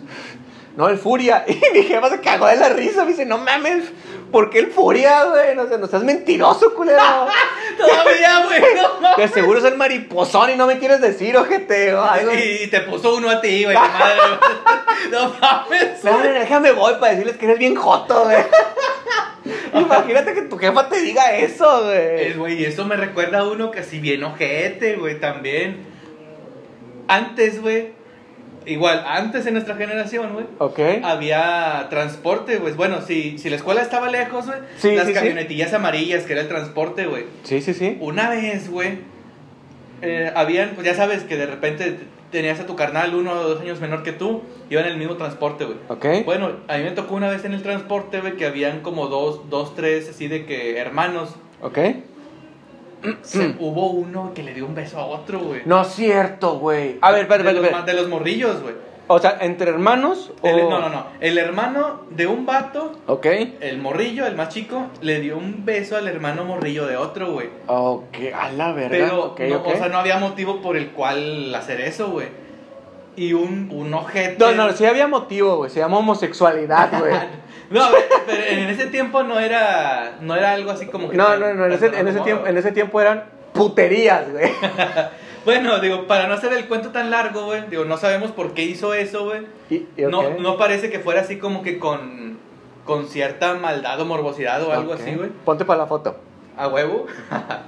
No, 0.80 0.88
el 0.88 0.98
Furia. 0.98 1.44
Y 1.50 1.60
mi 1.74 1.84
jefa 1.84 2.10
se 2.10 2.22
cagó 2.22 2.48
de 2.48 2.56
la 2.56 2.70
risa, 2.70 3.04
me 3.04 3.12
dice, 3.12 3.26
no 3.26 3.38
mames, 3.38 3.84
¿por 4.32 4.50
qué 4.50 4.60
el 4.60 4.68
Furia, 4.68 5.26
güey? 5.26 5.54
No, 5.54 5.68
sé, 5.68 5.78
no 5.78 5.88
seas 5.88 6.04
mentiroso, 6.06 6.74
culero. 6.74 6.98
Todavía, 7.78 8.46
güey, 8.48 8.62
no 8.76 9.02
mames. 9.02 9.18
Que 9.18 9.28
seguro 9.28 9.60
es 9.60 9.66
el 9.66 9.76
mariposón 9.76 10.52
y 10.52 10.56
no 10.56 10.68
me 10.68 10.80
quieres 10.80 11.02
decir, 11.02 11.36
ojete. 11.36 11.94
o 11.94 12.02
algo. 12.02 12.32
Y 12.34 12.68
te 12.68 12.80
puso 12.80 13.14
uno 13.16 13.30
a 13.30 13.42
ti, 13.42 13.66
güey, 13.66 13.76
madre. 13.76 14.22
No 15.12 15.36
mames. 15.42 16.02
No, 16.02 16.18
déjame 16.20 16.72
voy 16.72 16.94
para 16.94 17.12
decirles 17.12 17.36
que 17.36 17.46
eres 17.46 17.60
bien 17.60 17.76
joto, 17.76 18.24
güey. 18.24 18.38
Imagínate 19.74 20.34
que 20.34 20.44
tu 20.44 20.58
jefa 20.58 20.88
te 20.88 21.02
diga 21.02 21.36
eso, 21.36 21.92
Es, 21.92 22.38
güey. 22.38 22.54
güey, 22.56 22.66
eso 22.66 22.86
me 22.86 22.96
recuerda 22.96 23.40
a 23.40 23.44
uno 23.44 23.70
que 23.70 23.80
así 23.80 24.00
bien 24.00 24.24
ojete, 24.24 24.96
güey, 24.96 25.20
también. 25.20 25.86
Antes, 27.10 27.62
güey, 27.62 27.99
igual, 28.70 29.04
antes 29.08 29.46
en 29.46 29.54
nuestra 29.54 29.76
generación, 29.76 30.34
güey, 30.34 30.46
Ok. 30.60 30.80
había 31.04 31.88
transporte, 31.90 32.58
güey. 32.58 32.74
Bueno, 32.74 33.02
si, 33.02 33.38
si 33.38 33.50
la 33.50 33.56
escuela 33.58 33.82
estaba 33.82 34.10
lejos, 34.10 34.46
güey, 34.46 34.60
Sí, 34.78 34.96
las 34.96 35.06
sí, 35.08 35.14
sí. 35.14 35.20
camionetillas 35.20 35.74
amarillas, 35.74 36.24
que 36.24 36.34
era 36.34 36.42
el 36.42 36.48
transporte, 36.48 37.06
güey. 37.08 37.26
Sí, 37.44 37.62
sí, 37.62 37.74
sí. 37.74 37.98
Una 38.00 38.30
vez, 38.30 38.70
güey, 38.70 39.00
eh, 40.02 40.32
habían, 40.36 40.70
pues 40.72 40.86
ya 40.88 40.96
sabes 40.96 41.24
que 41.24 41.36
de 41.36 41.46
repente 41.46 41.98
tenías 42.32 42.60
a 42.60 42.66
tu 42.68 42.76
carnal 42.76 43.16
uno 43.16 43.32
o 43.32 43.36
dos 43.50 43.62
años 43.62 43.82
menor 43.82 44.04
que 44.04 44.12
tú, 44.12 44.44
iban 44.70 44.86
en 44.86 44.92
el 44.92 44.98
mismo 44.98 45.16
transporte, 45.18 45.66
güey. 45.66 45.78
Ok. 45.88 46.26
Bueno, 46.26 46.52
a 46.68 46.78
mí 46.78 46.84
me 46.84 46.92
tocó 46.92 47.16
una 47.16 47.30
vez 47.30 47.44
en 47.46 47.54
el 47.54 47.64
transporte, 47.64 48.22
güey, 48.22 48.38
que 48.38 48.46
habían 48.46 48.82
como 48.82 49.08
dos, 49.08 49.50
dos, 49.50 49.76
tres, 49.76 50.08
así 50.10 50.28
de 50.28 50.46
que 50.46 50.78
hermanos. 50.78 51.36
Ok. 51.62 51.80
Se- 53.22 53.56
hubo 53.60 53.92
uno 53.92 54.32
que 54.34 54.44
le 54.44 54.54
dio 54.54 54.66
un 54.66 54.76
beso 54.76 55.00
a 55.00 55.06
otro, 55.06 55.40
güey. 55.40 55.62
No 55.66 55.82
es 55.82 55.88
cierto, 55.90 56.60
güey. 56.60 56.98
A 57.02 57.12
ver, 57.12 57.28
de, 57.28 57.44
los, 57.44 57.54
espera. 57.56 57.78
ma- 57.80 57.86
de 57.86 57.94
los 57.94 58.08
morrillos, 58.10 58.62
güey. 58.62 58.76
O 59.12 59.18
sea, 59.18 59.38
entre 59.42 59.72
hermanos 59.72 60.32
o... 60.42 60.48
El- 60.48 60.70
No, 60.70 60.80
no, 60.80 60.90
no. 60.90 61.06
El 61.20 61.38
hermano 61.40 62.02
de 62.12 62.28
un 62.28 62.46
vato, 62.46 62.92
Ok. 63.08 63.26
el 63.60 63.80
morrillo, 63.80 64.28
el 64.28 64.36
más 64.36 64.50
chico, 64.50 64.88
le 65.02 65.20
dio 65.20 65.36
un 65.38 65.66
beso 65.66 65.98
al 65.98 66.08
hermano 66.08 66.44
morrillo 66.46 66.86
de 66.86 66.96
otro, 66.98 67.32
güey. 67.32 67.50
Ok, 67.66 68.18
a 68.36 68.52
la 68.52 68.72
verga. 68.74 68.90
Pero, 69.36 69.36
no, 69.50 69.64
o 69.66 69.76
sea, 69.76 69.88
no 69.90 69.98
había 69.98 70.20
motivo 70.20 70.62
por 70.62 70.78
el 70.78 70.90
cual 70.92 71.54
hacer 71.56 71.82
eso, 71.82 72.12
güey. 72.12 72.28
Y 73.16 73.34
un, 73.34 73.70
un 73.72 73.94
ojete. 73.94 74.38
No, 74.40 74.52
no, 74.54 74.72
sí 74.74 74.86
había 74.86 75.08
motivo, 75.08 75.58
güey. 75.58 75.70
Se 75.70 75.80
llama 75.80 75.98
homosexualidad, 75.98 76.98
güey. 77.00 77.14
No, 77.70 77.84
pero 78.26 78.44
en 78.46 78.68
ese 78.70 78.88
tiempo 78.88 79.22
no 79.22 79.40
era, 79.40 80.18
no 80.22 80.36
era 80.36 80.54
algo 80.54 80.72
así 80.72 80.88
como 80.88 81.08
que. 81.08 81.16
No, 81.16 81.38
no, 81.38 81.54
no. 81.54 81.66
En 81.68 81.72
ese, 81.74 81.86
en, 81.86 82.08
ese 82.08 82.20
tiempo, 82.22 82.48
en 82.48 82.58
ese 82.58 82.72
tiempo 82.72 83.00
eran 83.00 83.26
puterías, 83.54 84.32
güey. 84.32 84.52
Bueno, 85.46 85.80
digo, 85.80 86.06
para 86.06 86.28
no 86.28 86.34
hacer 86.34 86.52
el 86.54 86.68
cuento 86.68 86.90
tan 86.90 87.10
largo, 87.12 87.46
güey, 87.46 87.64
digo, 87.70 87.86
no 87.86 87.98
sabemos 87.98 88.32
por 88.32 88.54
qué 88.54 88.64
hizo 88.64 88.94
eso, 88.94 89.24
güey. 89.26 89.48
No, 89.98 90.32
no 90.40 90.58
parece 90.58 90.90
que 90.90 91.00
fuera 91.00 91.22
así 91.22 91.38
como 91.38 91.62
que 91.62 91.80
con, 91.80 92.38
con 92.86 93.08
cierta 93.08 93.54
maldad 93.54 94.00
o 94.02 94.06
morbosidad 94.06 94.62
o 94.64 94.74
algo 94.74 94.94
así, 94.94 95.14
güey. 95.16 95.30
Ponte 95.46 95.64
para 95.64 95.80
la 95.80 95.88
foto. 95.88 96.18
A 96.58 96.68
huevo. 96.68 97.06
A 97.32 97.62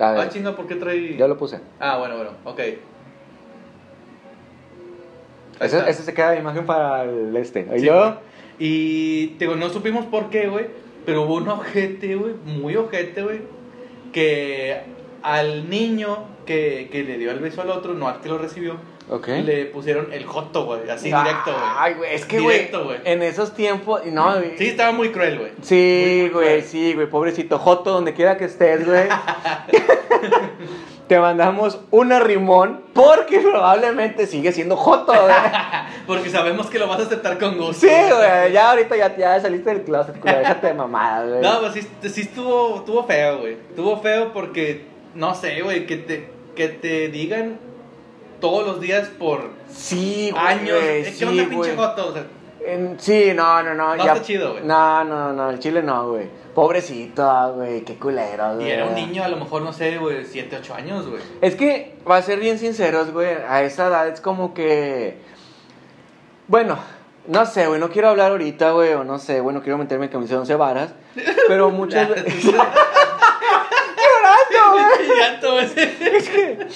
Ah, 0.00 0.12
ver, 0.12 0.28
chinga, 0.30 0.52
¿por 0.56 0.66
qué 0.66 0.74
trae...? 0.76 1.16
ya 1.16 1.26
lo 1.26 1.36
puse. 1.36 1.60
Ah, 1.80 1.98
bueno, 1.98 2.16
bueno, 2.16 2.30
ok. 2.44 2.60
Está. 5.62 5.88
ese 5.88 6.02
se 6.02 6.14
queda 6.14 6.30
de 6.32 6.38
imagen 6.40 6.66
para 6.66 7.04
el 7.04 7.36
este. 7.36 7.66
¿Y 7.76 7.80
Sí, 7.80 7.86
yo? 7.86 8.16
Y, 8.58 9.26
digo, 9.38 9.56
no 9.56 9.68
supimos 9.70 10.04
por 10.06 10.30
qué, 10.30 10.46
güey, 10.48 10.66
pero 11.06 11.22
hubo 11.22 11.36
un 11.36 11.48
ojete, 11.48 12.14
güey, 12.16 12.34
muy 12.44 12.76
ojete, 12.76 13.22
güey, 13.22 13.40
que 14.12 14.80
al 15.22 15.68
niño 15.70 16.18
que, 16.46 16.88
que 16.92 17.02
le 17.02 17.18
dio 17.18 17.30
el 17.30 17.38
beso 17.40 17.62
al 17.62 17.70
otro, 17.70 17.94
no 17.94 18.08
al 18.08 18.20
que 18.20 18.28
lo 18.28 18.38
recibió, 18.38 18.76
Ok. 19.08 19.28
le 19.28 19.64
pusieron 19.66 20.12
el 20.12 20.24
joto, 20.26 20.64
güey, 20.66 20.88
así 20.90 21.10
Ah, 21.12 21.22
directo, 21.24 21.52
güey. 21.52 21.64
Ay, 21.78 21.94
güey, 21.94 22.14
es 22.14 22.24
que, 22.24 22.40
güey, 22.40 22.68
en 23.04 23.22
esos 23.22 23.54
tiempos, 23.54 24.04
no, 24.06 24.34
güey. 24.36 24.56
Sí, 24.58 24.68
estaba 24.68 24.92
muy 24.92 25.10
cruel, 25.10 25.38
güey. 25.38 25.52
Sí, 25.62 26.30
güey, 26.32 26.62
sí, 26.62 26.94
güey, 26.94 27.08
pobrecito 27.08 27.58
Joto, 27.58 27.90
donde 27.92 28.14
quiera 28.14 28.36
que 28.36 28.44
estés, 28.44 28.86
güey. 28.86 29.08
Te 31.12 31.20
mandamos 31.20 31.78
una 31.90 32.20
rimón 32.20 32.80
porque 32.94 33.40
probablemente 33.40 34.26
sigue 34.26 34.50
siendo 34.52 34.76
Joto, 34.76 35.12
güey. 35.12 35.34
Porque 36.06 36.30
sabemos 36.30 36.68
que 36.68 36.78
lo 36.78 36.88
vas 36.88 37.00
a 37.00 37.02
aceptar 37.02 37.38
con 37.38 37.58
gusto. 37.58 37.74
Sí, 37.86 37.86
güey, 37.86 38.52
ya 38.52 38.70
ahorita 38.70 38.96
ya, 38.96 39.14
ya 39.16 39.38
saliste 39.40 39.70
del 39.70 39.82
closet, 39.82 40.18
culo, 40.18 40.38
déjate 40.38 40.68
de 40.68 40.74
mamadas, 40.74 41.28
güey. 41.28 41.40
No, 41.42 41.60
pues 41.60 41.74
sí, 41.74 41.86
sí 42.08 42.20
estuvo, 42.22 42.76
estuvo 42.76 43.04
feo, 43.04 43.40
güey. 43.40 43.52
Estuvo 43.68 44.00
feo 44.00 44.32
porque, 44.32 44.86
no 45.14 45.34
sé, 45.34 45.60
güey, 45.60 45.86
que 45.86 45.96
te, 45.98 46.30
que 46.56 46.68
te 46.68 47.08
digan 47.08 47.58
todos 48.40 48.66
los 48.66 48.80
días 48.80 49.08
por 49.18 49.50
Sí, 49.70 50.30
güey. 50.32 50.44
años. 50.44 50.78
¿Qué 50.80 51.12
sí, 51.14 51.24
onda, 51.24 51.42
pinche 51.44 51.74
güey. 51.74 51.76
joto? 51.76 52.08
O 52.08 52.12
sea, 52.14 52.24
En- 52.66 53.00
sí, 53.00 53.32
no, 53.34 53.62
no, 53.62 53.72
no. 53.74 53.96
No 53.96 54.04
ya- 54.04 54.12
está 54.12 54.22
chido, 54.24 54.52
güey. 54.52 54.64
No, 54.64 55.02
no, 55.04 55.32
no, 55.32 55.48
el 55.50 55.58
chile 55.58 55.82
no, 55.82 56.10
güey. 56.10 56.28
Pobrecito, 56.54 57.54
güey, 57.54 57.80
qué 57.82 57.94
culero, 57.96 58.54
güey. 58.56 58.68
y 58.68 58.70
era 58.70 58.84
un 58.84 58.94
niño, 58.94 59.24
a 59.24 59.28
lo 59.28 59.38
mejor, 59.38 59.62
no 59.62 59.72
sé, 59.72 59.96
güey, 59.98 60.24
7, 60.26 60.58
8 60.60 60.74
años, 60.74 61.08
güey. 61.08 61.22
Es 61.40 61.56
que, 61.56 61.96
va 62.08 62.18
a 62.18 62.22
ser 62.22 62.38
bien 62.40 62.58
sinceros, 62.58 63.10
güey, 63.10 63.28
a 63.48 63.62
esa 63.62 63.86
edad 63.86 64.06
es 64.08 64.20
como 64.20 64.52
que... 64.52 65.16
Bueno, 66.48 66.78
no 67.26 67.46
sé, 67.46 67.66
güey, 67.68 67.80
no 67.80 67.88
quiero 67.88 68.10
hablar 68.10 68.32
ahorita, 68.32 68.72
güey, 68.72 68.92
o 68.92 69.02
no 69.04 69.18
sé, 69.18 69.40
güey, 69.40 69.54
no 69.56 69.62
quiero 69.62 69.78
meterme 69.78 70.04
en 70.06 70.12
camisa 70.12 70.34
de 70.34 70.40
once 70.40 70.54
varas, 70.56 70.92
pero 71.48 71.70
muchas 71.70 72.10
veces... 72.10 72.44
¡Llorando, 72.44 72.72
güey. 75.52 75.64
Es 76.16 76.28
que... 76.28 76.68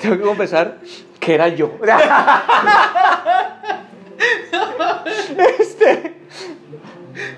Tengo 0.00 0.16
que 0.16 0.22
confesar 0.22 0.76
que 1.18 1.34
era 1.34 1.48
yo. 1.48 1.72
Este... 5.58 6.14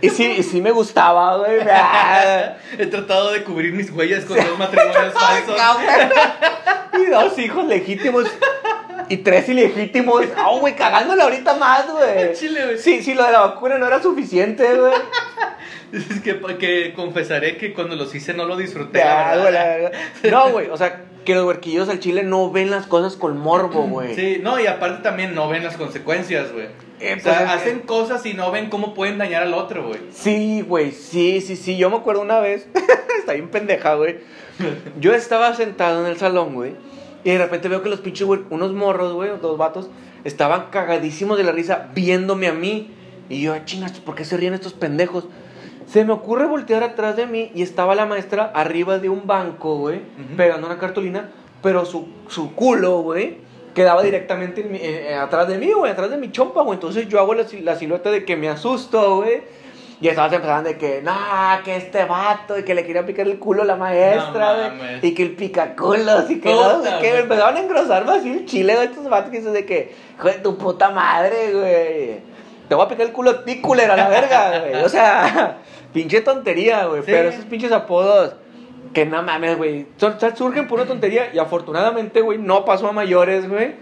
Y 0.02 0.10
sí, 0.10 0.34
y 0.38 0.42
sí 0.42 0.60
me 0.60 0.70
gustaba, 0.72 1.38
güey. 1.38 1.60
He 2.78 2.86
tratado 2.86 3.32
de 3.32 3.42
cubrir 3.44 3.72
mis 3.72 3.90
huellas 3.90 4.24
con 4.24 4.36
dos 4.36 4.58
matrimonios 4.58 5.14
falsos. 5.14 5.56
Y 6.92 7.06
dos 7.06 7.38
hijos 7.38 7.64
legítimos. 7.66 8.26
Y 9.08 9.18
tres 9.18 9.48
ilegítimos. 9.48 10.24
Ah, 10.36 10.50
güey, 10.60 10.74
cagándola 10.74 11.24
ahorita 11.24 11.54
más, 11.54 11.90
güey. 11.90 12.34
Chile, 12.34 12.64
güey. 12.64 12.78
Sí, 12.78 13.02
sí, 13.02 13.14
lo 13.14 13.24
de 13.24 13.32
la 13.32 13.40
vacuna 13.40 13.78
no 13.78 13.86
era 13.86 14.02
suficiente, 14.02 14.74
güey. 14.76 14.92
Es 15.92 16.20
que, 16.20 16.38
que 16.58 16.92
confesaré 16.94 17.56
que 17.56 17.72
cuando 17.74 17.96
los 17.96 18.14
hice 18.14 18.32
no 18.32 18.44
lo 18.44 18.56
disfruté. 18.56 18.98
Ya, 19.00 19.34
la 19.34 19.36
güey, 19.38 19.44
verdad. 19.52 19.52
la 19.52 19.76
verdad. 19.76 19.92
No, 20.30 20.50
güey, 20.50 20.68
o 20.68 20.76
sea, 20.76 21.02
que 21.30 21.36
los 21.36 21.44
huerquillos 21.44 21.88
al 21.88 22.00
chile 22.00 22.24
no 22.24 22.50
ven 22.50 22.70
las 22.70 22.86
cosas 22.88 23.14
con 23.14 23.38
morbo, 23.38 23.84
güey. 23.84 24.16
Sí, 24.16 24.40
no, 24.42 24.58
y 24.58 24.66
aparte 24.66 25.00
también 25.04 25.32
no 25.32 25.48
ven 25.48 25.62
las 25.62 25.76
consecuencias, 25.76 26.52
güey. 26.52 26.66
Eh, 26.98 27.14
o 27.16 27.20
sea, 27.22 27.38
pues 27.38 27.50
hacen 27.50 27.80
cosas 27.80 28.26
y 28.26 28.34
no 28.34 28.50
ven 28.50 28.68
cómo 28.68 28.92
pueden 28.94 29.16
dañar 29.18 29.44
al 29.44 29.54
otro, 29.54 29.86
güey. 29.86 30.00
Sí, 30.10 30.62
güey, 30.66 30.90
sí, 30.90 31.40
sí, 31.40 31.54
sí. 31.54 31.76
Yo 31.76 31.88
me 31.88 31.96
acuerdo 31.98 32.20
una 32.22 32.40
vez, 32.40 32.66
está 33.20 33.34
bien 33.34 33.48
pendeja, 33.48 33.94
güey. 33.94 34.18
Yo 34.98 35.14
estaba 35.14 35.54
sentado 35.54 36.04
en 36.04 36.10
el 36.10 36.18
salón, 36.18 36.52
güey, 36.54 36.72
y 37.22 37.30
de 37.30 37.38
repente 37.38 37.68
veo 37.68 37.80
que 37.82 37.88
los 37.88 38.00
pinches, 38.00 38.26
güey, 38.26 38.40
unos 38.50 38.72
morros, 38.72 39.12
güey, 39.14 39.30
dos 39.40 39.56
vatos, 39.56 39.88
estaban 40.24 40.66
cagadísimos 40.70 41.38
de 41.38 41.44
la 41.44 41.52
risa 41.52 41.90
viéndome 41.94 42.48
a 42.48 42.52
mí. 42.52 42.90
Y 43.28 43.40
yo, 43.42 43.54
"Ah, 43.54 43.64
chingas, 43.64 43.92
¿por 44.00 44.16
qué 44.16 44.24
se 44.24 44.36
ríen 44.36 44.54
estos 44.54 44.72
pendejos? 44.72 45.28
Se 45.90 46.04
me 46.04 46.12
ocurre 46.12 46.46
voltear 46.46 46.82
atrás 46.84 47.16
de 47.16 47.26
mí 47.26 47.50
y 47.54 47.62
estaba 47.62 47.94
la 47.94 48.06
maestra 48.06 48.52
arriba 48.54 48.98
de 48.98 49.08
un 49.08 49.26
banco, 49.26 49.76
güey, 49.78 50.00
pegando 50.36 50.66
una 50.68 50.78
cartulina, 50.78 51.30
pero 51.62 51.84
su, 51.84 52.08
su 52.28 52.54
culo, 52.54 53.00
güey, 53.00 53.38
quedaba 53.74 54.02
directamente 54.02 54.60
en 54.60 54.70
mi- 54.72 54.78
eh, 54.78 55.10
eh, 55.10 55.14
atrás 55.16 55.48
de 55.48 55.58
mí, 55.58 55.72
güey, 55.72 55.90
atrás 55.90 56.10
de 56.10 56.16
mi 56.16 56.30
chompa, 56.30 56.62
güey. 56.62 56.74
Entonces 56.76 57.08
yo 57.08 57.18
hago 57.18 57.34
la, 57.34 57.44
la 57.62 57.74
silueta 57.76 58.10
de 58.10 58.24
que 58.24 58.36
me 58.36 58.48
asusto, 58.48 59.16
güey. 59.16 59.42
Y 60.00 60.08
estabas 60.08 60.32
empezando 60.32 60.70
de 60.70 60.78
que, 60.78 61.02
no, 61.02 61.12
que 61.64 61.76
este 61.76 62.04
vato, 62.06 62.58
y 62.58 62.62
que 62.64 62.74
le 62.74 62.86
quería 62.86 63.04
picar 63.04 63.26
el 63.26 63.38
culo 63.38 63.62
a 63.62 63.66
la 63.66 63.76
maestra, 63.76 64.70
No 64.70 65.06
y 65.06 65.12
que 65.12 65.22
el 65.24 65.32
picaculos, 65.36 66.30
y 66.30 66.40
que 66.40 66.50
no, 66.54 66.78
me 66.78 66.90
güey. 66.98 67.18
empezaban 67.18 67.56
a 67.56 67.60
engrosar 67.60 68.06
más 68.06 68.18
así 68.20 68.30
el 68.30 68.46
chile, 68.46 68.76
güey, 68.76 68.86
estos 68.86 69.06
vatos 69.10 69.30
que 69.30 69.38
dicen 69.38 69.52
de 69.52 69.66
que, 69.66 69.92
hijo 70.16 70.28
de 70.28 70.34
tu 70.34 70.56
puta 70.56 70.90
madre, 70.90 71.52
güey. 71.52 72.30
Te 72.66 72.74
voy 72.76 72.86
a 72.86 72.88
picar 72.88 73.06
el 73.06 73.12
culo 73.12 73.30
a 73.30 73.44
ti, 73.44 73.60
culera, 73.60 73.94
la 73.96 74.08
verga, 74.08 74.60
güey. 74.60 74.84
O 74.84 74.88
sea, 74.88 75.58
pinche 75.92 76.20
tontería, 76.20 76.86
güey. 76.86 77.02
Sí. 77.02 77.10
Pero 77.10 77.28
esos 77.28 77.44
pinches 77.44 77.72
apodos, 77.72 78.34
que 78.92 79.06
no 79.06 79.22
mames, 79.22 79.56
güey. 79.56 79.86
surgen 80.34 80.66
por 80.66 80.80
una 80.80 80.88
tontería 80.88 81.30
y 81.32 81.38
afortunadamente, 81.38 82.20
güey, 82.20 82.38
no 82.38 82.64
pasó 82.64 82.88
a 82.88 82.92
mayores, 82.92 83.48
güey. 83.48 83.74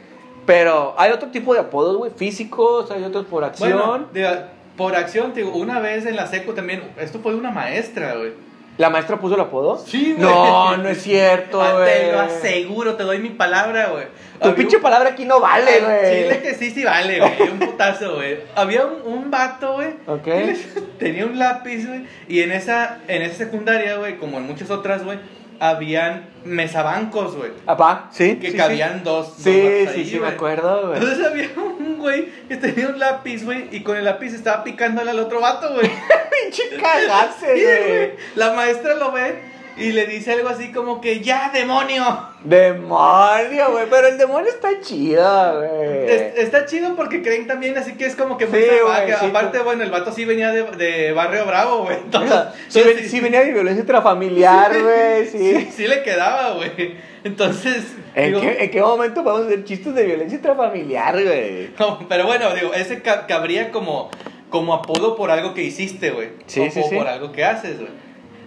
Pero 0.47 0.95
hay 0.97 1.13
otro 1.13 1.29
tipo 1.29 1.53
de 1.53 1.61
apodos, 1.61 1.97
güey, 1.97 2.11
físicos, 2.17 2.91
hay 2.91 3.05
otros 3.05 3.27
por 3.27 3.45
acción. 3.45 4.09
Bueno, 4.13 4.49
por 4.79 4.95
acción, 4.95 5.33
te 5.33 5.41
digo, 5.41 5.57
una 5.57 5.81
vez 5.81 6.07
en 6.07 6.17
la 6.17 6.27
seco 6.27 6.55
también, 6.55 6.83
esto 6.99 7.19
fue 7.19 7.33
de 7.33 7.39
una 7.39 7.51
maestra, 7.51 8.15
güey. 8.15 8.33
¿La 8.79 8.91
maestra 8.91 9.19
puso 9.19 9.35
el 9.35 9.41
apodo? 9.41 9.77
Sí, 9.77 10.15
güey. 10.17 10.21
No, 10.27 10.77
no 10.77 10.89
es 10.89 11.03
cierto, 11.03 11.61
Ah, 11.63 11.73
güey. 11.73 11.93
Te 11.93 12.13
lo 12.13 12.21
aseguro, 12.21 12.95
te 12.95 13.03
doy 13.03 13.19
mi 13.19 13.31
palabra, 13.31 13.89
güey. 13.89 14.05
Tu 14.43 14.55
pinche 14.55 14.77
un- 14.77 14.83
palabra 14.83 15.11
aquí 15.11 15.25
no 15.25 15.41
vale, 15.41 15.81
güey. 15.81 16.23
Chile 16.25 16.41
que 16.43 16.55
sí, 16.55 16.71
sí 16.71 16.85
vale, 16.85 17.19
güey. 17.21 17.51
Un 17.53 17.59
putazo, 17.59 18.17
güey. 18.17 18.39
Había 18.55 18.87
un, 18.87 19.03
un 19.13 19.31
vato, 19.31 19.75
güey. 19.75 19.89
Ok. 20.07 20.27
les- 20.27 20.75
Tenía 20.99 21.27
un 21.27 21.39
lápiz, 21.39 21.87
güey. 21.87 22.05
Y 22.29 22.41
en 22.43 22.53
esa, 22.53 22.99
en 23.09 23.23
esa 23.23 23.37
secundaria, 23.37 23.97
güey, 23.97 24.17
como 24.19 24.39
en 24.39 24.45
muchas 24.47 24.71
otras, 24.71 25.05
güey, 25.05 25.19
habían 25.61 26.29
mesabancos, 26.45 27.37
güey. 27.37 27.51
Apá, 27.67 28.09
sí. 28.13 28.37
Que 28.37 28.51
sí, 28.53 28.57
cabían 28.57 29.03
dos. 29.05 29.29
dos 29.29 29.37
Sí, 29.43 29.87
sí, 29.93 30.01
ahí, 30.01 30.11
sí, 30.11 30.21
me 30.21 30.29
acuerdo, 30.29 30.89
güey. 30.89 30.99
Entonces 31.01 31.27
había 31.27 31.49
un 31.57 31.99
güey 31.99 32.29
que 32.49 32.57
tenía 32.57 32.89
un 32.89 32.99
lápiz, 32.99 33.45
güey, 33.45 33.67
y 33.73 33.83
con 33.83 33.97
el 33.97 34.05
lápiz 34.05 34.35
estaba 34.35 34.63
picándole 34.63 35.11
al 35.11 35.19
otro 35.19 35.41
vato, 35.41 35.75
güey. 35.75 35.91
Pinche 36.43 36.63
cagaste, 36.81 37.47
güey. 37.53 38.11
La 38.37 38.53
maestra 38.53 38.95
lo 38.95 39.11
ve 39.13 39.48
y 39.79 39.93
le 39.93 40.07
dice 40.07 40.33
algo 40.33 40.49
así 40.49 40.73
como 40.73 41.01
que, 41.01 41.21
¡ya, 41.21 41.51
demonio! 41.53 42.05
Demonio, 42.45 43.71
güey. 43.73 43.87
Pero 43.91 44.09
el 44.09 44.19
demonio 44.19 44.49
está 44.51 44.69
chido, 44.81 45.59
güey. 45.59 46.11
Es- 46.11 46.39
está 46.39 46.67
chido 46.67 46.95
porque 46.97 47.23
creen 47.23 47.47
también 47.47 47.77
así 47.79 47.95
que 47.95 48.07
es 48.07 48.17
como 48.17 48.37
que 48.39 48.47
Sí, 48.47 48.53
sí, 48.53 49.27
Aparte, 49.27 49.59
tú- 49.59 49.65
bueno, 49.65 49.83
el 49.83 49.91
vato 49.91 50.13
sí 50.13 50.25
venía 50.25 50.51
de, 50.51 50.63
de 50.65 51.13
Barrio 51.13 51.45
Bravo, 51.47 51.85
güey. 51.85 51.97
Entonces, 51.97 52.39
Sí, 52.69 52.79
entonces 52.81 53.03
ven- 53.03 53.11
sí 53.11 53.21
venía 53.21 53.41
de 53.41 53.53
violencia 53.53 53.81
intrafamiliar, 53.81 54.73
güey, 54.83 55.27
sí, 55.31 55.69
sí. 55.75 55.87
le 55.89 56.03
quedaba, 56.03 56.55
güey. 56.55 56.97
Entonces, 57.25 57.85
¿En, 58.15 58.27
digo, 58.29 58.41
qué, 58.41 58.65
¿En 58.65 58.71
qué 58.71 58.81
momento 58.81 59.23
podemos 59.25 59.47
hacer 59.47 59.65
chistes 59.65 59.95
de 59.95 60.05
violencia 60.05 60.37
intrafamiliar, 60.37 61.23
güey? 61.23 61.71
no, 61.79 61.99
pero 62.09 62.27
bueno, 62.27 62.55
digo, 62.55 62.73
ese 62.75 63.03
ca- 63.03 63.27
cabría 63.27 63.71
como, 63.71 64.11
como 64.51 64.75
apodo 64.75 65.17
por 65.17 65.31
algo 65.31 65.53
que 65.55 65.63
hiciste, 65.63 66.11
güey. 66.11 66.31
Sí, 66.47 66.61
o 66.61 66.71
sí, 66.71 66.81
o 66.85 66.89
por 66.91 67.09
algo 67.09 67.33
que 67.33 67.45
haces, 67.45 67.79
güey. 67.79 67.91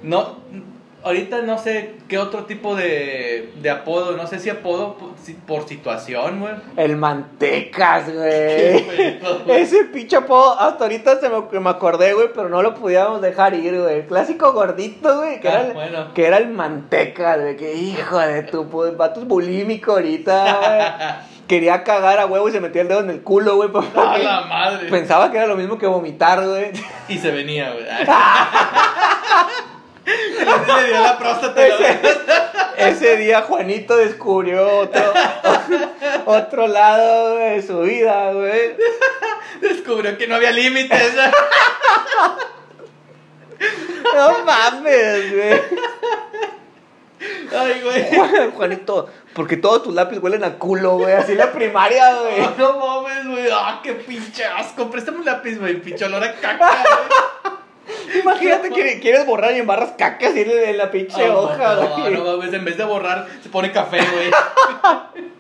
No, 0.03 0.39
ahorita 1.03 1.41
no 1.41 1.57
sé 1.57 1.95
qué 2.07 2.17
otro 2.17 2.45
tipo 2.45 2.75
de, 2.75 3.51
de 3.61 3.69
apodo, 3.69 4.15
no 4.17 4.27
sé 4.27 4.39
si 4.39 4.49
apodo 4.49 4.95
por, 4.97 5.09
si- 5.21 5.33
por 5.33 5.67
situación, 5.67 6.39
güey. 6.39 6.53
El 6.77 6.95
mantecas, 6.97 8.05
güey. 8.13 8.85
Ese 9.47 9.85
pinche 9.85 10.17
apodo, 10.17 10.59
hasta 10.59 10.83
ahorita 10.85 11.19
se 11.19 11.29
me, 11.29 11.59
me 11.59 11.69
acordé, 11.69 12.13
güey, 12.13 12.27
pero 12.33 12.49
no 12.49 12.61
lo 12.61 12.75
podíamos 12.75 13.21
dejar 13.21 13.53
ir, 13.53 13.79
güey. 13.79 13.95
El 13.99 14.05
clásico 14.05 14.53
gordito, 14.53 15.17
güey, 15.17 15.39
que, 15.39 15.49
Ah, 15.49 15.69
bueno. 15.73 16.13
que 16.13 16.25
era 16.27 16.37
el 16.37 16.49
mantecas, 16.49 17.39
güey. 17.39 17.57
Que 17.57 17.73
hijo 17.73 18.17
de 18.19 18.43
tu 18.43 18.65
vato 18.97 19.21
es 19.21 19.27
bulímico 19.27 19.93
ahorita, 19.93 20.57
güey. 20.57 21.31
Quería 21.51 21.83
cagar 21.83 22.17
a 22.17 22.27
huevo 22.27 22.47
y 22.47 22.51
se 22.53 22.61
metía 22.61 22.81
el 22.81 22.87
dedo 22.87 23.01
en 23.01 23.09
el 23.09 23.23
culo, 23.23 23.57
güey. 23.57 23.69
A 23.97 24.17
la 24.17 24.41
madre. 24.41 24.89
Pensaba 24.89 25.29
que 25.31 25.37
era 25.37 25.47
lo 25.47 25.57
mismo 25.57 25.77
que 25.77 25.85
vomitar, 25.85 26.47
güey. 26.47 26.71
Y 27.09 27.17
se 27.17 27.29
venía, 27.29 27.73
güey. 27.73 27.83
le 30.05 30.83
dio 30.87 30.99
la 31.01 31.17
próstata. 31.17 31.65
Ese, 31.67 31.99
ese 32.77 33.17
día 33.17 33.41
Juanito 33.43 33.95
descubrió 33.97 34.67
otro, 34.79 35.13
otro 36.25 36.67
lado 36.67 37.35
de 37.35 37.61
su 37.61 37.79
vida, 37.81 38.31
güey. 38.33 38.75
Descubrió 39.61 40.17
que 40.17 40.27
no 40.27 40.35
había 40.35 40.51
límites. 40.51 41.13
No 44.15 44.43
mames, 44.45 45.33
güey. 45.35 45.61
Ay, 47.55 47.81
güey. 47.83 48.15
Juan- 48.15 48.51
Juanito, 48.51 49.09
porque 49.33 49.57
todos 49.57 49.83
tus 49.83 49.93
lápices 49.93 50.23
huelen 50.23 50.43
a 50.43 50.57
culo, 50.57 50.97
güey. 50.97 51.13
Así 51.13 51.33
en 51.33 51.37
la 51.37 51.51
primaria, 51.51 52.15
güey. 52.21 52.49
No 52.57 52.77
mames, 52.79 53.27
güey. 53.27 53.47
Ah, 53.53 53.79
qué 53.83 53.93
pinche 53.93 54.43
asco. 54.45 54.89
Préstame 54.89 55.19
un 55.19 55.25
lápiz, 55.25 55.59
güey. 55.59 55.75
Pinche 55.79 56.05
olor 56.05 56.23
a 56.23 56.33
caca, 56.35 56.67
güey. 56.67 57.60
Imagínate 58.21 58.69
que 58.69 58.99
quieres 58.99 59.25
borrar 59.25 59.55
y 59.55 59.59
embarras 59.59 59.93
caca 59.97 60.29
así 60.29 60.41
en 60.41 60.77
la 60.77 60.91
pinche 60.91 61.25
Ah, 61.25 61.35
hoja, 61.37 61.75
no, 61.75 61.97
güey. 62.01 62.13
no 62.13 62.23
mames. 62.23 62.53
En 62.53 62.65
vez 62.65 62.77
de 62.77 62.83
borrar, 62.83 63.27
se 63.41 63.49
pone 63.49 63.71
café, 63.71 63.97
güey. 63.97 64.31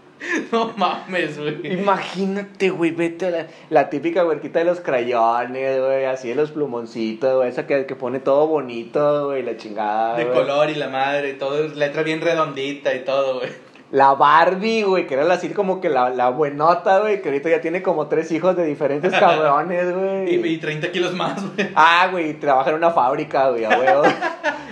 No 0.51 0.71
mames, 0.77 1.39
güey. 1.39 1.73
Imagínate, 1.73 2.69
güey, 2.69 2.91
vete 2.91 3.25
a 3.25 3.29
la, 3.31 3.47
la 3.71 3.89
típica 3.89 4.23
huerquita 4.23 4.59
de 4.59 4.65
los 4.65 4.79
crayones, 4.79 5.81
güey, 5.81 6.05
así 6.05 6.29
de 6.29 6.35
los 6.35 6.51
plumoncitos, 6.51 7.37
güey, 7.37 7.49
esa 7.49 7.65
que, 7.65 7.87
que 7.87 7.95
pone 7.95 8.19
todo 8.19 8.45
bonito, 8.45 9.25
güey, 9.25 9.41
la 9.41 9.57
chingada. 9.57 10.17
De 10.17 10.29
color 10.29 10.69
y 10.69 10.75
la 10.75 10.89
madre 10.89 11.31
y 11.31 11.33
todo. 11.33 11.67
Letra 11.69 12.03
bien 12.03 12.21
redondita 12.21 12.93
y 12.93 12.99
todo, 13.03 13.39
güey. 13.39 13.49
La 13.91 14.13
Barbie, 14.13 14.83
güey, 14.83 15.05
que 15.05 15.15
era 15.15 15.31
así 15.33 15.49
como 15.49 15.81
que 15.81 15.89
la, 15.89 16.09
la 16.09 16.29
buenota, 16.29 16.99
güey, 16.99 17.21
que 17.21 17.27
ahorita 17.29 17.49
ya 17.49 17.61
tiene 17.61 17.81
como 17.81 18.07
tres 18.07 18.31
hijos 18.31 18.55
de 18.55 18.65
diferentes 18.65 19.11
cabrones, 19.19 19.93
güey. 19.93 20.33
Y, 20.35 20.53
y 20.53 20.57
30 20.57 20.91
kilos 20.91 21.13
más, 21.13 21.41
güey. 21.55 21.69
Ah, 21.75 22.07
güey, 22.11 22.33
trabaja 22.39 22.69
en 22.69 22.77
una 22.77 22.91
fábrica, 22.91 23.49
güey, 23.49 23.65
a 23.65 23.69
huevo. 23.77 24.03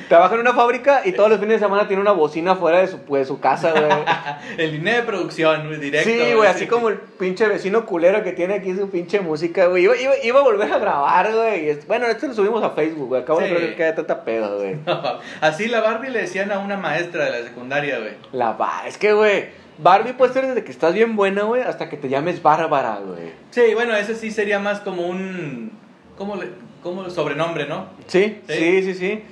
trabaja 0.07 0.35
en 0.35 0.41
una 0.41 0.53
fábrica 0.53 1.01
y 1.05 1.11
todos 1.11 1.29
los 1.29 1.39
fines 1.39 1.59
de 1.59 1.65
semana 1.65 1.87
tiene 1.87 2.01
una 2.01 2.13
bocina 2.13 2.55
fuera 2.55 2.79
de 2.79 2.87
su, 2.87 2.99
pues, 2.99 3.27
su 3.27 3.39
casa, 3.41 3.71
güey. 3.71 3.83
El 4.57 4.71
línea 4.71 4.95
de 4.95 5.03
producción, 5.03 5.67
güey, 5.67 5.79
directo. 5.79 6.09
Sí, 6.09 6.33
güey, 6.33 6.47
así 6.49 6.65
como 6.67 6.87
el 6.89 6.97
pinche 6.97 7.45
vecino 7.47 7.85
culero 7.85 8.23
que 8.23 8.31
tiene 8.31 8.55
aquí 8.55 8.73
su 8.75 8.89
pinche 8.89 9.19
música, 9.19 9.65
güey. 9.67 9.83
Iba, 9.83 9.97
iba, 9.97 10.13
iba 10.23 10.39
a 10.39 10.43
volver 10.43 10.71
a 10.71 10.77
grabar, 10.79 11.31
güey. 11.33 11.77
Bueno, 11.87 12.05
esto 12.07 12.27
lo 12.27 12.33
subimos 12.33 12.63
a 12.63 12.69
Facebook, 12.71 13.09
güey. 13.09 13.21
Acabo 13.21 13.39
Sí. 13.41 13.47
de 13.47 13.53
ver 13.53 13.75
que 13.75 13.83
haya 13.83 13.95
tanta 13.95 14.23
pedo, 14.23 14.57
güey. 14.59 14.77
Así 15.41 15.67
la 15.67 15.81
Barbie 15.81 16.09
le 16.09 16.21
decían 16.21 16.51
a 16.51 16.59
una 16.59 16.77
maestra 16.77 17.25
de 17.25 17.31
la 17.31 17.45
secundaria, 17.47 17.99
güey. 17.99 18.13
La 18.31 18.53
va, 18.53 18.83
es 18.87 18.97
que, 18.97 19.08
güey, 19.13 19.45
Barbie 19.77 20.13
puede 20.13 20.33
ser 20.33 20.47
desde 20.47 20.63
que 20.63 20.71
estás 20.71 20.93
bien 20.93 21.15
buena, 21.15 21.43
güey, 21.43 21.61
hasta 21.61 21.89
que 21.89 21.97
te 21.97 22.09
llames 22.09 22.41
Bárbara, 22.41 22.99
güey. 23.05 23.31
Sí, 23.51 23.73
bueno, 23.73 23.95
ese 23.95 24.15
sí 24.15 24.31
sería 24.31 24.59
más 24.59 24.79
como 24.81 25.07
un. 25.07 25.71
¿Cómo 26.17 26.35
le.? 26.35 26.49
Como 26.83 27.09
sobrenombre, 27.09 27.67
¿no? 27.67 27.87
Sí, 28.07 28.41
Sí. 28.47 28.53
sí, 28.55 28.83
sí, 28.83 28.93
sí. 28.93 29.23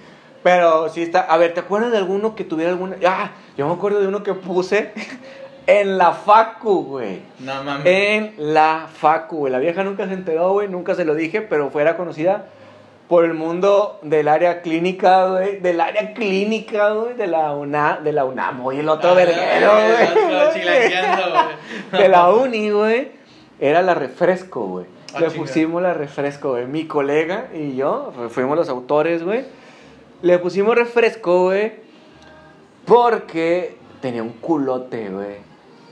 Pero 0.44 0.90
sí 0.90 1.02
está. 1.02 1.22
A 1.22 1.38
ver, 1.38 1.54
¿te 1.54 1.60
acuerdas 1.62 1.92
de 1.92 1.98
alguno 1.98 2.36
que 2.36 2.44
tuviera 2.44 2.72
alguna.? 2.72 2.96
Ah, 3.06 3.32
yo 3.58 3.68
me 3.68 3.74
acuerdo 3.74 4.00
de 4.00 4.08
uno 4.08 4.24
que 4.24 4.34
puse 4.34 4.92
en 5.68 5.98
la 5.98 6.12
Facu, 6.14 6.84
güey. 6.84 7.22
No 7.40 7.64
mames. 7.64 7.86
En 7.86 8.34
la 8.38 8.88
Facu, 8.94 9.38
güey. 9.38 9.52
La 9.52 9.60
vieja 9.60 9.84
nunca 9.84 10.08
se 10.08 10.14
enteró, 10.14 10.52
güey. 10.54 10.68
Nunca 10.68 10.94
se 10.96 11.06
lo 11.06 11.16
dije, 11.16 11.42
pero 11.42 11.70
fuera 11.70 11.98
conocida 11.98 12.48
por 13.08 13.24
el 13.26 13.34
mundo 13.34 14.00
del 14.02 14.28
área 14.28 14.62
clínica, 14.62 15.28
güey. 15.28 15.60
Del 15.60 15.80
área 15.80 16.14
clínica, 16.14 16.92
güey. 16.92 17.14
De 17.16 17.28
la 17.28 17.54
UNAM, 17.54 18.04
de 18.04 18.12
la 18.12 18.26
UNAM, 18.26 18.62
güey. 18.64 18.80
El 18.80 18.90
otro 18.90 19.12
Ah, 19.12 19.14
verguero, 19.14 19.72
güey. 19.72 20.58
De 22.02 22.10
la 22.10 22.30
uni, 22.34 22.70
güey. 22.70 23.12
Era 23.60 23.82
la 23.82 23.94
refresco, 23.94 24.62
güey. 24.68 24.86
Ah, 25.14 25.22
Le 25.22 25.32
pusimos 25.32 25.82
la 25.82 25.94
refresco, 25.94 26.50
güey. 26.52 26.66
Mi 26.66 26.86
colega 26.86 27.48
y 27.54 27.76
yo 27.76 28.12
fuimos 28.30 28.58
los 28.58 28.68
autores, 28.70 29.24
güey. 29.24 29.46
Le 30.22 30.38
pusimos 30.40 30.76
refresco, 30.76 31.44
güey. 31.46 31.74
Porque 32.86 33.78
tenía 34.02 34.22
un 34.24 34.34
culote, 34.34 35.10
güey. 35.10 35.47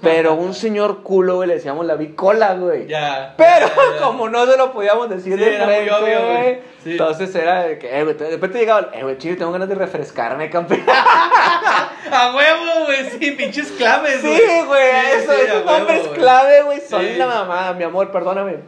Pero 0.06 0.34
un 0.36 0.54
señor 0.54 1.04
culo, 1.04 1.36
güey, 1.36 1.48
le 1.50 1.56
decíamos 1.56 1.86
la 1.86 1.96
bicola, 1.96 2.54
güey. 2.54 2.88
Ya. 2.88 3.34
Pero 3.38 3.68
Ya, 3.68 3.74
ya. 4.00 4.02
como 4.06 4.30
no 4.30 4.46
se 4.46 4.56
lo 4.58 4.72
podíamos 4.72 5.10
decir 5.10 5.34
Sí, 5.34 5.40
de 5.44 5.56
era 5.56 5.66
muy 5.66 5.74
frente, 5.76 5.92
obvio, 5.94 6.22
güey. 6.22 6.34
güey. 6.44 6.60
Sí. 6.84 6.92
Entonces 6.92 7.36
era 7.36 7.64
de 7.64 7.80
que, 7.80 7.98
eh, 8.00 8.04
güey, 8.04 8.16
de 8.16 8.30
repente 8.30 8.60
llegaba, 8.60 8.90
eh, 8.94 9.02
güey, 9.04 9.18
chido, 9.18 9.36
tengo 9.38 9.52
ganas 9.52 9.68
de 9.68 9.76
refrescarme, 9.76 10.50
campeón. 10.50 10.82
A 12.12 12.36
huevo, 12.36 12.86
güey. 12.86 13.10
Sí, 13.10 13.32
pinches 13.32 13.72
claves, 13.72 14.22
Sí, 14.22 14.28
güey. 14.28 14.66
güey, 14.66 14.92
Sí, 14.92 15.12
eso, 15.24 15.32
esos 15.34 15.56
huevo, 15.66 15.72
nombres 15.72 16.08
güey. 16.08 16.20
clave, 16.20 16.62
güey, 16.62 16.80
son 16.82 17.18
la 17.18 17.26
mamada, 17.28 17.74
mi 17.74 17.84
amor, 17.84 18.12
perdóname. 18.12 18.58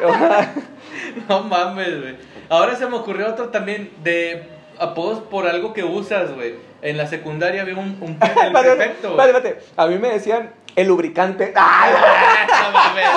No 1.28 1.40
mames, 1.42 2.00
güey. 2.00 2.16
Ahora 2.48 2.76
se 2.76 2.86
me 2.86 2.96
ocurrió 2.96 3.28
otro 3.28 3.48
también 3.48 3.90
de 4.02 4.48
apodos 4.78 5.20
por 5.20 5.46
algo 5.46 5.72
que 5.72 5.82
usas, 5.84 6.34
güey. 6.34 6.54
En 6.88 6.96
la 6.96 7.06
secundaria 7.06 7.62
había 7.62 7.74
un, 7.74 7.96
un 8.00 8.18
el 8.44 8.52
prefecto. 8.52 9.14
güey. 9.14 9.26
espérate, 9.28 9.48
espérate. 9.48 9.58
A 9.76 9.86
mí 9.86 9.98
me 9.98 10.10
decían 10.10 10.50
el 10.76 10.86
lubricante. 10.88 11.52
¡Ay! 11.56 11.92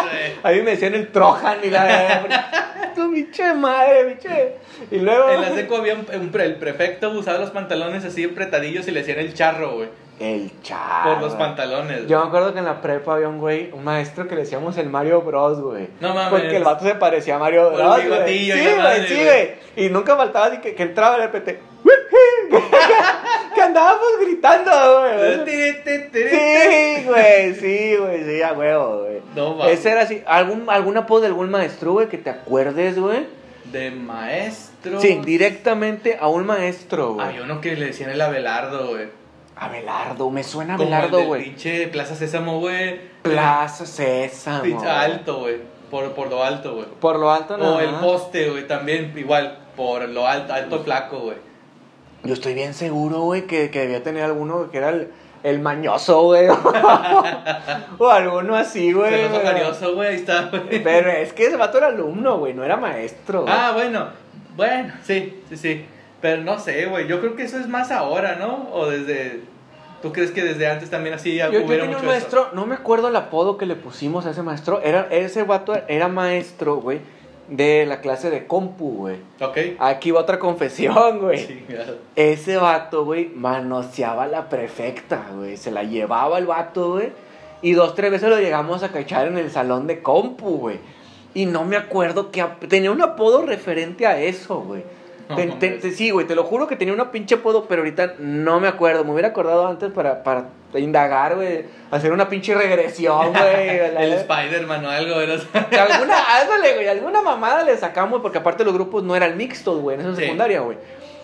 Güey. 0.09 0.33
A 0.43 0.51
mí 0.57 0.61
me 0.63 0.71
decían 0.71 0.93
el 0.95 1.11
Trojan 1.11 1.57
y 1.63 1.69
la. 1.69 2.91
tu 2.95 3.11
pinche 3.13 3.53
madre, 3.53 4.05
pinche. 4.05 4.55
Y 4.91 4.97
luego. 4.99 5.29
En 5.29 5.41
la 5.41 5.49
seco 5.51 5.77
había 5.77 5.93
un, 5.95 6.05
un 6.19 6.29
pre- 6.29 6.45
el 6.45 6.55
prefecto 6.55 7.09
usaba 7.11 7.37
los 7.39 7.51
pantalones 7.51 8.05
así 8.05 8.23
apretadillos 8.25 8.87
y 8.87 8.91
le 8.91 9.01
hacían 9.01 9.19
el 9.19 9.33
charro, 9.33 9.73
güey. 9.75 9.89
El 10.19 10.51
chavo. 10.63 11.13
Por 11.13 11.21
los 11.21 11.35
pantalones. 11.35 12.05
Yo 12.07 12.19
me 12.21 12.27
acuerdo 12.27 12.51
que 12.53 12.59
en 12.59 12.65
la 12.65 12.81
prepa 12.81 13.13
había 13.15 13.29
un 13.29 13.37
güey, 13.39 13.71
un 13.71 13.85
maestro 13.85 14.27
que 14.27 14.35
le 14.35 14.41
decíamos 14.41 14.77
el 14.77 14.89
Mario 14.89 15.21
Bros, 15.21 15.61
güey. 15.61 15.87
No 16.01 16.13
mames. 16.13 16.29
Porque 16.29 16.57
el 16.57 16.63
vato 16.65 16.83
se 16.85 16.95
parecía 16.95 17.35
a 17.35 17.39
Mario 17.39 17.69
el 17.69 17.75
Bros. 17.75 17.87
güey. 17.95 18.03
bigotillo 18.03 18.55
y 18.55 18.59
Sí, 18.59 18.65
güey, 18.75 19.07
sí, 19.07 19.13
güey. 19.13 19.25
güey. 19.25 19.51
Y 19.77 19.89
nunca 19.89 20.17
faltaba 20.17 20.47
así 20.47 20.57
que, 20.57 20.75
que 20.75 20.83
entraba 20.83 21.15
de 21.17 21.23
repente. 21.27 21.59
que 23.55 23.61
andábamos 23.61 24.07
gritando, 24.21 24.71
güey. 24.99 25.45
Sí, 25.45 27.05
güey, 27.05 27.53
sí, 27.55 27.95
güey, 27.97 28.23
sí, 28.25 28.41
a 28.41 28.53
huevo, 28.53 29.03
güey. 29.03 29.21
No 29.35 29.55
mames. 29.55 29.79
Ese 29.79 29.91
era 29.91 30.01
así. 30.01 30.23
¿Algún, 30.25 30.69
¿Algún 30.69 30.97
apodo 30.97 31.21
de 31.21 31.27
algún 31.27 31.49
maestro, 31.49 31.93
güey, 31.93 32.07
que 32.07 32.17
te 32.17 32.29
acuerdes, 32.29 32.99
güey? 32.99 33.27
De 33.71 33.91
maestro. 33.91 34.99
Sí, 34.99 35.19
directamente 35.23 36.17
a 36.19 36.27
un 36.27 36.45
maestro, 36.45 37.13
güey. 37.13 37.27
Había 37.27 37.43
uno 37.43 37.61
que 37.61 37.75
le 37.75 37.87
decían 37.87 38.09
el 38.09 38.21
Abelardo, 38.21 38.89
güey. 38.89 39.07
Abelardo, 39.55 40.29
me 40.31 40.43
suena 40.43 40.77
Como 40.77 40.87
Abelardo, 40.89 41.25
güey. 41.25 41.43
pinche 41.43 41.87
Plaza 41.89 42.15
Sésamo, 42.15 42.59
güey. 42.59 42.99
Plaza 43.21 43.85
Sésamo. 43.85 44.63
Pinche 44.63 44.87
alto, 44.87 45.39
güey. 45.39 45.57
Por, 45.91 46.13
por 46.13 46.29
lo 46.29 46.43
alto, 46.43 46.75
güey. 46.75 46.85
Por 46.99 47.19
lo 47.19 47.31
alto, 47.31 47.57
no. 47.57 47.75
O 47.75 47.79
el 47.79 47.89
poste, 47.95 48.49
güey, 48.49 48.65
también 48.67 49.13
igual. 49.17 49.57
Por 49.75 50.07
lo 50.09 50.27
alto, 50.27 50.53
alto 50.53 50.79
flaco, 50.83 51.19
güey. 51.19 51.37
Yo 52.23 52.33
estoy 52.33 52.53
bien 52.53 52.73
seguro, 52.73 53.21
güey, 53.21 53.43
que, 53.47 53.69
que 53.69 53.79
debía 53.79 54.03
tener 54.03 54.23
alguno 54.23 54.69
que 54.71 54.77
era 54.77 54.89
el, 54.89 55.09
el 55.43 55.59
mañoso, 55.59 56.21
güey. 56.23 56.47
o 57.97 58.09
alguno 58.09 58.55
así, 58.55 58.91
güey. 58.93 59.11
Pero- 59.11 59.41
Jarioso, 59.43 59.95
güey, 59.95 60.09
ahí 60.09 60.15
está, 60.15 60.49
güey. 60.51 60.83
Pero 60.83 61.09
es 61.11 61.33
que 61.33 61.45
ese 61.47 61.55
vato 61.55 61.77
era 61.77 61.87
alumno, 61.87 62.37
güey, 62.39 62.53
no 62.53 62.63
era 62.63 62.77
maestro. 62.77 63.43
güey. 63.43 63.53
Ah, 63.55 63.71
bueno. 63.73 64.07
Bueno, 64.55 64.93
sí, 65.03 65.41
sí, 65.49 65.57
sí. 65.57 65.85
Pero 66.21 66.41
no 66.43 66.59
sé, 66.59 66.85
güey. 66.87 67.07
Yo 67.07 67.21
creo 67.21 67.35
que 67.35 67.43
eso 67.43 67.57
es 67.59 67.67
más 67.67 67.91
ahora, 67.91 68.35
¿no? 68.35 68.69
O 68.73 68.89
desde. 68.89 69.41
¿Tú 70.01 70.13
crees 70.13 70.31
que 70.31 70.43
desde 70.43 70.65
antes 70.67 70.89
también 70.89 71.15
así 71.15 71.35
yo, 71.35 71.51
yo 71.51 71.59
hubiera 71.65 71.83
tenía 71.83 71.85
mucho 71.87 71.99
un 71.99 72.03
eso? 72.05 72.07
maestro, 72.07 72.47
no 72.53 72.65
me 72.65 72.75
acuerdo 72.75 73.09
el 73.09 73.15
apodo 73.17 73.57
que 73.57 73.65
le 73.65 73.75
pusimos 73.75 74.25
a 74.25 74.29
ese 74.31 74.41
maestro. 74.43 74.81
Era, 74.81 75.07
ese 75.11 75.43
vato 75.43 75.73
era 75.89 76.07
maestro, 76.07 76.77
güey, 76.77 76.99
de 77.49 77.85
la 77.85 78.01
clase 78.01 78.29
de 78.29 78.45
compu, 78.45 78.91
güey. 78.91 79.17
Ok. 79.41 79.57
Aquí 79.79 80.11
va 80.11 80.21
otra 80.21 80.39
confesión, 80.39 81.19
güey. 81.19 81.45
Chingado. 81.45 81.97
Ese 82.15 82.57
vato, 82.57 83.05
güey, 83.05 83.29
manoseaba 83.29 84.23
a 84.23 84.27
la 84.27 84.49
prefecta, 84.49 85.27
güey. 85.35 85.57
Se 85.57 85.71
la 85.71 85.83
llevaba 85.83 86.37
el 86.37 86.45
vato, 86.45 86.93
güey. 86.93 87.11
Y 87.61 87.73
dos, 87.73 87.95
tres 87.95 88.11
veces 88.11 88.29
lo 88.29 88.39
llegamos 88.39 88.83
a 88.83 88.89
cachar 88.89 89.27
en 89.27 89.37
el 89.37 89.51
salón 89.51 89.87
de 89.87 90.01
compu, 90.01 90.57
güey. 90.57 90.79
Y 91.33 91.45
no 91.45 91.65
me 91.65 91.75
acuerdo 91.75 92.31
que 92.31 92.43
tenía 92.67 92.91
un 92.91 93.01
apodo 93.01 93.41
referente 93.41 94.07
a 94.07 94.19
eso, 94.19 94.61
güey. 94.61 94.83
No 95.29 95.35
Te- 95.35 95.43
te- 95.45 95.67
mames. 95.69 95.81
te- 95.81 95.91
sí, 95.91 96.09
güey, 96.09 96.25
te 96.27 96.33
lo 96.35 96.43
juro 96.43 96.65
que 96.67 96.75
tenía 96.75 96.93
una 96.93 97.11
pinche 97.11 97.35
apodo, 97.35 97.65
pero 97.67 97.81
ahorita 97.81 98.15
no 98.17 98.59
me 98.59 98.67
acuerdo. 98.67 99.05
Me 99.05 99.11
hubiera 99.11 99.27
acordado 99.29 99.67
antes 99.67 99.91
para, 99.91 100.23
para 100.23 100.45
indagar, 100.73 101.35
güey. 101.35 101.65
Hacer 101.91 102.11
una 102.11 102.27
pinche 102.29 102.55
regresión, 102.55 103.31
güey. 103.33 103.79
El 103.79 104.13
Spider-Man 104.13 104.85
o 104.85 104.89
algo, 104.89 105.17
¿verdad? 105.17 105.39
alguna, 105.53 106.41
ándale, 106.41 106.73
güey, 106.73 106.87
alguna 106.87 107.21
mamada 107.21 107.63
le 107.63 107.77
sacamos 107.77 108.21
porque 108.21 108.39
aparte 108.39 108.65
los 108.65 108.73
grupos 108.73 109.03
no 109.03 109.15
eran 109.15 109.37
mixtos, 109.37 109.79
güey, 109.79 109.95
en 109.95 110.01
esa 110.01 110.15
Sí. 110.15 110.21
secundaria, 110.23 110.61
güey. 110.61 110.77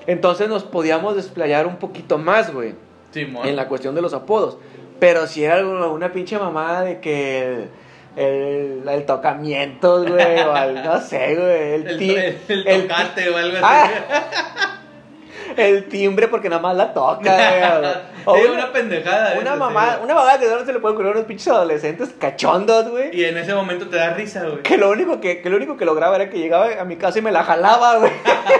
Entonces 0.08 0.48
nos 0.50 0.64
podíamos 0.64 1.16
desplayar 1.16 1.66
un 1.66 1.78
poquito 1.78 2.20
más, 2.20 2.54
güey, 2.54 2.76
Simón. 3.12 3.48
en 3.48 3.56
la 3.56 3.68
cuestión 3.68 3.96
de 3.96 4.04
los 4.04 4.14
apodos. 4.14 4.58
Pero 5.00 5.26
si 5.26 5.44
era 5.44 5.66
una 5.66 6.12
pinche 6.14 6.38
mamada 6.38 6.82
de 6.84 7.00
que 7.00 7.66
el, 8.16 8.84
el, 8.88 9.06
tocamientos, 9.06 10.08
güey, 10.10 10.40
o 10.42 10.56
el, 10.58 10.84
no 10.84 11.00
sé, 11.02 11.36
güey, 11.36 11.74
el, 11.74 11.88
el, 11.88 12.02
el 12.48 12.68
el- 12.68 12.88
tocate 12.88 13.30
o 13.30 13.38
algo 13.38 13.58
así. 13.58 13.66
Ah, 13.66 14.80
el 15.58 15.86
timbre 15.90 16.28
porque 16.28 16.50
nada 16.50 16.62
más 16.62 16.76
la 16.76 16.94
toca, 16.94 17.20
güey. 17.20 17.92
Sí, 18.26 18.32
una, 18.44 18.54
una 18.54 18.72
pendejada. 18.72 19.36
una 19.40 19.52
eso, 19.52 19.60
mamada, 19.60 19.96
sí, 19.98 20.00
una 20.04 20.16
mamada 20.16 20.40
que 20.40 20.48
no 20.48 20.66
se 20.66 20.74
le 20.74 20.80
puede 20.80 20.96
ocurrir 20.96 21.12
a 21.12 21.14
unos 21.14 21.26
pinches 21.26 21.48
adolescentes 21.48 22.10
cachondos, 22.20 22.90
güey. 22.90 23.16
Y 23.16 23.24
en 23.24 23.38
ese 23.38 23.54
momento 23.54 23.88
te 23.88 23.98
da 23.98 24.16
risa, 24.16 24.42
güey. 24.46 24.64
Que 24.64 24.78
lo 24.78 24.90
único 24.90 25.22
que, 25.22 25.42
que 25.44 25.50
lo 25.52 25.58
único 25.58 25.78
que 25.78 25.86
lograba 25.86 26.16
era 26.16 26.28
que 26.32 26.40
llegaba 26.40 26.70
a 26.80 26.86
mi 26.86 26.96
casa 26.96 27.20
y 27.20 27.22
me 27.22 27.32
la 27.32 27.44
jalaba, 27.44 27.98
güey. 27.98 28.12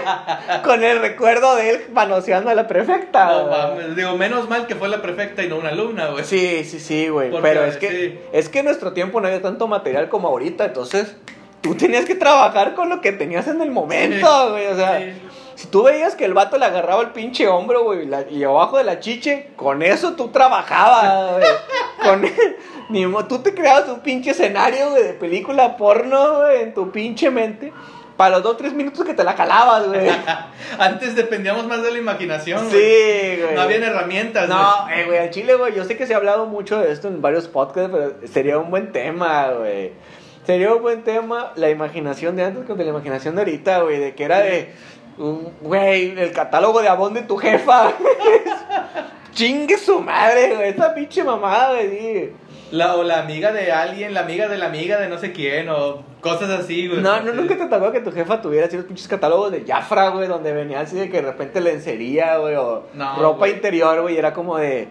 Con 0.64 0.84
el 0.84 1.00
recuerdo 1.00 1.56
de 1.56 1.70
él 1.70 1.80
manoseando 1.92 2.48
a 2.50 2.54
la 2.54 2.68
prefecta. 2.68 3.26
No 3.26 3.46
mames. 3.48 3.96
Digo, 3.96 4.16
menos 4.16 4.48
mal 4.48 4.68
que 4.68 4.76
fue 4.76 4.88
la 4.88 5.02
prefecta 5.02 5.42
y 5.42 5.48
no 5.48 5.56
una 5.56 5.70
alumna, 5.70 6.10
güey. 6.10 6.24
Sí, 6.24 6.62
sí, 6.62 6.78
sí, 6.78 7.08
güey. 7.08 7.30
Porque, 7.32 7.48
Pero 7.48 7.64
es 7.64 7.76
que, 7.76 7.90
sí. 7.90 8.18
es 8.32 8.48
que 8.48 8.60
en 8.60 8.66
nuestro 8.66 8.92
tiempo 8.92 9.20
no 9.20 9.26
había 9.26 9.42
tanto 9.42 9.66
material 9.66 10.08
como 10.08 10.28
ahorita, 10.28 10.66
entonces 10.66 11.16
tú 11.60 11.74
tenías 11.74 12.04
que 12.04 12.14
trabajar 12.14 12.74
con 12.74 12.88
lo 12.88 13.00
que 13.00 13.10
tenías 13.10 13.48
en 13.48 13.60
el 13.60 13.72
momento, 13.72 14.44
Sí, 14.44 14.50
güey. 14.52 14.66
O 14.68 14.76
sea, 14.76 14.98
sí. 15.00 15.12
Si 15.56 15.68
tú 15.68 15.84
veías 15.84 16.14
que 16.14 16.26
el 16.26 16.34
vato 16.34 16.58
le 16.58 16.66
agarraba 16.66 17.00
el 17.00 17.10
pinche 17.10 17.48
hombro, 17.48 17.82
güey, 17.84 18.08
y 18.30 18.44
abajo 18.44 18.76
de 18.76 18.84
la 18.84 19.00
chiche, 19.00 19.48
con 19.56 19.82
eso 19.82 20.12
tú 20.12 20.28
trabajabas, 20.28 21.32
güey. 21.32 21.46
Con, 22.04 22.30
ni 22.90 23.06
tú 23.26 23.38
te 23.38 23.54
creabas 23.54 23.88
un 23.88 24.00
pinche 24.00 24.32
escenario, 24.32 24.90
güey, 24.90 25.02
de 25.02 25.14
película 25.14 25.78
porno, 25.78 26.40
güey, 26.40 26.62
en 26.62 26.74
tu 26.74 26.92
pinche 26.92 27.30
mente. 27.30 27.72
Para 28.18 28.36
los 28.36 28.42
dos, 28.42 28.56
tres 28.58 28.72
minutos 28.74 29.04
que 29.04 29.14
te 29.14 29.24
la 29.24 29.32
jalabas, 29.32 29.88
güey. 29.88 30.08
Antes 30.78 31.14
dependíamos 31.14 31.66
más 31.66 31.82
de 31.82 31.90
la 31.90 31.98
imaginación, 31.98 32.68
güey. 32.68 32.80
Sí, 32.80 33.40
güey. 33.42 33.54
No 33.54 33.62
habían 33.62 33.82
herramientas, 33.82 34.48
No, 34.50 34.84
güey. 34.84 35.00
eh, 35.00 35.04
güey, 35.06 35.18
al 35.18 35.30
chile, 35.30 35.54
güey, 35.54 35.74
yo 35.74 35.84
sé 35.84 35.96
que 35.96 36.06
se 36.06 36.12
ha 36.12 36.18
hablado 36.18 36.44
mucho 36.46 36.78
de 36.78 36.92
esto 36.92 37.08
en 37.08 37.22
varios 37.22 37.48
podcasts, 37.48 37.90
pero 37.90 38.14
sería 38.30 38.58
un 38.58 38.70
buen 38.70 38.92
tema, 38.92 39.52
güey. 39.52 39.92
Sería 40.46 40.72
un 40.74 40.82
buen 40.82 41.02
tema 41.02 41.52
la 41.56 41.70
imaginación 41.70 42.36
de 42.36 42.44
antes 42.44 42.64
contra 42.66 42.84
la 42.84 42.92
imaginación 42.92 43.34
de 43.34 43.40
ahorita, 43.40 43.80
güey, 43.80 43.98
de 43.98 44.14
que 44.14 44.22
era 44.24 44.38
de, 44.38 44.72
güey, 45.18 46.18
el 46.18 46.32
catálogo 46.32 46.80
de 46.82 46.88
Avon 46.88 47.14
de 47.14 47.22
tu 47.22 47.36
jefa. 47.36 47.92
Chingue 49.32 49.76
su 49.76 50.00
madre, 50.00 50.54
güey, 50.56 50.70
esa 50.70 50.94
pinche 50.94 51.22
mamada, 51.22 51.72
güey. 51.74 52.32
La, 52.72 52.96
o 52.96 53.04
la 53.04 53.20
amiga 53.20 53.52
de 53.52 53.70
alguien, 53.70 54.12
la 54.12 54.20
amiga 54.20 54.48
de 54.48 54.56
la 54.58 54.66
amiga 54.66 54.98
de 54.98 55.08
no 55.08 55.18
sé 55.18 55.30
quién, 55.32 55.68
o 55.68 56.02
cosas 56.20 56.50
así, 56.50 56.88
güey. 56.88 57.00
No, 57.00 57.20
no, 57.20 57.32
nunca 57.32 57.56
te 57.56 57.66
tocó 57.66 57.92
que 57.92 58.00
tu 58.00 58.10
jefa 58.10 58.40
tuviera 58.40 58.66
así 58.66 58.76
los 58.76 58.86
pinches 58.86 59.06
catálogos 59.06 59.52
de 59.52 59.64
Jafra, 59.64 60.08
güey, 60.08 60.26
donde 60.26 60.52
venía 60.52 60.80
así 60.80 60.96
de 60.96 61.08
que 61.08 61.18
de 61.20 61.28
repente 61.28 61.60
lencería, 61.60 62.38
güey, 62.38 62.56
o 62.56 62.84
No, 62.94 63.16
ropa 63.20 63.38
güey. 63.40 63.52
interior, 63.52 64.00
güey, 64.02 64.16
y 64.16 64.18
era 64.18 64.32
como 64.32 64.56
de. 64.58 64.88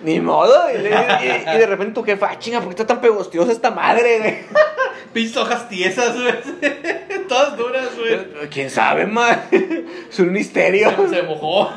Ni 0.00 0.20
modo, 0.20 0.70
y, 0.72 0.78
le- 0.78 0.90
y- 1.50 1.54
y 1.54 1.58
de 1.58 1.66
repente 1.66 1.94
tu 1.94 2.04
jefa, 2.04 2.28
ah, 2.30 2.38
chinga, 2.38 2.60
¿por 2.60 2.68
qué 2.68 2.82
está 2.82 2.86
tan 2.86 3.00
pegostiosa 3.00 3.50
esta 3.52 3.70
madre, 3.70 4.18
güey? 4.18 4.38
Pinches 5.12 5.36
hojas 5.38 5.68
tiesas, 5.68 6.14
güey. 6.20 6.34
Todas 7.28 7.56
duras, 7.56 7.88
güey. 7.98 8.48
¿Quién 8.50 8.70
sabe, 8.70 9.06
man? 9.06 9.42
Es 10.10 10.18
un 10.18 10.32
misterio. 10.32 10.90
Se, 10.90 11.08
se 11.16 11.22
mojó. 11.22 11.72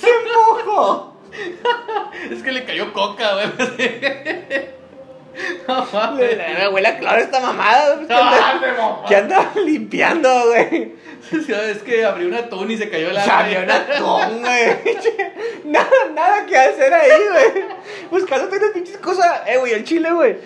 ¡Se 0.00 0.06
mojó! 0.66 1.16
Es 2.30 2.42
que 2.42 2.52
le 2.52 2.64
cayó 2.64 2.92
coca, 2.92 3.34
güey. 3.34 3.46
No 5.66 5.86
mames. 5.92 6.36
Le 6.36 6.54
le 6.58 6.68
huele 6.68 6.88
a 6.88 6.98
cloro 6.98 7.16
esta 7.16 7.40
mamada, 7.40 7.94
güey. 7.94 8.06
¿Qué 8.06 8.14
anda, 8.14 8.74
mojó. 8.76 9.04
qué 9.08 9.16
anda 9.16 9.50
limpiando, 9.64 10.46
güey? 10.48 10.94
Es 11.32 11.78
que 11.82 12.04
abrió 12.04 12.28
un 12.28 12.34
atún 12.34 12.70
y 12.70 12.76
se 12.76 12.90
cayó 12.90 13.08
el 13.10 13.16
agua. 13.16 13.32
Salió 13.32 13.60
un 13.62 13.70
atún, 13.70 14.40
güey. 14.42 14.76
Nada, 15.64 15.90
nada 16.14 16.46
que 16.46 16.56
hacer 16.56 16.92
ahí, 16.92 17.10
güey. 17.30 17.64
Buscándote 18.10 18.56
unas 18.56 18.70
pinches 18.70 18.98
cosas. 18.98 19.42
Eh, 19.46 19.58
güey, 19.58 19.72
el 19.72 19.84
chile, 19.84 20.10
güey. 20.12 20.36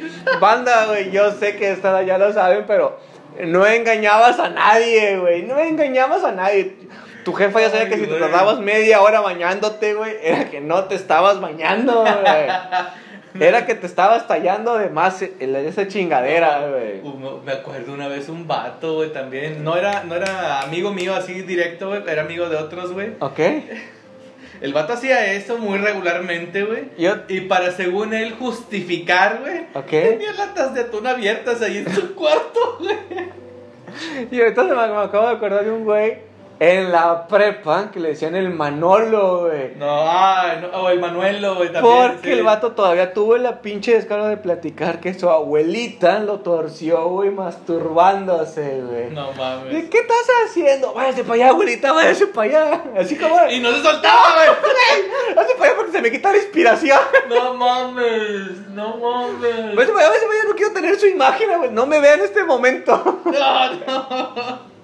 Banda, 0.40 0.86
güey. 0.86 1.10
Yo 1.10 1.32
sé 1.32 1.56
que 1.56 1.70
esta 1.70 2.02
ya 2.02 2.18
lo 2.18 2.32
saben, 2.32 2.64
pero 2.66 2.98
no 3.44 3.66
engañabas 3.66 4.38
a 4.38 4.50
nadie, 4.50 5.18
güey. 5.18 5.42
No 5.42 5.58
engañabas 5.58 6.22
a 6.24 6.32
nadie. 6.32 6.76
Tu 7.24 7.32
jefa 7.32 7.60
ya 7.60 7.70
sabía 7.70 7.84
Ay, 7.86 7.90
que 7.90 7.98
si 7.98 8.06
te 8.06 8.18
tardabas 8.20 8.60
media 8.60 9.00
hora 9.00 9.20
bañándote, 9.20 9.94
güey, 9.94 10.16
era 10.22 10.48
que 10.48 10.60
no 10.60 10.84
te 10.84 10.94
estabas 10.94 11.40
bañando, 11.40 12.02
güey. 12.02 12.46
Era 13.40 13.66
que 13.66 13.74
te 13.74 13.86
estabas 13.86 14.26
tallando 14.28 14.78
de 14.78 14.88
más 14.88 15.20
esa 15.20 15.88
chingadera, 15.88 16.68
güey. 16.68 17.02
Me 17.44 17.52
acuerdo 17.52 17.92
una 17.92 18.08
vez 18.08 18.28
un 18.28 18.46
vato, 18.46 18.94
güey, 18.94 19.12
también. 19.12 19.64
No 19.64 19.76
era, 19.76 20.04
no 20.04 20.14
era 20.14 20.60
amigo 20.60 20.92
mío 20.92 21.14
así 21.14 21.42
directo, 21.42 21.88
güey. 21.88 22.02
Era 22.06 22.22
amigo 22.22 22.48
de 22.48 22.56
otros, 22.56 22.92
güey. 22.92 23.14
¿Ok? 23.18 23.40
El 24.60 24.72
vato 24.72 24.94
hacía 24.94 25.32
eso 25.32 25.58
muy 25.58 25.78
regularmente, 25.78 26.64
güey. 26.64 26.84
Y 27.28 27.40
para, 27.42 27.72
según 27.72 28.14
él, 28.14 28.34
justificar, 28.38 29.40
güey. 29.40 29.66
Ok. 29.74 29.90
Tenía 29.90 30.32
latas 30.32 30.74
de 30.74 30.82
atún 30.82 31.06
abiertas 31.06 31.62
ahí 31.62 31.78
en 31.78 31.94
su 31.94 32.14
cuarto, 32.14 32.78
güey. 32.80 32.96
Y 34.30 34.40
ahorita 34.40 34.62
se 34.62 34.68
me, 34.68 34.74
me 34.74 34.96
acabo 34.96 35.26
de 35.28 35.34
acordar 35.34 35.64
de 35.64 35.70
un 35.70 35.84
güey 35.84 36.18
en 36.58 36.90
la 36.90 37.26
prepa 37.26 37.90
que 37.90 38.00
le 38.00 38.10
decían 38.10 38.34
el 38.34 38.50
Manolo, 38.50 39.42
güey. 39.42 39.74
No, 39.76 40.10
ay, 40.10 40.58
no, 40.62 40.68
o 40.78 40.88
el 40.88 41.00
Manuelo, 41.00 41.56
güey, 41.56 41.70
también. 41.70 41.94
Porque 41.94 42.28
sí. 42.28 42.38
el 42.38 42.44
vato 42.44 42.72
todavía 42.72 43.12
tuvo 43.12 43.36
la 43.36 43.60
pinche 43.60 43.94
descaro 43.94 44.26
de 44.26 44.38
platicar 44.38 45.00
que 45.00 45.12
su 45.12 45.28
abuelita 45.28 46.18
lo 46.20 46.40
torció, 46.40 47.08
güey, 47.08 47.30
masturbándose, 47.30 48.82
güey. 48.82 49.10
No 49.10 49.32
mames. 49.32 49.84
¿Y 49.84 49.88
¿Qué 49.88 49.98
estás 49.98 50.26
haciendo? 50.46 50.94
Váyase 50.94 51.24
para 51.24 51.34
allá, 51.34 51.48
abuelita, 51.50 51.92
váyase 51.92 52.26
para 52.28 52.48
allá. 52.48 52.84
Así 52.98 53.16
como. 53.16 53.36
Y 53.50 53.60
no 53.60 53.72
se 53.72 53.82
soltaba, 53.82 54.34
güey. 54.34 55.34
Váyase 55.34 55.54
para 55.56 55.70
allá 55.70 55.76
porque 55.76 55.92
se 55.92 56.02
me 56.02 56.10
quita 56.10 56.32
la 56.32 56.38
inspiración. 56.38 57.00
No 57.28 57.54
mames, 57.54 58.68
no 58.68 58.96
mames. 58.96 59.74
Váyase 59.74 59.92
para 59.92 60.06
allá, 60.06 60.08
váyase 60.08 60.26
para 60.26 60.38
allá, 60.38 60.48
no 60.48 60.54
quiero 60.56 60.72
tener 60.72 60.98
su 60.98 61.06
imagen, 61.06 61.58
güey. 61.58 61.70
No 61.70 61.86
me 61.86 62.00
vea 62.00 62.14
en 62.14 62.22
este 62.22 62.44
momento. 62.44 63.20
No, 63.26 63.72
no. 63.86 64.75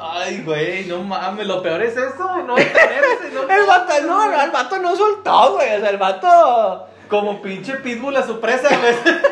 Ay, 0.00 0.42
güey, 0.42 0.86
no 0.86 1.02
mames, 1.02 1.46
lo 1.46 1.62
peor 1.62 1.82
es 1.82 1.96
eso, 1.96 2.42
no 2.46 2.54
detenerse, 2.56 3.30
no 3.32 3.42
El 3.42 3.66
vato, 3.66 3.92
no, 4.06 4.30
no, 4.30 4.42
el 4.42 4.50
vato 4.50 4.78
no 4.78 4.96
soltó, 4.96 5.54
güey. 5.54 5.76
O 5.76 5.80
sea, 5.80 5.90
el 5.90 5.98
vato. 5.98 6.88
Como 7.08 7.42
pinche 7.42 7.74
pitbull 7.76 8.16
a 8.16 8.26
su 8.26 8.40
presa, 8.40 8.68
güey. 8.68 8.94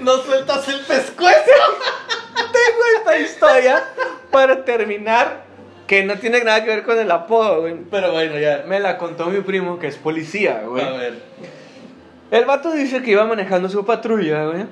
No 0.00 0.18
sueltas 0.18 0.68
el 0.68 0.80
pescuezo. 0.80 1.34
Tengo 2.36 2.82
esta 2.98 3.18
historia 3.18 3.84
para 4.30 4.64
terminar 4.64 5.42
que 5.88 6.04
no 6.04 6.16
tiene 6.18 6.44
nada 6.44 6.62
que 6.62 6.70
ver 6.70 6.84
con 6.84 6.96
el 6.96 7.10
apodo, 7.10 7.62
güey. 7.62 7.74
Pero 7.90 8.12
bueno, 8.12 8.38
ya. 8.38 8.62
Me 8.68 8.78
la 8.78 8.98
contó 8.98 9.26
mi 9.26 9.40
primo 9.40 9.80
que 9.80 9.88
es 9.88 9.96
policía, 9.96 10.62
güey. 10.64 10.84
A 10.84 10.90
ver. 10.90 11.14
El 12.30 12.44
vato 12.44 12.70
dice 12.70 13.02
que 13.02 13.10
iba 13.10 13.24
manejando 13.24 13.68
su 13.68 13.84
patrulla, 13.84 14.44
güey. 14.44 14.66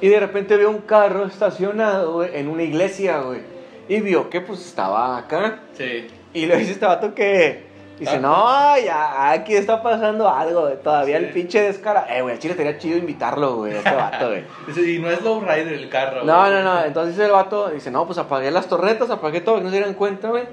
Y 0.00 0.08
de 0.08 0.20
repente 0.20 0.56
vio 0.56 0.70
un 0.70 0.78
carro 0.78 1.24
estacionado, 1.26 2.14
güey, 2.14 2.30
en 2.34 2.48
una 2.48 2.62
iglesia, 2.62 3.18
güey. 3.20 3.40
Y 3.88 4.00
vio 4.00 4.30
que 4.30 4.40
pues 4.40 4.60
estaba 4.64 5.16
acá. 5.16 5.60
Sí. 5.76 6.06
Y 6.34 6.46
le 6.46 6.56
dice 6.56 6.72
este 6.72 6.86
vato 6.86 7.14
que. 7.14 7.66
Dice, 7.98 8.20
no, 8.20 8.46
ya, 8.78 9.32
aquí 9.32 9.56
está 9.56 9.82
pasando 9.82 10.28
algo, 10.28 10.60
güey. 10.62 10.80
Todavía 10.80 11.18
Sí. 11.18 11.24
el 11.24 11.30
pinche 11.32 11.60
descara. 11.62 12.06
Eh, 12.16 12.22
güey, 12.22 12.38
chile 12.38 12.52
estaría 12.52 12.78
chido 12.78 12.96
invitarlo, 12.96 13.56
güey, 13.56 13.72
a 13.72 13.78
este 13.78 13.90
vato, 13.94 14.28
güey. 14.28 14.44
Dice, 14.68 14.88
y 14.88 14.98
no 15.00 15.10
es 15.10 15.20
low 15.22 15.40
rider 15.40 15.72
el 15.72 15.88
carro. 15.88 16.22
No, 16.22 16.38
güey. 16.38 16.52
no, 16.52 16.62
no. 16.62 16.84
Entonces 16.84 17.18
el 17.18 17.32
vato 17.32 17.70
dice, 17.70 17.90
no, 17.90 18.06
pues 18.06 18.18
apagué 18.18 18.52
las 18.52 18.68
torretas, 18.68 19.10
apagué 19.10 19.40
todo, 19.40 19.56
que 19.56 19.62
no 19.64 19.70
se 19.70 19.76
dieran 19.76 19.94
cuenta, 19.94 20.28
güey. 20.28 20.44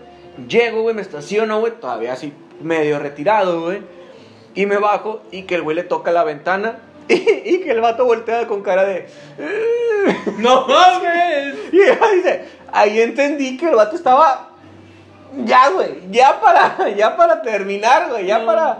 Llego, 0.47 0.81
güey, 0.81 0.95
me 0.95 1.03
estaciono, 1.03 1.59
güey, 1.59 1.73
todavía 1.73 2.13
así 2.13 2.33
medio 2.61 2.97
retirado, 2.97 3.61
güey. 3.61 3.81
Y 4.55 4.65
me 4.65 4.77
bajo 4.77 5.21
y 5.31 5.43
que 5.43 5.53
el 5.55 5.61
güey 5.61 5.75
le 5.75 5.83
toca 5.83 6.11
la 6.11 6.23
ventana 6.23 6.77
y, 7.09 7.41
y 7.55 7.59
que 7.61 7.71
el 7.71 7.81
vato 7.81 8.05
voltea 8.05 8.47
con 8.47 8.61
cara 8.61 8.83
de... 8.85 9.07
No 10.37 10.67
mames. 10.67 11.55
Y 11.71 11.81
ella 11.81 11.99
dice, 12.13 12.45
ahí 12.71 13.01
entendí 13.01 13.57
que 13.57 13.69
el 13.69 13.75
vato 13.75 13.95
estaba... 13.95 14.49
Ya, 15.43 15.69
güey, 15.69 15.99
ya 16.11 16.39
para, 16.39 16.89
ya 16.95 17.17
para 17.17 17.41
terminar, 17.41 18.09
güey, 18.09 18.25
ya 18.25 18.39
No. 18.39 18.45
para... 18.45 18.77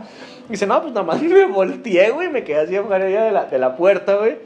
Dice, 0.47 0.67
no, 0.67 0.79
pues 0.81 0.93
nada 0.93 1.05
más 1.05 1.21
me 1.21 1.45
volteé, 1.45 2.11
güey, 2.11 2.29
me 2.29 2.43
quedé 2.43 2.59
así 2.61 2.75
afuera 2.75 3.05
de 3.05 3.31
la, 3.31 3.45
de 3.45 3.57
la 3.57 3.75
puerta, 3.75 4.15
güey. 4.15 4.37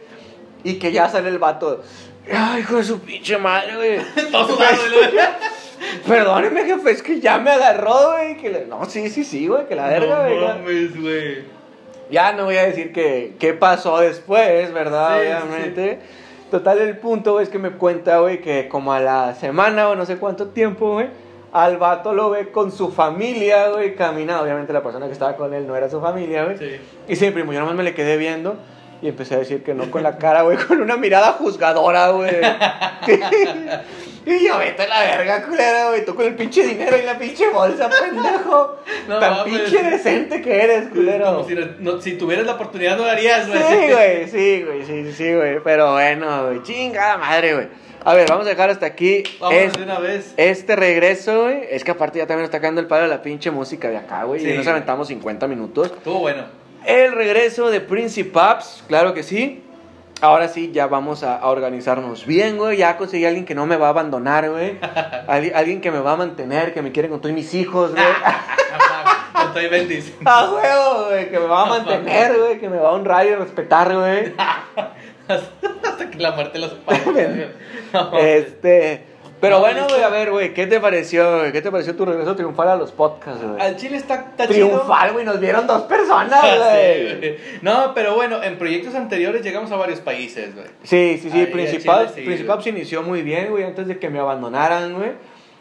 Y 0.63 0.79
que 0.79 0.91
ya 0.93 1.09
sale 1.09 1.27
el 1.29 1.39
vato. 1.39 1.83
Ay, 2.33 2.61
hijo 2.61 2.77
de 2.77 2.83
su 2.85 2.99
pinche 3.01 3.37
madre, 3.37 3.75
güey. 3.75 4.31
Todo. 4.31 4.57
Perdóneme, 6.07 6.65
jefe, 6.65 6.91
es 6.91 7.03
que 7.03 7.19
ya 7.19 7.37
me 7.37 7.51
agarró, 7.51 8.11
güey. 8.13 8.37
Que 8.37 8.49
le- 8.49 8.65
No, 8.65 8.85
sí, 8.85 9.09
sí, 9.09 9.23
sí, 9.23 9.47
güey, 9.47 9.67
que 9.67 9.75
la 9.75 9.87
verga, 9.89 10.23
güey. 10.25 10.37
No 10.39 10.47
mames, 10.47 11.01
güey. 11.01 11.58
Ya 12.09 12.33
no 12.33 12.45
voy 12.45 12.57
a 12.57 12.65
decir 12.65 12.91
que, 12.91 13.35
qué 13.39 13.53
pasó 13.53 13.99
después, 13.99 14.73
¿verdad? 14.73 15.19
Sí, 15.19 15.27
sí, 15.27 15.31
Obviamente. 15.31 15.99
Total, 16.51 16.79
el 16.79 16.97
punto 16.97 17.39
es 17.39 17.49
que 17.49 17.59
me 17.59 17.71
cuenta, 17.71 18.19
güey, 18.19 18.41
que 18.41 18.67
como 18.67 18.91
a 18.91 18.99
la 18.99 19.35
semana 19.35 19.89
o 19.89 19.95
no 19.95 20.05
sé 20.05 20.17
cuánto 20.17 20.47
tiempo, 20.47 20.93
güey, 20.93 21.07
al 21.51 21.77
vato 21.77 22.13
lo 22.13 22.31
ve 22.31 22.49
con 22.51 22.71
su 22.71 22.91
familia, 22.91 23.69
güey, 23.69 23.95
caminando. 23.95 24.43
Obviamente 24.43 24.73
la 24.73 24.81
persona 24.81 25.05
que 25.05 25.13
estaba 25.13 25.35
con 25.35 25.53
él 25.53 25.67
no 25.67 25.75
era 25.75 25.89
su 25.89 26.01
familia, 26.01 26.45
güey. 26.45 26.57
Sí. 26.57 26.79
Y 27.07 27.15
sí, 27.15 27.29
primo, 27.29 27.53
yo 27.53 27.59
nomás 27.59 27.75
me 27.75 27.83
le 27.83 27.93
quedé 27.93 28.17
viendo 28.17 28.55
y 29.01 29.07
empecé 29.07 29.35
a 29.35 29.39
decir 29.39 29.63
que 29.63 29.73
no 29.73 29.89
con 29.91 30.03
la 30.03 30.17
cara, 30.17 30.41
güey, 30.43 30.57
con 30.57 30.81
una 30.81 30.97
mirada 30.97 31.33
juzgadora, 31.33 32.09
güey. 32.09 32.31
y 34.25 34.45
yo, 34.47 34.57
vete 34.57 34.83
a 34.83 34.87
la 34.87 34.99
verga, 35.01 35.43
culera, 35.45 35.89
güey, 35.89 36.05
tú 36.05 36.15
con 36.15 36.25
el 36.25 36.35
pinche 36.35 36.63
dinero 36.65 36.97
y 36.97 37.03
la 37.05 37.17
pinche 37.17 37.49
bolsa, 37.49 37.89
pendejo. 37.89 38.75
No 39.07 39.19
Tan 39.19 39.31
mames. 39.37 39.61
pinche 39.61 39.83
decente 39.83 40.41
que 40.41 40.61
eres, 40.63 40.89
culero. 40.89 41.25
Como 41.25 41.47
si, 41.47 41.55
no- 41.79 42.01
si 42.01 42.13
tuvieras 42.13 42.45
la 42.45 42.53
oportunidad 42.53 42.97
no 42.97 43.03
lo 43.05 43.09
harías, 43.09 43.47
güey. 43.49 43.59
Sí, 43.61 43.91
güey, 43.93 44.27
sí, 44.29 44.63
güey, 44.63 44.85
sí, 44.85 45.11
sí, 45.13 45.33
güey. 45.33 45.59
Pero 45.63 45.93
bueno, 45.93 46.45
güey, 46.47 46.63
chingada 46.63 47.17
madre, 47.17 47.53
güey. 47.53 47.67
A 48.05 48.13
ver, 48.13 48.29
vamos 48.29 48.45
a 48.45 48.49
dejar 48.51 48.69
hasta 48.69 48.85
aquí 48.85 49.23
Vamos 49.41 49.55
es- 49.57 49.73
de 49.73 49.83
una 49.83 49.99
vez. 49.99 50.33
este 50.37 50.75
regreso, 50.77 51.43
güey. 51.43 51.63
Es 51.69 51.83
que 51.83 51.91
aparte 51.91 52.19
ya 52.19 52.27
también 52.27 52.45
está 52.45 52.59
cagando 52.61 52.79
el 52.81 52.87
palo 52.87 53.03
de 53.03 53.09
la 53.09 53.21
pinche 53.21 53.51
música 53.51 53.89
de 53.89 53.97
acá, 53.97 54.23
güey. 54.23 54.39
Sí. 54.39 54.49
Y 54.49 54.53
nos 54.57 54.67
aventamos 54.67 55.07
50 55.09 55.47
minutos. 55.47 55.87
Estuvo 55.87 56.19
bueno. 56.19 56.43
El 56.85 57.11
regreso 57.13 57.69
de 57.69 57.81
Principaps, 57.81 58.83
claro 58.87 59.13
que 59.13 59.23
sí. 59.23 59.63
Ahora 60.21 60.49
sí, 60.49 60.71
ya 60.73 60.87
vamos 60.87 61.23
a, 61.23 61.37
a 61.37 61.47
organizarnos 61.47 62.25
bien, 62.25 62.57
güey. 62.57 62.77
Ya 62.77 62.97
conseguí 62.97 63.23
a 63.25 63.29
alguien 63.29 63.45
que 63.45 63.55
no 63.55 63.65
me 63.65 63.77
va 63.77 63.87
a 63.87 63.89
abandonar, 63.91 64.49
güey. 64.49 64.77
Alguien, 65.27 65.55
alguien 65.55 65.81
que 65.81 65.91
me 65.91 65.99
va 65.99 66.13
a 66.13 66.15
mantener, 66.17 66.73
que 66.73 66.81
me 66.81 66.91
quiere 66.91 67.07
con 67.07 67.21
todos 67.21 67.33
mis 67.33 67.53
hijos, 67.53 67.91
güey. 67.91 68.03
Estoy 69.47 69.67
bendiciendo. 69.69 70.29
A 70.29 70.51
huevo, 70.51 71.05
güey. 71.07 71.29
Que 71.29 71.39
me 71.39 71.45
va 71.45 71.61
a 71.63 71.65
mantener, 71.67 72.37
güey. 72.37 72.59
Que 72.59 72.67
me 72.69 72.77
va 72.77 72.89
a 72.89 72.91
honrar 72.91 73.25
y 73.25 73.35
respetar, 73.35 73.95
güey. 73.95 74.33
Hasta 75.27 76.09
que 76.09 76.17
la 76.17 76.31
muerte 76.31 76.59
los. 76.59 76.75
No, 77.93 78.17
Este. 78.17 79.05
Pero 79.41 79.55
No, 79.55 79.61
bueno, 79.61 79.85
güey, 79.87 80.03
a 80.03 80.09
ver, 80.09 80.31
güey, 80.31 80.53
¿qué 80.53 80.67
te 80.67 80.79
pareció, 80.79 81.39
güey? 81.39 81.51
¿Qué 81.53 81.61
te 81.61 81.71
pareció 81.71 81.95
tu 81.95 82.03
regreso 82.05 82.35
triunfal 82.35 82.67
a 82.69 82.75
los 82.75 82.91
podcasts, 82.91 83.41
güey? 83.41 83.61
Al 83.61 83.77
chile 83.77 83.97
está, 83.97 84.15
está. 84.15 84.47
Triunfal, 84.47 85.13
güey, 85.13 85.23
nos 85.25 85.39
vieron 85.39 85.65
dos 85.65 85.83
personas, 85.83 86.41
güey. 87.21 87.37
No, 87.61 87.93
pero 87.93 88.15
bueno, 88.15 88.43
en 88.43 88.57
proyectos 88.57 88.95
anteriores 88.95 89.41
llegamos 89.41 89.71
a 89.71 89.77
varios 89.77 90.01
países, 90.01 90.53
güey. 90.53 90.67
Sí, 90.83 91.19
sí, 91.21 91.29
sí, 91.29 91.37
Ahí, 91.39 91.45
Principal, 91.47 92.13
chile 92.13 92.25
Principal 92.25 92.61
se 92.63 92.69
inició 92.69 93.01
muy 93.01 93.21
bien, 93.21 93.49
güey, 93.49 93.63
antes 93.63 93.87
de 93.87 93.97
que 93.97 94.09
me 94.09 94.19
abandonaran, 94.19 94.93
güey. 94.95 95.11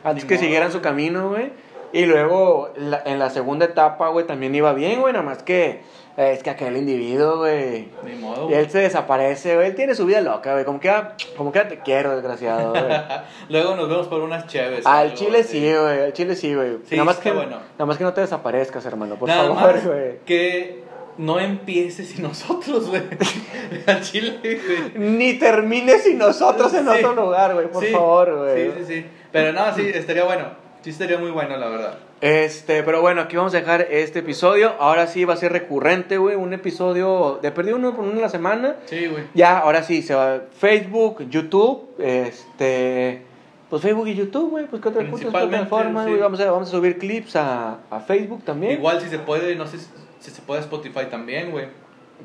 Antes 0.03 0.25
Ni 0.25 0.29
que 0.29 0.35
modo, 0.35 0.45
siguieran 0.45 0.73
su 0.73 0.81
camino, 0.81 1.29
güey. 1.31 1.53
Y 1.93 2.05
luego, 2.07 2.73
la- 2.77 3.03
en 3.07 3.19
la 3.19 3.31
segunda 3.31 3.65
etapa, 3.65 4.09
güey, 4.09 4.27
también 4.27 4.55
iba 4.55 4.73
bien, 4.73 5.01
güey, 5.01 5.13
nada 5.13 5.25
más 5.25 5.43
que 5.43 5.81
es 6.19 6.43
que 6.43 6.51
aquel 6.51 6.77
individuo, 6.77 7.39
güey. 7.39 7.89
Ni 8.05 8.15
modo. 8.17 8.47
Güey. 8.49 8.59
él 8.59 8.69
se 8.71 8.81
desaparece, 8.81 9.55
güey. 9.55 9.69
Él 9.69 9.75
tiene 9.77 9.95
su 9.95 10.05
vida 10.05 10.21
loca, 10.21 10.53
güey. 10.53 10.65
Como 10.65 10.81
que, 10.81 10.91
ah, 10.91 11.15
como 11.37 11.53
que 11.53 11.61
ah, 11.61 11.69
te 11.69 11.79
quiero, 11.79 12.13
desgraciado, 12.13 12.71
güey. 12.71 12.83
Luego 13.49 13.77
nos 13.77 13.89
vemos 13.89 14.09
por 14.09 14.21
unas 14.21 14.47
chéves. 14.49 14.85
Al 14.85 15.07
algo 15.11 15.15
chile 15.15 15.45
sí, 15.45 15.61
güey. 15.61 16.03
Al 16.03 16.13
chile 16.13 16.35
sí, 16.35 16.55
güey. 16.55 16.79
Sí, 16.89 16.97
nada, 16.97 17.05
más 17.05 17.19
que, 17.19 17.31
bueno. 17.31 17.59
nada 17.73 17.87
más 17.87 17.97
que 17.97 18.05
no 18.05 18.13
te 18.13 18.21
desaparezcas, 18.21 18.85
hermano. 18.85 19.15
Por 19.15 19.29
Nada 19.29 19.45
favor, 19.55 19.75
más 19.75 19.87
güey. 19.87 20.19
que 20.27 20.83
no 21.19 21.39
empieces 21.39 22.09
sin 22.11 22.23
nosotros, 22.23 22.89
güey. 22.89 23.03
Al 23.87 24.01
chile, 24.03 24.39
güey. 24.43 24.93
Ni 25.09 25.35
termines 25.35 26.03
sin 26.03 26.19
nosotros 26.19 26.75
en 26.75 26.85
Sí. 26.85 26.91
otro 27.05 27.15
lugar, 27.15 27.55
güey. 27.55 27.69
Por 27.69 27.85
Sí, 27.85 27.93
favor, 27.93 28.39
güey. 28.39 28.73
Sí, 28.73 28.73
sí, 28.79 28.85
sí. 28.87 29.07
Pero 29.31 29.53
no, 29.53 29.73
sí, 29.75 29.89
estaría 29.95 30.25
bueno. 30.25 30.47
Sí, 30.83 30.91
estaría 30.91 31.19
muy 31.19 31.31
bueno, 31.31 31.57
la 31.57 31.69
verdad. 31.69 31.99
Este, 32.21 32.83
pero 32.83 33.01
bueno, 33.01 33.21
aquí 33.23 33.37
vamos 33.37 33.55
a 33.55 33.59
dejar 33.59 33.83
este 33.91 34.21
episodio. 34.21 34.73
Ahora 34.81 35.07
sí 35.07 35.25
va 35.25 35.35
a 35.35 35.37
ser 35.37 35.53
recurrente, 35.53 36.19
güey. 36.19 36.35
Un 36.35 36.53
episodio 36.53 37.39
de 37.41 37.53
perdido 37.53 37.77
uno 37.77 37.95
por 37.95 38.05
uno 38.05 38.19
a 38.19 38.23
la 38.23 38.29
semana. 38.29 38.77
Sí, 38.87 39.07
güey. 39.07 39.25
Ya, 39.35 39.59
ahora 39.59 39.83
sí, 39.85 40.03
se 40.03 40.15
va 40.15 40.41
Facebook, 40.59 41.29
YouTube, 41.29 41.95
este. 41.99 43.23
Pues 43.71 43.83
Facebook 43.83 44.09
y 44.09 44.15
YouTube, 44.15 44.51
güey. 44.51 44.67
Pues 44.67 44.83
qué 44.83 44.89
otra 44.89 45.03
puta 45.03 45.13
Principalmente, 45.13 45.67
plataforma, 45.67 46.05
sí. 46.05 46.11
güey. 46.11 46.23
Vamos 46.23 46.41
a, 46.41 46.51
vamos 46.51 46.69
a 46.69 46.71
subir 46.73 46.99
clips 46.99 47.37
a, 47.37 47.79
a 47.91 48.01
Facebook 48.01 48.43
también. 48.43 48.73
Igual 48.73 49.01
si 49.01 49.09
se 49.09 49.19
puede, 49.19 49.55
no 49.55 49.67
sé 49.67 49.79
si 50.21 50.31
se 50.31 50.43
puede 50.43 50.61
a 50.61 50.65
Spotify 50.65 51.07
también, 51.11 51.53
güey. 51.53 51.67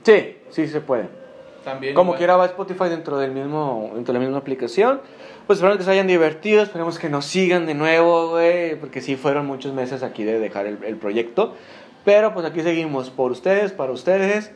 Sí, 0.04 0.38
sí 0.50 0.68
se 0.68 0.82
puede. 0.82 1.08
También. 1.64 1.94
Como 1.94 2.16
quiera 2.16 2.36
va 2.36 2.46
Spotify 2.46 2.90
dentro 2.90 3.18
del 3.18 3.32
mismo 3.32 3.92
dentro 3.94 4.12
de 4.12 4.20
la 4.20 4.26
misma 4.26 4.40
aplicación. 4.40 5.02
Pues 5.48 5.58
esperamos 5.58 5.78
que 5.78 5.84
se 5.84 5.92
hayan 5.92 6.08
divertido, 6.08 6.64
esperemos 6.64 7.00
que 7.00 7.10
nos 7.10 7.26
sigan 7.26 7.66
de 7.66 7.74
nuevo, 7.74 8.30
güey, 8.30 8.76
porque 8.76 9.02
sí 9.02 9.16
fueron 9.16 9.46
muchos 9.46 9.74
meses 9.74 10.02
aquí 10.04 10.24
de 10.24 10.40
dejar 10.40 10.68
el, 10.68 10.78
el 10.86 10.96
proyecto. 10.96 11.56
Pero 12.06 12.34
pues 12.34 12.46
aquí 12.46 12.62
seguimos 12.62 13.10
por 13.10 13.32
ustedes, 13.32 13.72
para 13.72 13.92
ustedes. 13.92 14.52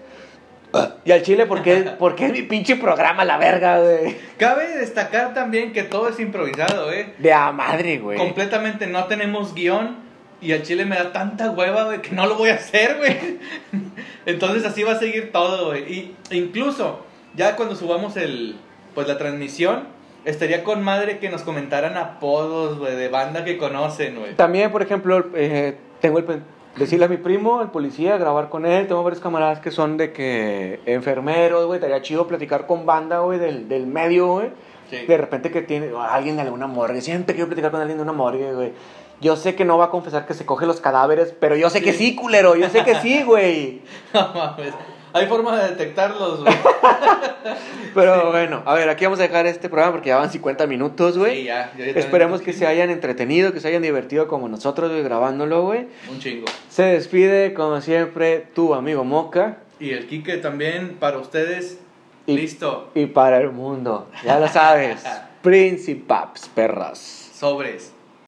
Y 1.06 1.12
al 1.12 1.22
chile, 1.24 1.46
¿por 1.46 1.64
qué, 1.64 1.76
por 2.00 2.16
qué 2.16 2.28
es 2.28 2.32
mi 2.32 2.44
pinche 2.44 2.76
programa 2.76 3.26
la 3.26 3.38
verga, 3.38 3.80
güey? 3.80 4.18
Cabe 4.38 4.78
destacar 4.78 5.34
también 5.34 5.74
que 5.74 5.84
todo 5.84 6.10
es 6.10 6.20
improvisado, 6.20 6.92
¿eh? 6.92 7.14
De 7.18 7.32
a 7.34 7.52
madre, 7.52 8.00
güey. 8.00 8.18
Completamente 8.18 8.88
no 8.88 9.06
tenemos 9.06 9.54
guion. 9.54 10.08
Y 10.40 10.52
al 10.52 10.62
chile 10.62 10.86
me 10.86 10.96
da 10.96 11.12
tanta 11.12 11.50
hueva, 11.50 11.86
güey, 11.86 12.02
que 12.02 12.12
no 12.12 12.28
lo 12.28 12.36
voy 12.36 12.50
a 12.50 12.56
hacer, 12.56 12.98
güey. 12.98 13.40
Entonces 14.28 14.66
así 14.66 14.84
va 14.84 14.92
a 14.92 15.00
seguir 15.00 15.32
todo, 15.32 15.68
güey. 15.68 15.92
Y 15.92 16.16
incluso, 16.30 17.04
ya 17.36 17.56
cuando 17.56 17.76
subamos 17.76 18.18
el, 18.18 18.56
pues 18.94 19.08
la 19.08 19.18
transmisión, 19.18 19.88
estaría 20.28 20.64
con 20.64 20.84
madre 20.84 21.20
que 21.20 21.30
nos 21.30 21.42
comentaran 21.42 21.98
apodos, 21.98 22.78
güey, 22.78 22.96
de 22.96 23.10
banda 23.10 23.44
que 23.46 23.58
conocen, 23.58 24.16
güey. 24.20 24.36
También, 24.36 24.72
por 24.72 24.82
ejemplo, 24.82 25.26
eh, 25.36 25.78
tengo 26.02 26.20
el 26.20 26.44
decirle 26.76 27.06
a 27.06 27.08
mi 27.08 27.18
primo, 27.18 27.62
el 27.62 27.70
policía, 27.70 28.18
grabar 28.18 28.50
con 28.50 28.66
él. 28.66 28.88
Tengo 28.88 29.04
varios 29.04 29.22
camaradas 29.22 29.60
que 29.60 29.72
son 29.72 29.98
de 29.98 30.12
que 30.14 30.80
enfermeros, 30.86 31.66
güey. 31.66 31.78
Estaría 31.78 32.02
chido 32.02 32.28
platicar 32.28 32.68
con 32.68 32.86
banda, 32.86 33.20
güey, 33.20 33.40
del, 33.40 33.68
del 33.68 33.88
medio, 33.88 34.28
güey. 34.28 34.50
Sí. 34.90 35.06
De 35.06 35.18
repente 35.18 35.52
que 35.52 35.62
tiene 35.64 35.92
o 35.92 36.02
alguien 36.02 36.36
de 36.36 36.44
alguna 36.44 36.68
morgue. 36.68 37.02
Siempre 37.02 37.34
quiero 37.36 37.48
platicar 37.50 37.72
con 37.72 37.82
alguien 37.82 37.98
de 37.98 38.04
una 38.04 38.14
morgue, 38.14 38.54
güey. 38.54 38.72
Yo 39.20 39.36
sé 39.36 39.56
que 39.56 39.66
no 39.66 39.78
va 39.80 39.86
a 39.86 39.90
confesar 39.90 40.28
que 40.28 40.36
se 40.36 40.46
coge 40.46 40.66
los 40.68 40.80
cadáveres, 40.80 41.34
pero 41.40 41.56
yo 41.56 41.70
sé 41.72 41.82
que 41.82 41.92
Sí. 41.92 42.10
sí, 42.10 42.16
culero. 42.16 42.56
Yo 42.56 42.70
sé 42.70 42.84
que 42.84 42.96
sí, 42.96 43.24
güey. 43.26 43.82
No 44.14 44.32
mames. 44.34 44.74
Hay 45.18 45.28
forma 45.28 45.60
de 45.62 45.70
detectarlos, 45.70 46.42
güey. 46.44 46.54
Pero 47.94 48.30
bueno, 48.32 48.62
a 48.66 48.74
ver, 48.76 48.90
aquí 48.90 49.06
vamos 49.06 49.20
a 49.20 49.24
dejar 49.24 49.46
este 49.48 49.70
programa 49.70 49.94
porque 49.94 50.10
ya 50.10 50.18
van 50.18 50.30
50 50.30 50.68
minutos, 50.68 51.18
güey. 51.18 51.38
Sí, 51.38 51.44
ya. 51.46 51.66
ya 51.66 51.70
también- 51.72 51.98
Esperemos 51.98 52.42
que 52.42 52.54
se 52.54 52.68
hayan 52.68 52.90
entretenido, 52.90 53.54
que 53.54 53.60
se 53.60 53.68
hayan 53.70 53.82
divertido 53.82 54.28
como 54.28 54.48
nosotros, 54.48 54.92
güey, 54.92 55.04
grabándolo, 55.04 55.64
güey. 55.64 55.88
Un 56.10 56.20
chingo. 56.20 56.46
Se 56.70 56.84
despide, 56.84 57.54
como 57.54 57.82
siempre, 57.82 58.46
tu 58.54 58.74
amigo 58.76 59.04
Moca. 59.04 59.58
Y 59.80 59.92
el 59.92 60.08
Quique 60.08 60.38
también, 60.38 60.98
para 61.00 61.18
ustedes, 61.18 61.80
Y- 62.28 62.36
listo. 62.36 62.92
Y 62.94 63.08
para 63.08 63.38
el 63.38 63.52
mundo, 63.52 64.08
ya 64.24 64.40
lo 64.40 64.48
sabes. 64.48 65.04
Principaps, 65.42 66.50
perras. 66.50 67.32
Sobres. 67.34 67.94